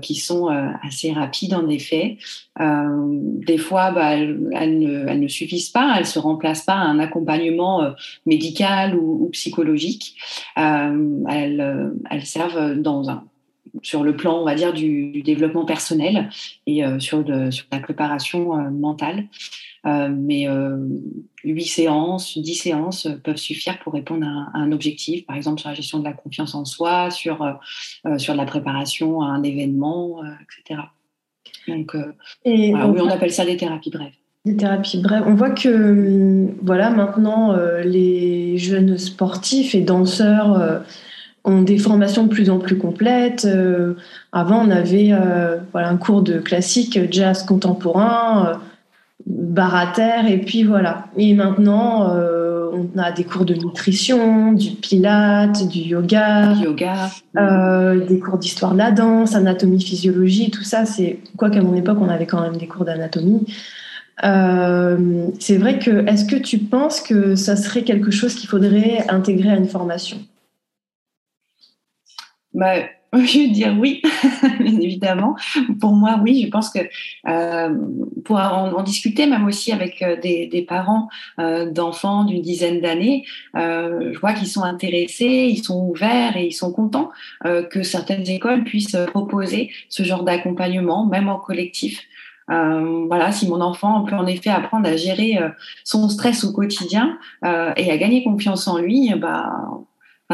qui 0.00 0.14
sont 0.14 0.48
assez 0.82 1.12
rapides 1.12 1.54
en 1.54 1.68
effet. 1.68 2.18
des 2.58 3.58
fois, 3.58 3.90
bah, 3.90 4.14
elles, 4.14 5.18
ne, 5.18 5.28
suffisent 5.28 5.70
pas, 5.70 5.96
elles 5.98 6.06
se 6.06 6.18
remplacent 6.18 6.64
pas 6.64 6.74
à 6.74 6.86
un 6.86 6.98
accompagnement 6.98 7.92
médical 8.24 8.96
ou, 8.96 9.28
psychologique. 9.32 10.16
Elles, 10.56 11.84
servent 12.22 12.80
sur 13.82 14.02
le 14.02 14.16
plan, 14.16 14.40
on 14.40 14.44
va 14.44 14.54
dire, 14.54 14.72
du, 14.72 15.22
développement 15.22 15.64
personnel 15.64 16.30
et 16.66 16.82
sur 16.98 17.24
la 17.70 17.80
préparation 17.80 18.54
mentale. 18.70 19.26
Euh, 19.86 20.08
mais 20.10 20.48
euh, 20.48 20.76
huit 21.44 21.66
séances, 21.66 22.38
dix 22.38 22.56
séances 22.56 23.08
peuvent 23.22 23.36
suffire 23.36 23.78
pour 23.78 23.92
répondre 23.92 24.26
à, 24.26 24.58
un 24.58 24.72
objectif, 24.72 25.24
par 25.26 25.36
exemple 25.36 25.60
sur 25.60 25.68
la 25.68 25.76
gestion 25.76 26.00
de 26.00 26.04
la 26.04 26.12
confiance 26.12 26.54
en 26.54 26.64
soi, 26.64 27.10
sur, 27.10 27.42
euh, 27.42 28.18
sur 28.18 28.34
la 28.34 28.44
préparation 28.46 29.22
à 29.22 29.26
un 29.26 29.42
événement, 29.42 30.22
etc. 30.24 30.80
Donc, 31.68 31.96
oui, 32.44 32.72
on 32.74 33.08
appelle 33.08 33.32
ça 33.32 33.44
des 33.44 33.56
thérapies 33.56 33.90
brèves. 33.90 34.12
Des 34.44 34.56
thérapies 34.56 35.00
brèves. 35.00 35.24
On 35.26 35.34
voit 35.34 35.50
que 35.50 36.48
voilà, 36.62 36.90
maintenant, 36.90 37.56
les 37.84 38.56
jeunes 38.58 38.98
sportifs 38.98 39.74
et 39.74 39.80
danseurs 39.80 40.82
ont 41.44 41.62
des 41.62 41.78
formations 41.78 42.24
de 42.24 42.28
plus 42.28 42.50
en 42.50 42.58
plus 42.58 42.78
complètes. 42.78 43.48
avant, 44.30 44.64
on 44.64 44.70
avait 44.70 45.12
voilà, 45.72 45.88
un 45.88 45.96
cours 45.96 46.22
de 46.22 46.38
classique 46.38 47.00
jazz 47.10 47.44
contemporain 47.44 48.60
barre 49.24 49.74
à 49.74 49.86
terre 49.88 50.26
et 50.28 50.38
puis 50.38 50.64
voilà. 50.64 51.06
Et 51.16 51.34
maintenant, 51.34 52.10
euh, 52.10 52.70
on 52.72 52.98
a 52.98 53.12
des 53.12 53.24
cours 53.24 53.44
de 53.44 53.54
nutrition, 53.54 54.52
du 54.52 54.72
pilate, 54.72 55.66
du 55.68 55.80
yoga, 55.80 56.52
yoga. 56.54 57.10
Euh, 57.36 58.04
des 58.06 58.18
cours 58.18 58.38
d'histoire 58.38 58.72
de 58.72 58.78
la 58.78 58.90
danse, 58.90 59.34
anatomie, 59.34 59.82
physiologie, 59.82 60.50
tout 60.50 60.64
ça. 60.64 60.84
C'est 60.84 61.20
quoi 61.36 61.50
qu'à 61.50 61.62
mon 61.62 61.74
époque, 61.74 61.98
on 62.00 62.08
avait 62.08 62.26
quand 62.26 62.42
même 62.42 62.56
des 62.56 62.66
cours 62.66 62.84
d'anatomie. 62.84 63.46
Euh, 64.24 65.28
c'est 65.38 65.58
vrai 65.58 65.78
que 65.78 66.06
est-ce 66.08 66.24
que 66.24 66.36
tu 66.36 66.58
penses 66.58 67.00
que 67.00 67.34
ça 67.34 67.56
serait 67.56 67.82
quelque 67.82 68.10
chose 68.10 68.34
qu'il 68.34 68.48
faudrait 68.48 69.04
intégrer 69.08 69.50
à 69.50 69.56
une 69.56 69.68
formation? 69.68 70.18
Bah, 72.54 72.76
je 73.12 73.38
vais 73.38 73.48
dire 73.48 73.76
oui, 73.78 74.02
bien 74.60 74.80
évidemment. 74.80 75.36
Pour 75.80 75.92
moi, 75.92 76.18
oui, 76.22 76.42
je 76.44 76.50
pense 76.50 76.70
que 76.70 76.80
euh, 77.28 77.74
pour 78.24 78.36
en, 78.36 78.82
discuter, 78.82 79.26
même 79.26 79.46
aussi 79.46 79.72
avec 79.72 80.02
euh, 80.02 80.16
des, 80.20 80.46
des 80.46 80.62
parents 80.62 81.08
euh, 81.38 81.70
d'enfants 81.70 82.24
d'une 82.24 82.42
dizaine 82.42 82.80
d'années, 82.80 83.24
euh, 83.56 84.12
je 84.12 84.18
vois 84.18 84.32
qu'ils 84.32 84.48
sont 84.48 84.62
intéressés, 84.62 85.48
ils 85.50 85.62
sont 85.62 85.86
ouverts 85.88 86.36
et 86.36 86.46
ils 86.46 86.52
sont 86.52 86.72
contents 86.72 87.10
euh, 87.44 87.62
que 87.62 87.82
certaines 87.82 88.28
écoles 88.28 88.64
puissent 88.64 88.96
proposer 89.08 89.70
ce 89.88 90.02
genre 90.02 90.24
d'accompagnement, 90.24 91.06
même 91.06 91.28
en 91.28 91.38
collectif. 91.38 92.02
Euh, 92.48 93.06
voilà, 93.08 93.32
si 93.32 93.48
mon 93.48 93.60
enfant 93.60 94.04
peut 94.04 94.14
en 94.14 94.26
effet 94.26 94.50
apprendre 94.50 94.88
à 94.88 94.96
gérer 94.96 95.36
son 95.82 96.08
stress 96.08 96.44
au 96.44 96.52
quotidien 96.52 97.18
et 97.44 97.90
à 97.90 97.96
gagner 97.96 98.22
confiance 98.22 98.68
en 98.68 98.78
lui, 98.78 99.12
bah 99.16 99.50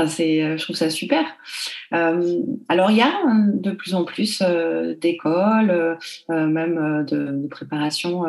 c'est, 0.06 0.42
euh, 0.42 0.56
je 0.56 0.64
trouve 0.64 0.76
ça 0.76 0.88
super. 0.88 1.24
Euh, 1.92 2.42
alors, 2.68 2.90
il 2.90 2.96
y 2.96 3.02
a 3.02 3.12
de 3.52 3.70
plus 3.72 3.94
en 3.94 4.04
plus 4.04 4.42
euh, 4.42 4.94
d'écoles, 4.96 5.98
même 6.28 7.04
de, 7.06 7.46
préparation 7.48 8.24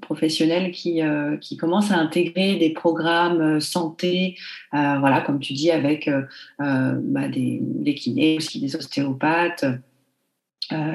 professionnelle 0.00 0.72
qui, 0.72 1.00
qui 1.40 1.56
commencent 1.56 1.92
à 1.92 1.96
intégrer 1.96 2.56
des 2.56 2.70
programmes 2.70 3.60
santé, 3.60 4.36
voilà, 4.72 5.20
comme 5.20 5.38
tu 5.38 5.52
dis, 5.52 5.70
avec 5.70 6.10
bah, 6.58 7.28
des, 7.28 7.58
des, 7.62 7.94
kinés, 7.94 8.36
aussi 8.38 8.60
des 8.60 8.74
ostéopathes, 8.74 9.64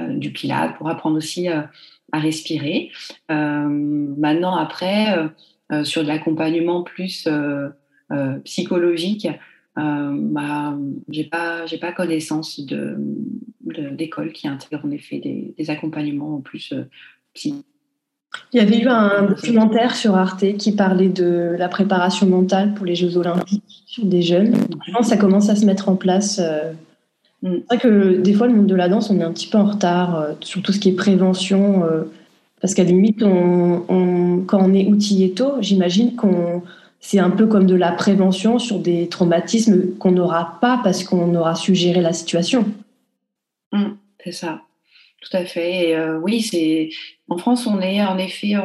du 0.09 0.31
pilate, 0.33 0.77
pour 0.77 0.89
apprendre 0.89 1.17
aussi 1.17 1.47
à 1.47 1.69
respirer. 2.11 2.91
maintenant, 3.29 4.55
après, 4.55 5.15
sur 5.83 6.03
de 6.03 6.07
l'accompagnement 6.07 6.83
plus 6.83 7.29
psychologique, 8.43 9.27
euh, 9.77 10.09
bah, 10.11 10.75
j'ai 11.09 11.25
pas 11.25 11.65
j'ai 11.65 11.77
pas 11.77 11.91
connaissance 11.91 12.59
de 12.59 12.97
d'écoles 13.91 14.31
qui 14.31 14.47
intègrent 14.47 14.85
en 14.85 14.91
effet 14.91 15.19
des, 15.19 15.53
des 15.57 15.69
accompagnements 15.69 16.35
en 16.35 16.41
plus 16.41 16.71
euh, 16.71 16.83
psy. 17.33 17.63
Il 18.53 18.57
y 18.57 18.63
avait 18.63 18.79
eu 18.79 18.87
un 18.87 19.23
documentaire 19.23 19.95
sur 19.95 20.15
Arte 20.15 20.57
qui 20.57 20.71
parlait 20.71 21.09
de 21.09 21.55
la 21.57 21.69
préparation 21.69 22.27
mentale 22.27 22.73
pour 22.73 22.85
les 22.85 22.95
Jeux 22.95 23.17
Olympiques 23.17 23.83
sur 23.85 24.05
des 24.05 24.21
jeunes. 24.21 24.53
Je 24.85 24.91
pense 24.91 25.05
que 25.05 25.09
ça 25.09 25.17
commence 25.17 25.49
à 25.49 25.55
se 25.55 25.65
mettre 25.65 25.89
en 25.89 25.95
place. 25.95 26.39
Euh? 26.39 26.71
Mm. 27.41 27.55
C'est 27.57 27.65
vrai 27.65 27.77
que 27.77 28.17
des 28.17 28.33
fois, 28.33 28.47
le 28.47 28.53
monde 28.53 28.67
de 28.67 28.75
la 28.75 28.89
danse, 28.89 29.09
on 29.09 29.19
est 29.19 29.23
un 29.23 29.31
petit 29.31 29.47
peu 29.47 29.57
en 29.57 29.65
retard 29.65 30.15
euh, 30.15 30.33
sur 30.41 30.61
tout 30.61 30.71
ce 30.71 30.79
qui 30.79 30.89
est 30.89 30.95
prévention 30.95 31.83
Parce 32.61 32.73
qu'à 32.73 32.83
la 32.83 32.89
limite, 32.89 33.21
on, 33.23 34.43
quand 34.45 34.61
on 34.61 34.73
est 34.73 34.87
outillé 34.87 35.31
tôt, 35.31 35.53
j'imagine 35.61 36.15
qu'on 36.15 36.63
c'est 36.99 37.19
un 37.19 37.29
peu 37.29 37.47
comme 37.47 37.65
de 37.65 37.75
la 37.75 37.91
prévention 37.91 38.59
sur 38.59 38.79
des 38.79 39.07
traumatismes 39.07 39.95
qu'on 39.97 40.11
n'aura 40.11 40.57
pas 40.59 40.79
parce 40.83 41.03
qu'on 41.03 41.33
aura 41.35 41.55
su 41.55 41.75
gérer 41.75 42.01
la 42.01 42.13
situation. 42.13 42.65
Mmh, 43.71 43.91
c'est 44.23 44.31
ça, 44.31 44.61
tout 45.21 45.35
à 45.35 45.45
fait. 45.45 45.95
Euh, 45.95 46.19
oui, 46.19 46.41
c'est 46.41 46.89
en 47.29 47.37
France, 47.37 47.67
on 47.67 47.79
est 47.81 48.03
en 48.03 48.17
effet 48.17 48.55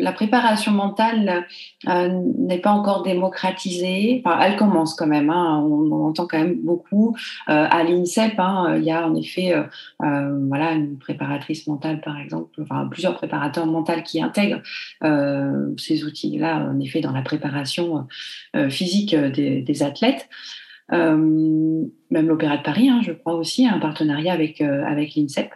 la 0.00 0.12
préparation 0.12 0.72
mentale 0.72 1.46
euh, 1.88 2.08
n'est 2.38 2.58
pas 2.58 2.70
encore 2.70 3.02
démocratisée. 3.02 4.22
Enfin, 4.24 4.40
elle 4.40 4.56
commence 4.56 4.94
quand 4.94 5.06
même. 5.06 5.30
Hein. 5.30 5.62
on, 5.64 5.90
en 5.92 6.08
entend 6.08 6.26
quand 6.26 6.38
même 6.38 6.60
beaucoup. 6.62 7.16
Euh, 7.48 7.66
à 7.70 7.82
l'INSEP, 7.84 8.38
hein, 8.38 8.76
il 8.76 8.84
y 8.84 8.90
a 8.90 9.06
en 9.06 9.14
effet 9.14 9.54
euh, 9.54 10.46
voilà, 10.48 10.72
une 10.72 10.98
préparatrice 10.98 11.66
mentale, 11.66 12.00
par 12.00 12.18
exemple, 12.18 12.60
enfin, 12.62 12.86
plusieurs 12.90 13.14
préparateurs 13.14 13.66
mentaux 13.66 13.90
qui 14.04 14.22
intègrent 14.22 14.62
ces 15.78 16.04
outils-là, 16.04 16.68
en 16.70 16.78
effet, 16.80 17.00
dans 17.00 17.12
la 17.12 17.22
préparation 17.22 18.06
physique 18.68 19.14
des, 19.14 19.82
athlètes. 19.82 20.28
même 20.90 21.90
l'Opéra 22.10 22.58
de 22.58 22.62
Paris, 22.62 22.88
hein, 22.88 23.00
je 23.02 23.12
crois 23.12 23.34
aussi, 23.34 23.66
a 23.66 23.74
un 23.74 23.78
partenariat 23.78 24.32
avec, 24.32 24.60
avec 24.60 25.14
l'INSEP. 25.14 25.50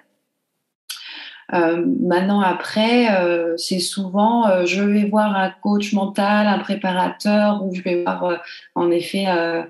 Euh, 1.53 1.85
maintenant, 2.01 2.41
après, 2.41 3.15
euh, 3.21 3.57
c'est 3.57 3.79
souvent, 3.79 4.49
euh, 4.49 4.65
je 4.65 4.83
vais 4.83 5.05
voir 5.05 5.37
un 5.37 5.51
coach 5.51 5.93
mental, 5.93 6.47
un 6.47 6.59
préparateur, 6.59 7.63
ou 7.65 7.75
je 7.75 7.83
vais 7.83 8.03
voir 8.03 8.41
en 8.75 8.91
effet 8.91 9.27
un, 9.27 9.67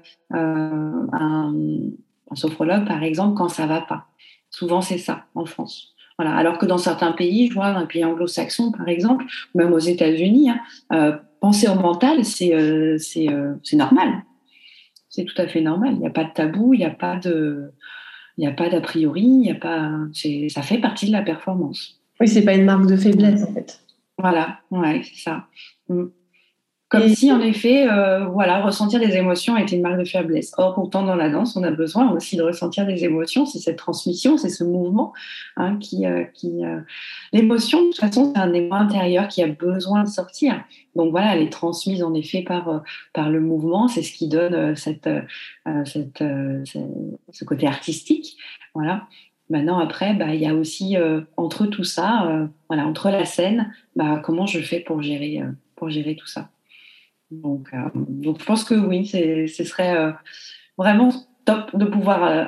sophrologue, 2.35 2.85
par 2.85 3.03
exemple, 3.03 3.37
quand 3.37 3.49
ça 3.49 3.67
va 3.67 3.81
pas. 3.81 4.07
Souvent, 4.51 4.81
c'est 4.81 4.99
ça 4.99 5.27
en 5.35 5.45
France. 5.45 5.95
Voilà. 6.19 6.35
Alors 6.37 6.59
que 6.59 6.67
dans 6.67 6.79
certains 6.79 7.13
pays, 7.13 7.49
je 7.49 7.55
vois 7.55 7.67
un 7.67 7.87
pays 7.87 8.05
anglo-saxon, 8.05 8.73
par 8.73 8.89
exemple, 8.89 9.25
même 9.55 9.73
aux 9.73 9.79
États-Unis, 9.79 10.51
hein, 10.91 11.21
penser 11.41 11.69
au 11.69 11.75
mental, 11.75 12.25
c'est 12.25 12.51
normal. 13.73 14.25
C'est 15.09 15.25
tout 15.25 15.41
à 15.41 15.47
fait 15.47 15.61
normal. 15.61 15.93
Il 15.95 16.01
n'y 16.01 16.07
a 16.09 16.11
pas 16.11 16.25
de 16.25 16.33
tabou, 16.33 16.75
il 16.75 16.79
n'y 16.79 16.85
a 16.85 16.91
pas 16.91 17.17
de 17.17 17.73
il 18.37 18.41
n'y 18.41 18.47
a 18.47 18.53
pas 18.53 18.69
d'a 18.69 18.81
priori, 18.81 19.23
il 19.23 19.41
n'y 19.41 19.51
a 19.51 19.55
pas, 19.55 19.91
ça 20.49 20.63
fait 20.63 20.79
partie 20.79 21.07
de 21.07 21.13
la 21.13 21.23
performance. 21.23 22.01
Oui, 22.21 22.29
c'est 22.29 22.45
pas 22.45 22.55
une 22.55 22.65
marque 22.65 22.87
de 22.87 22.97
faiblesse 22.97 23.43
en 23.43 23.53
fait. 23.53 23.81
Voilà, 24.19 24.61
ouais, 24.71 25.03
c'est 25.05 25.23
ça. 25.23 25.47
Mm. 25.89 26.05
Comme 26.95 27.09
si, 27.09 27.33
en 27.33 27.41
effet, 27.41 27.89
euh, 27.89 28.27
voilà, 28.27 28.63
ressentir 28.63 29.01
des 29.01 29.17
émotions 29.17 29.57
était 29.57 29.77
une 29.77 29.83
marque 29.83 29.99
de 29.99 30.05
faiblesse. 30.05 30.53
Or, 30.57 30.75
pourtant, 30.75 31.03
dans 31.03 31.17
la 31.17 31.29
danse, 31.29 31.57
on 31.57 31.63
a 31.63 31.71
besoin 31.71 32.11
aussi 32.13 32.37
de 32.37 32.43
ressentir 32.43 32.87
des 32.87 33.05
émotions. 33.05 33.47
C'est 33.47 33.59
cette 33.59 33.77
transmission, 33.77 34.37
c'est 34.37 34.49
ce 34.49 34.65
mouvement 34.65 35.13
hein, 35.57 35.77
qui, 35.79 36.07
euh, 36.07 36.25
qui 36.33 36.65
euh, 36.65 36.81
l'émotion, 37.33 37.81
de 37.81 37.87
toute 37.87 38.01
façon, 38.01 38.33
c'est 38.35 38.41
un 38.41 38.53
élément 38.53 38.77
intérieur 38.77 39.29
qui 39.29 39.43
a 39.43 39.47
besoin 39.47 40.05
de 40.05 40.09
sortir. 40.09 40.63
Donc 40.95 41.11
voilà, 41.11 41.35
elle 41.35 41.43
est 41.43 41.53
transmise 41.53 42.03
en 42.03 42.15
effet 42.15 42.43
par 42.43 42.83
par 43.13 43.29
le 43.29 43.41
mouvement. 43.41 43.89
C'est 43.89 44.03
ce 44.03 44.13
qui 44.13 44.29
donne 44.29 44.77
cette, 44.77 45.09
cette 45.85 46.23
ce 47.33 47.45
côté 47.45 47.67
artistique. 47.67 48.37
Voilà. 48.75 49.09
Maintenant, 49.51 49.79
après, 49.79 50.15
bah, 50.15 50.35
il 50.35 50.41
y 50.41 50.47
a 50.47 50.55
aussi 50.55 50.97
entre 51.37 51.67
tout 51.67 51.83
ça, 51.83 52.49
voilà, 52.69 52.87
entre 52.87 53.11
la 53.11 53.25
scène, 53.25 53.73
bah, 53.97 54.21
comment 54.23 54.47
je 54.47 54.61
fais 54.61 54.79
pour 54.79 55.03
gérer 55.03 55.43
pour 55.77 55.91
gérer 55.91 56.17
tout 56.17 56.27
ça. 56.27 56.49
Donc, 57.43 57.69
euh, 57.73 57.79
donc 57.95 58.41
je 58.41 58.45
pense 58.45 58.65
que 58.65 58.75
oui, 58.75 59.07
ce 59.07 59.65
serait 59.65 59.97
euh, 59.97 60.13
vraiment 60.79 61.11
top 61.45 61.77
de 61.77 61.85
pouvoir 61.85 62.23
euh, 62.25 62.45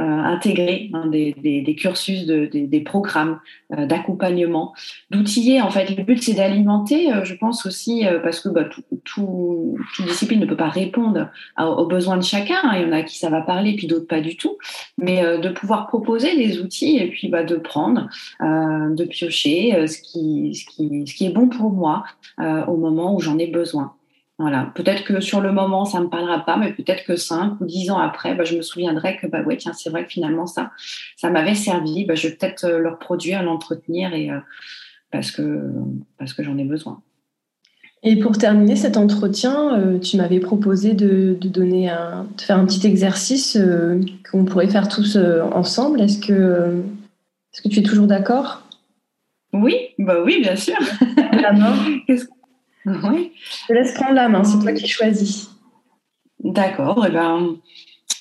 intégrer 0.00 0.90
hein, 0.92 1.06
des, 1.06 1.76
cursus, 1.78 2.26
de, 2.26 2.46
des, 2.52 2.80
programmes 2.80 3.40
d'accompagnement, 3.70 4.74
d'outiller. 5.10 5.62
En 5.62 5.70
fait, 5.70 5.96
le 5.96 6.02
but 6.02 6.22
c'est 6.22 6.34
d'alimenter. 6.34 7.08
je 7.22 7.34
pense 7.34 7.64
aussi 7.64 8.04
parce 8.22 8.40
que 8.40 8.50
bah, 8.50 8.64
tout, 8.64 8.82
tout, 9.04 9.78
toute 9.94 10.06
discipline 10.06 10.40
ne 10.40 10.46
peut 10.46 10.56
pas 10.56 10.68
répondre 10.68 11.30
aux 11.58 11.86
besoins 11.86 12.18
de 12.18 12.24
chacun. 12.24 12.60
Il 12.74 12.82
y 12.82 12.84
en 12.84 12.92
a 12.92 13.02
qui 13.02 13.16
ça 13.16 13.30
va 13.30 13.40
parler, 13.40 13.74
puis 13.74 13.86
d'autres 13.86 14.06
pas 14.06 14.20
du 14.20 14.36
tout. 14.36 14.58
Mais 14.98 15.22
de 15.38 15.48
pouvoir 15.48 15.86
proposer 15.86 16.36
des 16.36 16.60
outils 16.60 16.98
et 16.98 17.08
puis 17.08 17.28
bah, 17.28 17.44
de 17.44 17.56
prendre, 17.56 18.08
de 18.40 19.04
piocher 19.04 19.86
ce 19.86 19.98
qui 20.02 21.24
est 21.26 21.32
bon 21.32 21.48
pour 21.48 21.70
moi 21.70 22.04
au 22.38 22.76
moment 22.76 23.14
où 23.14 23.20
j'en 23.20 23.38
ai 23.38 23.46
besoin. 23.46 23.95
Voilà. 24.38 24.70
Peut-être 24.74 25.04
que 25.04 25.20
sur 25.20 25.40
le 25.40 25.50
moment, 25.50 25.86
ça 25.86 26.00
me 26.00 26.08
parlera 26.08 26.44
pas, 26.44 26.58
mais 26.58 26.72
peut-être 26.72 27.04
que 27.04 27.16
cinq 27.16 27.58
ou 27.60 27.64
dix 27.64 27.90
ans 27.90 27.98
après, 27.98 28.34
bah, 28.34 28.44
je 28.44 28.56
me 28.56 28.62
souviendrai 28.62 29.16
que 29.16 29.26
bah 29.26 29.42
ouais, 29.42 29.56
tiens, 29.56 29.72
c'est 29.72 29.88
vrai 29.88 30.04
que 30.04 30.10
finalement 30.10 30.46
ça, 30.46 30.72
ça 31.16 31.30
m'avait 31.30 31.54
servi. 31.54 32.04
Bah, 32.04 32.14
je 32.14 32.28
vais 32.28 32.34
peut-être 32.34 32.64
euh, 32.64 32.78
le 32.78 32.90
reproduire, 32.90 33.42
l'entretenir 33.42 34.12
et 34.12 34.30
euh, 34.30 34.38
parce 35.10 35.30
que 35.30 35.72
parce 36.18 36.34
que 36.34 36.42
j'en 36.42 36.58
ai 36.58 36.64
besoin. 36.64 37.00
Et 38.02 38.16
pour 38.16 38.36
terminer 38.36 38.76
cet 38.76 38.98
entretien, 38.98 39.78
euh, 39.78 39.98
tu 39.98 40.18
m'avais 40.18 40.38
proposé 40.38 40.92
de, 40.92 41.36
de, 41.40 41.48
donner 41.48 41.88
un, 41.88 42.26
de 42.36 42.40
faire 42.40 42.58
un 42.58 42.66
petit 42.66 42.86
exercice 42.86 43.58
qu'on 44.30 44.44
pourrait 44.44 44.68
faire 44.68 44.88
tous 44.88 45.16
ensemble. 45.16 46.02
Est-ce 46.02 46.18
que 46.18 46.82
est-ce 47.54 47.62
que 47.62 47.68
tu 47.68 47.80
es 47.80 47.82
toujours 47.82 48.06
d'accord? 48.06 48.62
Oui, 49.54 49.76
bah 49.98 50.18
oui, 50.22 50.42
bien 50.42 50.56
sûr. 50.56 50.76
Main. 51.32 51.74
Oui. 52.86 53.32
Je 53.62 53.66
te 53.66 53.72
laisse 53.72 53.94
prendre 53.94 54.14
la 54.14 54.28
main, 54.28 54.44
c'est 54.44 54.58
toi 54.60 54.72
qui 54.72 54.86
choisis. 54.86 55.50
D'accord. 56.40 57.04
Et 57.04 57.08
eh 57.08 57.12
ben, 57.12 57.56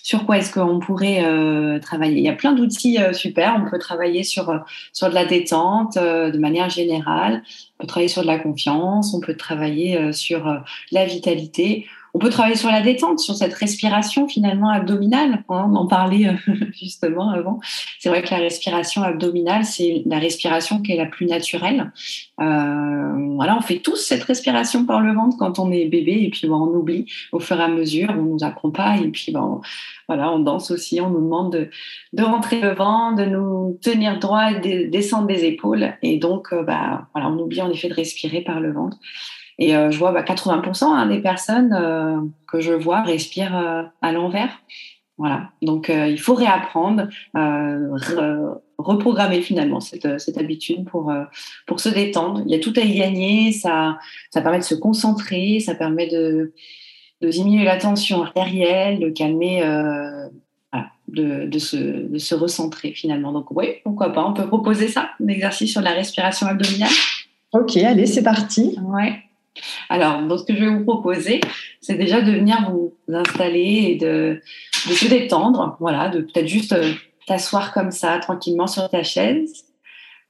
sur 0.06 0.26
quoi 0.26 0.38
est-ce 0.38 0.54
qu'on 0.54 0.80
pourrait 0.80 1.24
euh, 1.26 1.80
travailler? 1.80 2.18
Il 2.18 2.24
y 2.24 2.30
a 2.30 2.34
plein 2.34 2.54
d'outils 2.54 3.00
euh, 3.00 3.14
super. 3.14 3.60
On 3.60 3.70
peut 3.70 3.80
travailler 3.80 4.24
sur, 4.24 4.50
euh, 4.50 4.60
sur 4.94 5.10
de 5.10 5.16
la 5.16 5.26
détente 5.26 5.96
de 5.98 6.38
manière 6.38 6.70
générale. 6.70 7.44
On 7.80 7.84
peut 7.84 7.88
travailler 7.88 8.08
sur 8.08 8.22
de 8.22 8.28
la 8.28 8.40
confiance. 8.40 9.14
On 9.14 9.20
peut 9.20 9.36
travailler 9.36 10.14
sur 10.14 10.62
la 10.92 11.06
vitalité. 11.06 11.88
On 12.16 12.18
peut 12.18 12.30
travailler 12.30 12.56
sur 12.56 12.72
la 12.72 12.80
détente, 12.80 13.20
sur 13.20 13.36
cette 13.36 13.54
respiration 13.54 14.30
finalement 14.30 14.70
abdominale. 14.70 15.44
Hein, 15.50 15.68
on 15.70 15.76
en 15.76 15.86
parlait 15.86 16.30
euh, 16.30 16.54
justement 16.72 17.30
avant. 17.30 17.60
C'est 18.00 18.08
vrai 18.08 18.22
que 18.22 18.32
la 18.32 18.38
respiration 18.38 19.04
abdominale, 19.04 19.66
c'est 19.66 20.02
la 20.06 20.18
respiration 20.18 20.82
qui 20.82 20.94
est 20.94 20.96
la 20.96 21.08
plus 21.08 21.26
naturelle. 21.26 21.92
Euh, 22.40 23.34
voilà, 23.36 23.58
on 23.58 23.62
fait 23.62 23.80
tous 23.80 23.98
cette 23.98 24.24
respiration 24.24 24.86
par 24.86 25.02
le 25.02 25.14
ventre 25.14 25.36
quand 25.38 25.60
on 25.60 25.74
est 25.74 25.88
bébé 25.88 26.14
et 26.22 26.30
puis 26.30 26.48
bon, 26.48 26.56
on 26.56 26.78
oublie 26.78 27.06
au 27.34 27.40
fur 27.40 27.60
et 27.60 27.64
à 27.64 27.68
mesure, 27.68 28.08
on 28.18 28.22
nous 28.22 28.72
pas 28.72 28.96
et 28.96 29.10
puis 29.10 29.34
bon, 29.34 29.60
voilà, 30.08 30.32
on 30.32 30.40
danse 30.40 30.72
aussi, 30.72 31.02
on 31.02 31.10
nous 31.10 31.22
demande 31.22 31.52
de, 31.52 31.70
de 32.14 32.24
rentrer 32.24 32.62
le 32.62 32.74
ventre, 32.74 33.18
de 33.18 33.26
nous 33.26 33.78
tenir 33.82 34.20
droit, 34.20 34.54
de 34.54 34.90
descendre 34.90 35.28
des 35.28 35.44
épaules 35.44 35.94
et 36.02 36.18
donc 36.18 36.54
euh, 36.54 36.64
bah 36.64 37.10
voilà, 37.14 37.30
on 37.30 37.38
oublie 37.40 37.62
en 37.62 37.70
effet 37.70 37.90
de 37.90 37.94
respirer 37.94 38.40
par 38.40 38.62
le 38.62 38.72
ventre. 38.72 38.98
Et 39.58 39.76
euh, 39.76 39.92
je 39.92 39.98
vois 39.98 40.12
bah, 40.12 40.24
80% 40.24 40.84
hein, 40.86 41.06
des 41.08 41.20
personnes 41.20 41.74
euh, 41.74 42.20
que 42.48 42.60
je 42.60 42.74
vois 42.74 43.02
respirent 43.02 43.58
euh, 43.58 43.84
à 44.02 44.12
l'envers. 44.12 44.50
Voilà. 45.18 45.50
Donc 45.62 45.88
il 45.88 46.20
faut 46.20 46.34
réapprendre, 46.34 47.08
reprogrammer 48.78 49.42
finalement 49.42 49.80
cette, 49.80 50.20
cette 50.20 50.38
habitude 50.38 50.84
pour 50.84 51.14
pour 51.68 51.80
se 51.80 51.88
détendre. 51.88 52.42
Il 52.46 52.52
y 52.52 52.56
a 52.56 52.60
tout 52.60 52.74
à 52.76 52.82
y 52.82 52.98
gagner. 52.98 53.54
Ça 53.54 53.98
ça 54.30 54.42
permet 54.42 54.60
de 54.60 54.66
se 54.66 54.76
concentrer, 54.76 55.62
ça 55.62 55.74
permet 55.74 56.10
de 56.10 56.54
de 57.22 57.30
diminuer 57.30 57.64
la 57.64 57.78
tension 57.78 58.24
artérielle, 58.24 59.00
de 59.00 59.08
calmer. 59.08 59.62
Voilà, 60.74 60.90
de, 61.08 61.46
de, 61.48 61.60
se, 61.60 61.78
de 61.78 62.18
se 62.18 62.36
recentrer 62.36 62.92
finalement. 62.92 63.32
Donc 63.32 63.52
oui, 63.52 63.68
pourquoi 63.86 64.12
pas, 64.12 64.26
on 64.26 64.34
peut 64.34 64.48
proposer 64.48 64.90
ça, 64.90 65.12
un 65.24 65.30
exercice 65.30 65.72
sur 65.72 65.82
la 65.82 65.92
respiration 65.92 66.46
abdominale. 66.46 66.92
Ok, 67.54 67.78
allez, 67.78 68.06
c'est 68.06 68.24
parti. 68.24 68.78
Ouais. 68.84 69.25
Alors, 69.90 70.22
ce 70.38 70.44
que 70.44 70.56
je 70.56 70.62
vais 70.62 70.70
vous 70.70 70.84
proposer, 70.84 71.42
c'est 71.82 71.96
déjà 71.96 72.22
de 72.22 72.32
venir 72.32 72.70
vous 72.72 72.94
installer 73.14 73.88
et 73.90 73.96
de, 73.96 74.42
se 74.72 75.08
détendre. 75.08 75.78
Voilà, 75.80 76.10
de 76.10 76.22
peut-être 76.22 76.48
juste 76.48 76.74
euh, 76.74 76.94
t'asseoir 77.28 77.74
comme 77.74 77.92
ça, 77.92 78.18
tranquillement 78.20 78.68
sur 78.68 78.90
ta 78.90 79.04
chaise. 79.04 79.66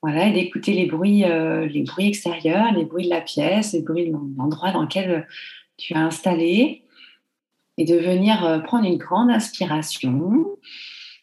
Voilà, 0.01 0.27
et 0.27 0.33
d'écouter 0.33 0.73
les 0.73 0.85
bruits, 0.85 1.23
euh, 1.23 1.65
les 1.65 1.81
bruits 1.81 2.07
extérieurs, 2.07 2.71
les 2.73 2.85
bruits 2.85 3.05
de 3.05 3.09
la 3.09 3.21
pièce, 3.21 3.73
les 3.73 3.81
bruits 3.81 4.07
de 4.07 4.15
l'endroit 4.37 4.71
dans 4.71 4.83
lequel 4.83 5.27
tu 5.77 5.93
as 5.93 5.99
installé. 5.99 6.83
Et 7.77 7.83
de 7.83 7.97
venir 7.97 8.45
euh, 8.45 8.59
prendre 8.59 8.85
une 8.85 8.97
grande 8.97 9.29
inspiration. 9.29 10.45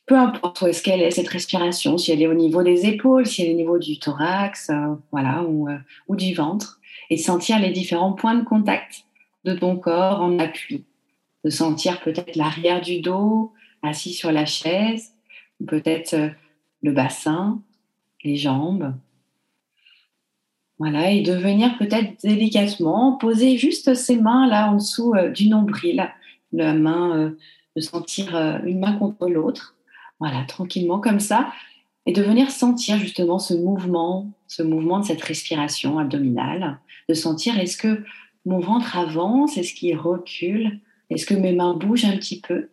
Peu 0.04 0.16
importe 0.18 0.62
où 0.62 0.66
qu'elle 0.82 1.00
est, 1.00 1.12
cette 1.12 1.28
respiration, 1.28 1.96
si 1.96 2.12
elle 2.12 2.20
est 2.20 2.26
au 2.26 2.34
niveau 2.34 2.62
des 2.62 2.86
épaules, 2.86 3.24
si 3.24 3.42
elle 3.42 3.48
est 3.48 3.52
au 3.54 3.56
niveau 3.56 3.78
du 3.78 3.98
thorax, 3.98 4.70
voilà, 5.12 5.44
ou 5.44 6.16
du 6.16 6.34
ventre 6.34 6.80
et 7.12 7.18
sentir 7.18 7.58
les 7.58 7.70
différents 7.70 8.14
points 8.14 8.34
de 8.34 8.42
contact 8.42 9.04
de 9.44 9.52
ton 9.52 9.76
corps 9.76 10.22
en 10.22 10.38
appui. 10.38 10.86
De 11.44 11.50
sentir 11.50 12.00
peut-être 12.00 12.36
l'arrière 12.36 12.80
du 12.80 13.02
dos 13.02 13.52
assis 13.82 14.14
sur 14.14 14.32
la 14.32 14.46
chaise, 14.46 15.12
peut-être 15.66 16.14
euh, 16.14 16.30
le 16.82 16.92
bassin, 16.92 17.60
les 18.24 18.36
jambes. 18.36 18.94
Voilà, 20.78 21.10
et 21.10 21.20
de 21.20 21.34
venir 21.34 21.76
peut-être 21.76 22.22
délicatement 22.22 23.18
poser 23.18 23.58
juste 23.58 23.92
ses 23.92 24.16
mains 24.16 24.48
là 24.48 24.70
en 24.70 24.76
dessous 24.76 25.14
euh, 25.14 25.28
du 25.28 25.50
nombril, 25.50 26.10
la 26.52 26.72
main, 26.72 27.14
euh, 27.14 27.30
de 27.76 27.82
sentir 27.82 28.34
une 28.64 28.80
main 28.80 28.96
contre 28.96 29.28
l'autre. 29.28 29.76
Voilà, 30.18 30.44
tranquillement 30.44 30.98
comme 30.98 31.20
ça. 31.20 31.52
Et 32.06 32.12
de 32.12 32.22
venir 32.22 32.50
sentir 32.50 32.98
justement 32.98 33.38
ce 33.38 33.54
mouvement, 33.54 34.30
ce 34.48 34.62
mouvement 34.62 35.00
de 35.00 35.04
cette 35.04 35.22
respiration 35.22 35.98
abdominale, 35.98 36.78
de 37.08 37.14
sentir 37.14 37.58
est-ce 37.58 37.76
que 37.76 38.04
mon 38.44 38.58
ventre 38.58 38.96
avance, 38.96 39.56
est-ce 39.56 39.74
qu'il 39.74 39.96
recule, 39.96 40.80
est-ce 41.10 41.26
que 41.26 41.34
mes 41.34 41.52
mains 41.52 41.74
bougent 41.74 42.04
un 42.04 42.16
petit 42.16 42.40
peu, 42.40 42.70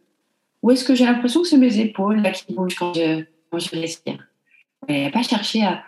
ou 0.62 0.72
est-ce 0.72 0.84
que 0.84 0.96
j'ai 0.96 1.06
l'impression 1.06 1.42
que 1.42 1.48
c'est 1.48 1.58
mes 1.58 1.80
épaules 1.80 2.22
là, 2.22 2.32
qui 2.32 2.54
bougent 2.54 2.76
quand 2.76 2.94
je, 2.94 3.24
quand 3.50 3.60
je 3.60 3.70
respire. 3.72 4.28
Il 4.88 5.04
a 5.04 5.12
pas 5.12 5.24
chercher 5.24 5.64
à, 5.64 5.84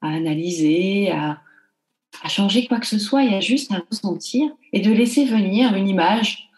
analyser, 0.00 1.10
à 1.10 2.28
changer 2.28 2.66
quoi 2.66 2.78
que 2.78 2.86
ce 2.86 2.98
soit, 2.98 3.22
il 3.22 3.32
y 3.32 3.34
a 3.34 3.40
juste 3.40 3.72
à 3.72 3.82
ressentir 3.90 4.50
et 4.72 4.80
de 4.80 4.92
laisser 4.92 5.24
venir 5.24 5.74
une 5.74 5.88
image, 5.88 6.48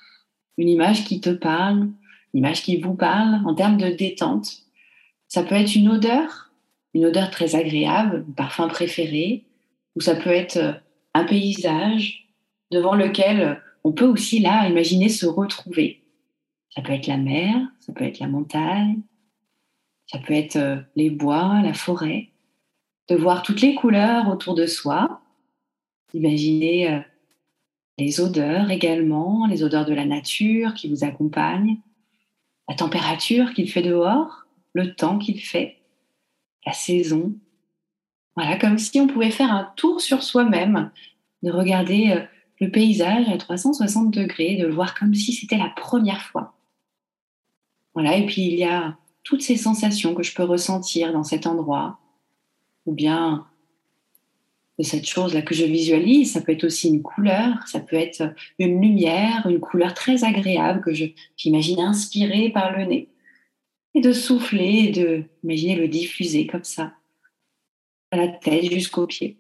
une 0.57 0.69
image 0.69 1.05
qui 1.05 1.21
te 1.21 1.31
parle, 1.31 1.89
une 2.35 2.41
image 2.41 2.63
qui 2.63 2.77
vous 2.81 2.95
parle 2.95 3.41
en 3.47 3.55
termes 3.55 3.79
de 3.79 3.89
détente. 3.89 4.68
Ça 5.29 5.43
peut 5.43 5.55
être 5.55 5.75
une 5.75 5.89
odeur, 5.89 6.51
une 6.95 7.07
odeur 7.07 7.31
très 7.31 7.55
agréable, 7.55 8.25
un 8.29 8.33
parfum 8.33 8.69
préféré, 8.69 9.45
ou 9.95 10.01
ça 10.01 10.15
peut 10.15 10.31
être 10.31 10.57
euh, 10.57 10.73
un 11.15 11.25
paysage 11.25 12.29
devant 12.71 12.95
lequel 12.95 13.63
on 13.85 13.93
peut 13.93 14.07
aussi 14.07 14.41
là 14.41 14.69
imaginer 14.69 15.09
se 15.09 15.27
retrouver. 15.27 16.03
Ça 16.71 16.83
peut 16.83 16.93
être 16.93 17.07
la 17.07 17.17
mer, 17.17 17.57
ça 17.81 17.93
peut 17.93 18.05
être 18.05 18.19
la 18.19 18.29
montagne, 18.29 19.01
ça 20.07 20.19
peut 20.19 20.35
être 20.35 20.57
euh, 20.57 20.77
les 20.97 21.11
bois, 21.11 21.61
la 21.63 21.75
forêt, 21.75 22.31
de 23.09 23.17
voir 23.17 23.43
toutes 23.43 23.61
les 23.61 23.75
couleurs 23.75 24.29
autour 24.29 24.55
de 24.55 24.67
soi, 24.67 25.21
d'imaginer 26.13 26.93
euh, 26.93 27.01
les 27.99 28.21
odeurs 28.21 28.71
également, 28.71 29.47
les 29.47 29.63
odeurs 29.63 29.85
de 29.85 29.95
la 29.95 30.07
nature 30.07 30.75
qui 30.75 30.89
vous 30.89 31.05
accompagnent, 31.05 31.79
la 32.69 32.75
température 32.75 33.53
qu'il 33.55 33.71
fait 33.71 33.83
dehors, 33.83 34.47
le 34.79 34.95
temps 34.95 35.19
qu'il 35.19 35.41
fait, 35.41 35.79
la 36.65 36.73
saison. 36.73 37.35
Voilà, 38.37 38.57
comme 38.57 38.79
si 38.79 39.01
on 39.01 39.09
pouvait 39.09 39.31
faire 39.31 39.53
un 39.53 39.73
tour 39.77 40.01
sur 40.01 40.23
soi-même, 40.23 40.91
de 41.43 41.51
regarder 41.51 42.11
euh, 42.11 42.23
le 42.61 42.71
paysage 42.71 43.29
à 43.29 43.37
360 43.37 44.13
degrés, 44.13 44.57
de 44.57 44.67
le 44.67 44.75
voir 44.75 44.95
comme 44.95 45.15
si 45.15 45.33
c'était 45.33 45.57
la 45.57 45.73
première 45.77 46.23
fois. 46.23 46.55
Voilà, 47.95 48.17
et 48.17 48.27
puis 48.27 48.43
il 48.43 48.55
y 48.55 48.65
a 48.65 48.97
toutes 49.25 49.43
ces 49.43 49.57
sensations 49.57 50.15
que 50.15 50.23
je 50.23 50.35
peux 50.35 50.45
ressentir 50.45 51.13
dans 51.13 51.25
cet 51.25 51.47
endroit, 51.47 51.99
ou 52.87 52.93
bien 52.93 53.47
de 54.79 54.85
cette 54.85 55.07
chose-là 55.07 55.43
que 55.43 55.55
je 55.55 55.65
visualise. 55.65 56.33
Ça 56.33 56.41
peut 56.41 56.53
être 56.53 56.65
aussi 56.65 56.89
une 56.89 57.03
couleur, 57.03 57.67
ça 57.67 57.81
peut 57.81 57.97
être 57.97 58.33
une 58.61 58.81
lumière, 58.81 59.47
une 59.49 59.59
couleur 59.59 59.95
très 59.95 60.23
agréable 60.23 60.81
que 60.81 60.93
j'imagine 61.37 61.81
inspirer 61.81 62.51
par 62.51 62.77
le 62.77 62.85
nez. 62.85 63.09
Et 63.95 64.01
de 64.01 64.13
souffler 64.13 64.85
et 64.87 64.93
de 64.93 65.25
imaginer 65.43 65.77
le 65.77 65.89
diffuser 65.89 66.47
comme 66.47 66.65
ça, 66.65 66.93
à 68.11 68.17
la 68.17 68.29
tête 68.29 68.71
jusqu'aux 68.71 69.07
pieds. 69.07 69.39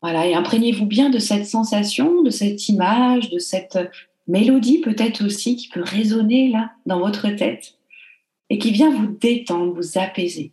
Voilà, 0.00 0.26
et 0.26 0.34
imprégnez-vous 0.34 0.86
bien 0.86 1.10
de 1.10 1.18
cette 1.18 1.46
sensation, 1.46 2.22
de 2.22 2.30
cette 2.30 2.68
image, 2.68 3.30
de 3.30 3.38
cette 3.38 3.78
mélodie 4.28 4.80
peut-être 4.80 5.24
aussi 5.24 5.56
qui 5.56 5.68
peut 5.68 5.82
résonner 5.82 6.50
là 6.50 6.72
dans 6.86 7.00
votre 7.00 7.28
tête 7.30 7.74
et 8.50 8.58
qui 8.58 8.70
vient 8.70 8.90
vous 8.90 9.06
détendre, 9.06 9.72
vous 9.72 9.98
apaiser. 9.98 10.52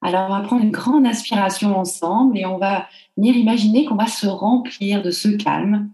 Alors, 0.00 0.28
on 0.28 0.32
va 0.32 0.40
prendre 0.40 0.64
une 0.64 0.72
grande 0.72 1.06
inspiration 1.06 1.78
ensemble 1.78 2.36
et 2.36 2.44
on 2.44 2.58
va 2.58 2.88
venir 3.16 3.36
imaginer 3.36 3.84
qu'on 3.84 3.94
va 3.94 4.08
se 4.08 4.26
remplir 4.26 5.00
de 5.00 5.12
ce 5.12 5.28
calme, 5.28 5.90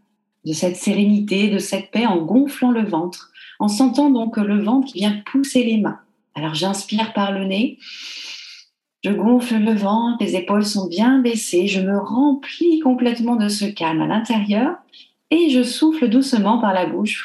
de 0.47 0.55
cette 0.55 0.77
sérénité, 0.77 1.51
de 1.51 1.59
cette 1.59 1.91
paix 1.91 2.07
en 2.07 2.25
gonflant 2.25 2.71
le 2.71 2.85
ventre, 2.85 3.31
en 3.59 3.69
sentant 3.69 4.11
donc 4.11 4.37
le 4.37 4.63
ventre 4.63 4.93
qui 4.93 4.99
vient 4.99 5.23
pousser 5.27 5.65
les 5.65 5.79
mains. 5.79 6.01
Alors, 6.35 6.55
j'inspire 6.55 7.13
par 7.13 7.33
le 7.33 7.45
nez, 7.45 7.79
je 9.05 9.11
gonfle 9.11 9.59
le 9.59 9.75
ventre, 9.75 10.23
les 10.23 10.37
épaules 10.37 10.65
sont 10.65 10.89
bien 10.89 11.21
baissées, 11.21 11.67
je 11.67 11.81
me 11.81 11.99
remplis 11.99 12.81
complètement 12.81 13.37
de 13.37 13.49
ce 13.49 13.65
calme 13.65 14.03
à 14.03 14.07
l'intérieur 14.07 14.77
et 15.31 15.51
je 15.51 15.63
souffle 15.63 16.09
doucement 16.09 16.59
par 16.59 16.73
la 16.73 16.87
bouche 16.87 17.25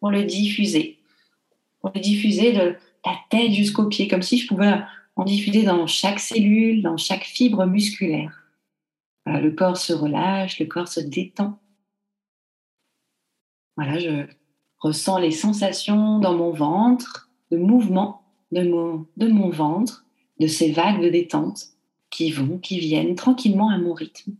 pour 0.00 0.10
le 0.10 0.24
diffuser, 0.24 0.98
pour 1.80 1.90
le 1.94 2.00
diffuser 2.00 2.52
de 2.52 2.76
la 3.04 3.16
tête 3.30 3.52
jusqu'aux 3.52 3.86
pieds, 3.86 4.08
comme 4.08 4.22
si 4.22 4.38
je 4.38 4.46
pouvais 4.46 4.80
en 5.16 5.24
diffuser 5.24 5.62
dans 5.62 5.86
chaque 5.86 6.20
cellule, 6.20 6.82
dans 6.82 6.96
chaque 6.96 7.24
fibre 7.24 7.66
musculaire. 7.66 8.44
le 9.26 9.50
corps 9.50 9.76
se 9.76 9.92
relâche, 9.92 10.60
le 10.60 10.66
corps 10.66 10.88
se 10.88 11.00
détend. 11.00 11.58
Voilà, 13.76 14.26
ressens 14.78 15.18
les 15.18 15.30
sensations 15.30 16.18
dans 16.18 16.34
mon 16.34 16.50
ventre, 16.50 17.30
de 17.50 17.56
mouvement 17.56 18.22
de 18.52 18.62
mon, 18.62 19.06
de 19.16 19.28
mon 19.28 19.50
ventre, 19.50 20.04
de 20.40 20.46
ces 20.46 20.70
vagues 20.70 21.02
de 21.02 21.08
détente 21.08 21.66
qui 22.10 22.30
vont, 22.30 22.58
qui 22.58 22.78
viennent 22.78 23.14
tranquillement 23.14 23.70
à 23.70 23.78
mon 23.78 23.92
rythme. 23.92 24.34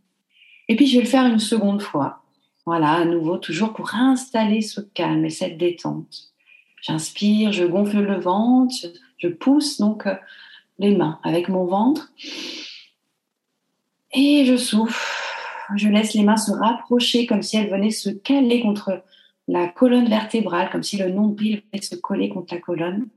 Et 0.67 0.75
puis 0.75 0.87
je 0.87 0.97
vais 0.97 1.03
le 1.03 1.09
faire 1.09 1.25
une 1.25 1.39
seconde 1.39 1.81
fois. 1.81 2.23
Voilà, 2.65 2.91
à 2.91 3.05
nouveau, 3.05 3.37
toujours 3.37 3.73
pour 3.73 3.95
installer 3.95 4.61
ce 4.61 4.81
calme 4.81 5.25
et 5.25 5.29
cette 5.29 5.57
détente. 5.57 6.33
J'inspire, 6.81 7.51
je 7.51 7.63
gonfle 7.63 8.01
le 8.01 8.19
ventre, 8.19 8.75
je 9.17 9.27
pousse 9.29 9.79
donc 9.79 10.05
euh, 10.05 10.15
les 10.77 10.95
mains 10.95 11.19
avec 11.23 11.49
mon 11.49 11.65
ventre. 11.65 12.11
Et 14.13 14.45
je 14.45 14.57
souffle. 14.57 15.05
Je 15.75 15.89
laisse 15.89 16.13
les 16.13 16.23
mains 16.23 16.37
se 16.37 16.51
rapprocher 16.51 17.25
comme 17.25 17.41
si 17.41 17.57
elles 17.57 17.69
venaient 17.69 17.91
se 17.91 18.09
caler 18.09 18.61
contre 18.61 19.03
la 19.47 19.67
colonne 19.67 20.09
vertébrale, 20.09 20.69
comme 20.71 20.83
si 20.83 20.97
le 20.97 21.09
nombril 21.09 21.63
se 21.81 21.95
coller 21.95 22.29
contre 22.29 22.53
la 22.53 22.59
colonne. 22.59 23.07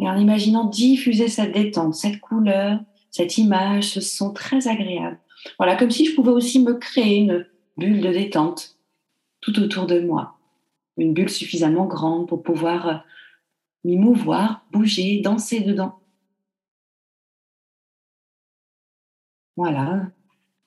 Et 0.00 0.08
en 0.08 0.16
imaginant 0.16 0.64
diffuser 0.64 1.28
cette 1.28 1.52
détente, 1.52 1.94
cette 1.94 2.20
couleur, 2.20 2.80
cette 3.10 3.38
image, 3.38 3.90
ce 3.90 4.00
son 4.00 4.32
très 4.32 4.68
agréable. 4.68 5.18
Voilà, 5.58 5.76
comme 5.76 5.90
si 5.90 6.04
je 6.06 6.14
pouvais 6.14 6.30
aussi 6.30 6.62
me 6.62 6.74
créer 6.74 7.18
une 7.18 7.46
bulle 7.76 8.00
de 8.00 8.12
détente 8.12 8.76
tout 9.40 9.58
autour 9.58 9.86
de 9.86 10.00
moi. 10.00 10.38
Une 10.96 11.14
bulle 11.14 11.30
suffisamment 11.30 11.86
grande 11.86 12.28
pour 12.28 12.42
pouvoir 12.42 13.04
m'y 13.84 13.96
mouvoir, 13.96 14.64
bouger, 14.72 15.20
danser 15.20 15.60
dedans. 15.60 16.00
Voilà. 19.56 20.10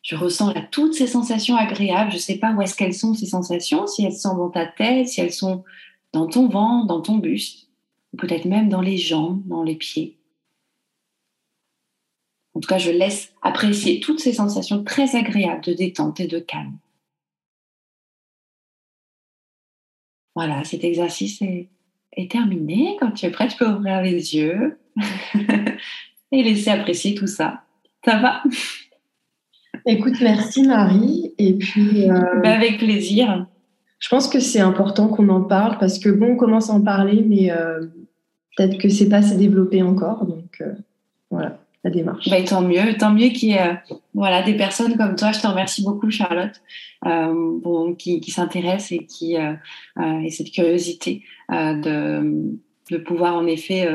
Je 0.02 0.16
ressens 0.16 0.54
toutes 0.72 0.95
ces 0.95 1.08
sensations 1.08 1.56
agréables. 1.56 2.12
Je 2.12 2.16
ne 2.16 2.22
sais 2.22 2.38
pas 2.38 2.54
où 2.54 2.62
est-ce 2.62 2.76
qu'elles 2.76 2.93
sont, 2.93 3.14
ces 3.14 3.28
sensations, 3.28 3.86
si 3.88 4.04
elles 4.04 4.14
sont 4.14 4.36
dans 4.36 4.49
ta 4.49 4.66
tête, 4.66 5.08
si 5.08 5.22
elles 5.22 5.34
sont 5.34 5.64
dans 6.12 6.28
ton 6.28 6.49
ventre, 6.49 6.88
dans 6.88 7.02
ton 7.02 7.18
buste, 7.18 7.70
ou 8.14 8.18
peut-être 8.18 8.45
même 8.45 8.70
dans 8.70 8.82
les 8.82 8.97
jambes, 8.97 9.41
dans 9.45 9.64
les 9.64 9.76
pieds. 9.76 10.18
En 12.54 12.60
tout 12.60 12.68
cas, 12.68 12.80
je 12.80 12.91
laisse 12.91 13.34
apprécier 13.41 13.99
toutes 13.99 14.20
ces 14.20 14.34
sensations 14.34 14.84
très 14.84 15.16
agréables 15.16 15.64
de 15.64 15.74
détente 15.74 16.20
et 16.20 16.28
de 16.28 16.39
calme. 16.39 16.78
Voilà, 20.36 20.64
cet 20.64 20.84
exercice 20.84 21.41
est, 21.41 21.70
est 22.14 22.32
terminé. 22.32 22.97
Quand 22.99 23.12
tu 23.12 23.26
es 23.26 23.32
prêt, 23.32 23.47
tu 23.47 23.58
peux 23.58 23.70
ouvrir 23.70 24.02
les 24.02 24.36
yeux 24.36 24.80
et 26.32 26.43
laisser 26.43 26.70
apprécier 26.70 27.16
tout 27.16 27.28
ça. 27.28 27.64
Ça 28.04 28.18
va? 28.18 28.43
Écoute, 29.86 30.15
merci 30.21 30.63
Marie. 30.63 31.34
Et 31.38 31.53
puis. 31.53 32.09
Euh, 32.09 32.19
bah, 32.41 32.53
avec 32.53 32.77
plaisir. 32.77 33.45
Je 33.99 34.09
pense 34.09 34.27
que 34.27 34.39
c'est 34.39 34.59
important 34.59 35.07
qu'on 35.07 35.29
en 35.29 35.41
parle 35.41 35.77
parce 35.79 35.99
que 35.99 36.09
bon, 36.09 36.34
on 36.34 36.36
commence 36.36 36.69
à 36.69 36.73
en 36.73 36.82
parler, 36.82 37.23
mais 37.27 37.51
euh, 37.51 37.82
peut-être 38.57 38.79
que 38.79 38.89
c'est 38.89 39.09
pas 39.09 39.17
assez 39.17 39.38
développé 39.38 39.84
encore. 39.84 40.25
Donc 40.25 40.61
euh, 40.61 40.73
voilà, 41.29 41.59
la 41.84 41.91
démarche. 41.91 42.27
Bah, 42.29 42.41
tant 42.43 42.61
mieux, 42.61 42.97
tant 42.97 43.13
mieux 43.13 43.29
qu'il 43.29 43.49
y 43.49 43.53
ait 43.53 43.79
voilà, 44.13 44.41
des 44.41 44.55
personnes 44.55 44.97
comme 44.97 45.15
toi. 45.15 45.32
Je 45.32 45.39
te 45.39 45.47
remercie 45.47 45.84
beaucoup, 45.84 46.09
Charlotte, 46.09 46.61
bon, 47.03 47.93
qui, 47.95 48.21
qui 48.21 48.32
s'intéressent 48.32 48.91
et 48.91 49.05
qui 49.05 49.36
et 49.36 50.29
cette 50.32 50.51
curiosité 50.51 51.23
de, 51.49 52.57
de 52.89 52.97
pouvoir 52.97 53.36
en 53.36 53.45
effet 53.45 53.88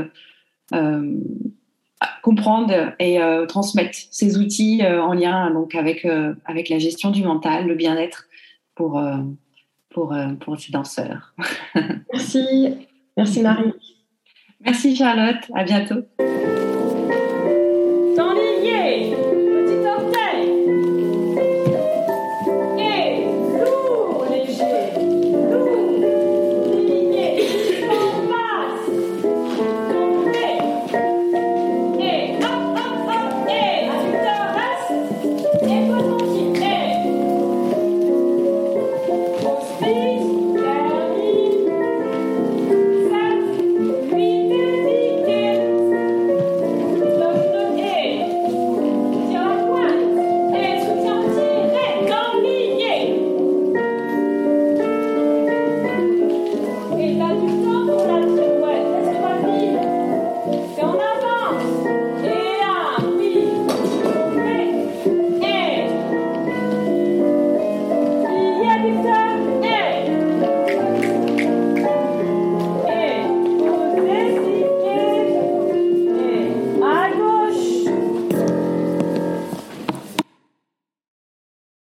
comprendre 2.23 2.93
et 2.99 3.21
euh, 3.21 3.47
transmettre 3.47 3.97
ces 4.11 4.39
outils 4.39 4.83
euh, 4.85 5.03
en 5.03 5.15
lien 5.15 5.51
donc 5.51 5.75
avec 5.75 6.05
euh, 6.05 6.35
avec 6.45 6.69
la 6.69 6.79
gestion 6.79 7.11
du 7.11 7.23
mental, 7.23 7.67
le 7.67 7.75
bien-être 7.75 8.27
pour 8.75 9.01
pour 9.91 10.15
pour 10.41 10.61
ces 10.61 10.73
danseurs. 10.73 11.35
Merci, 12.13 12.69
merci 13.17 13.41
Marie. 13.41 13.73
Merci 14.61 14.95
Charlotte, 14.97 15.51
à 15.55 15.65
bientôt. 15.65 16.03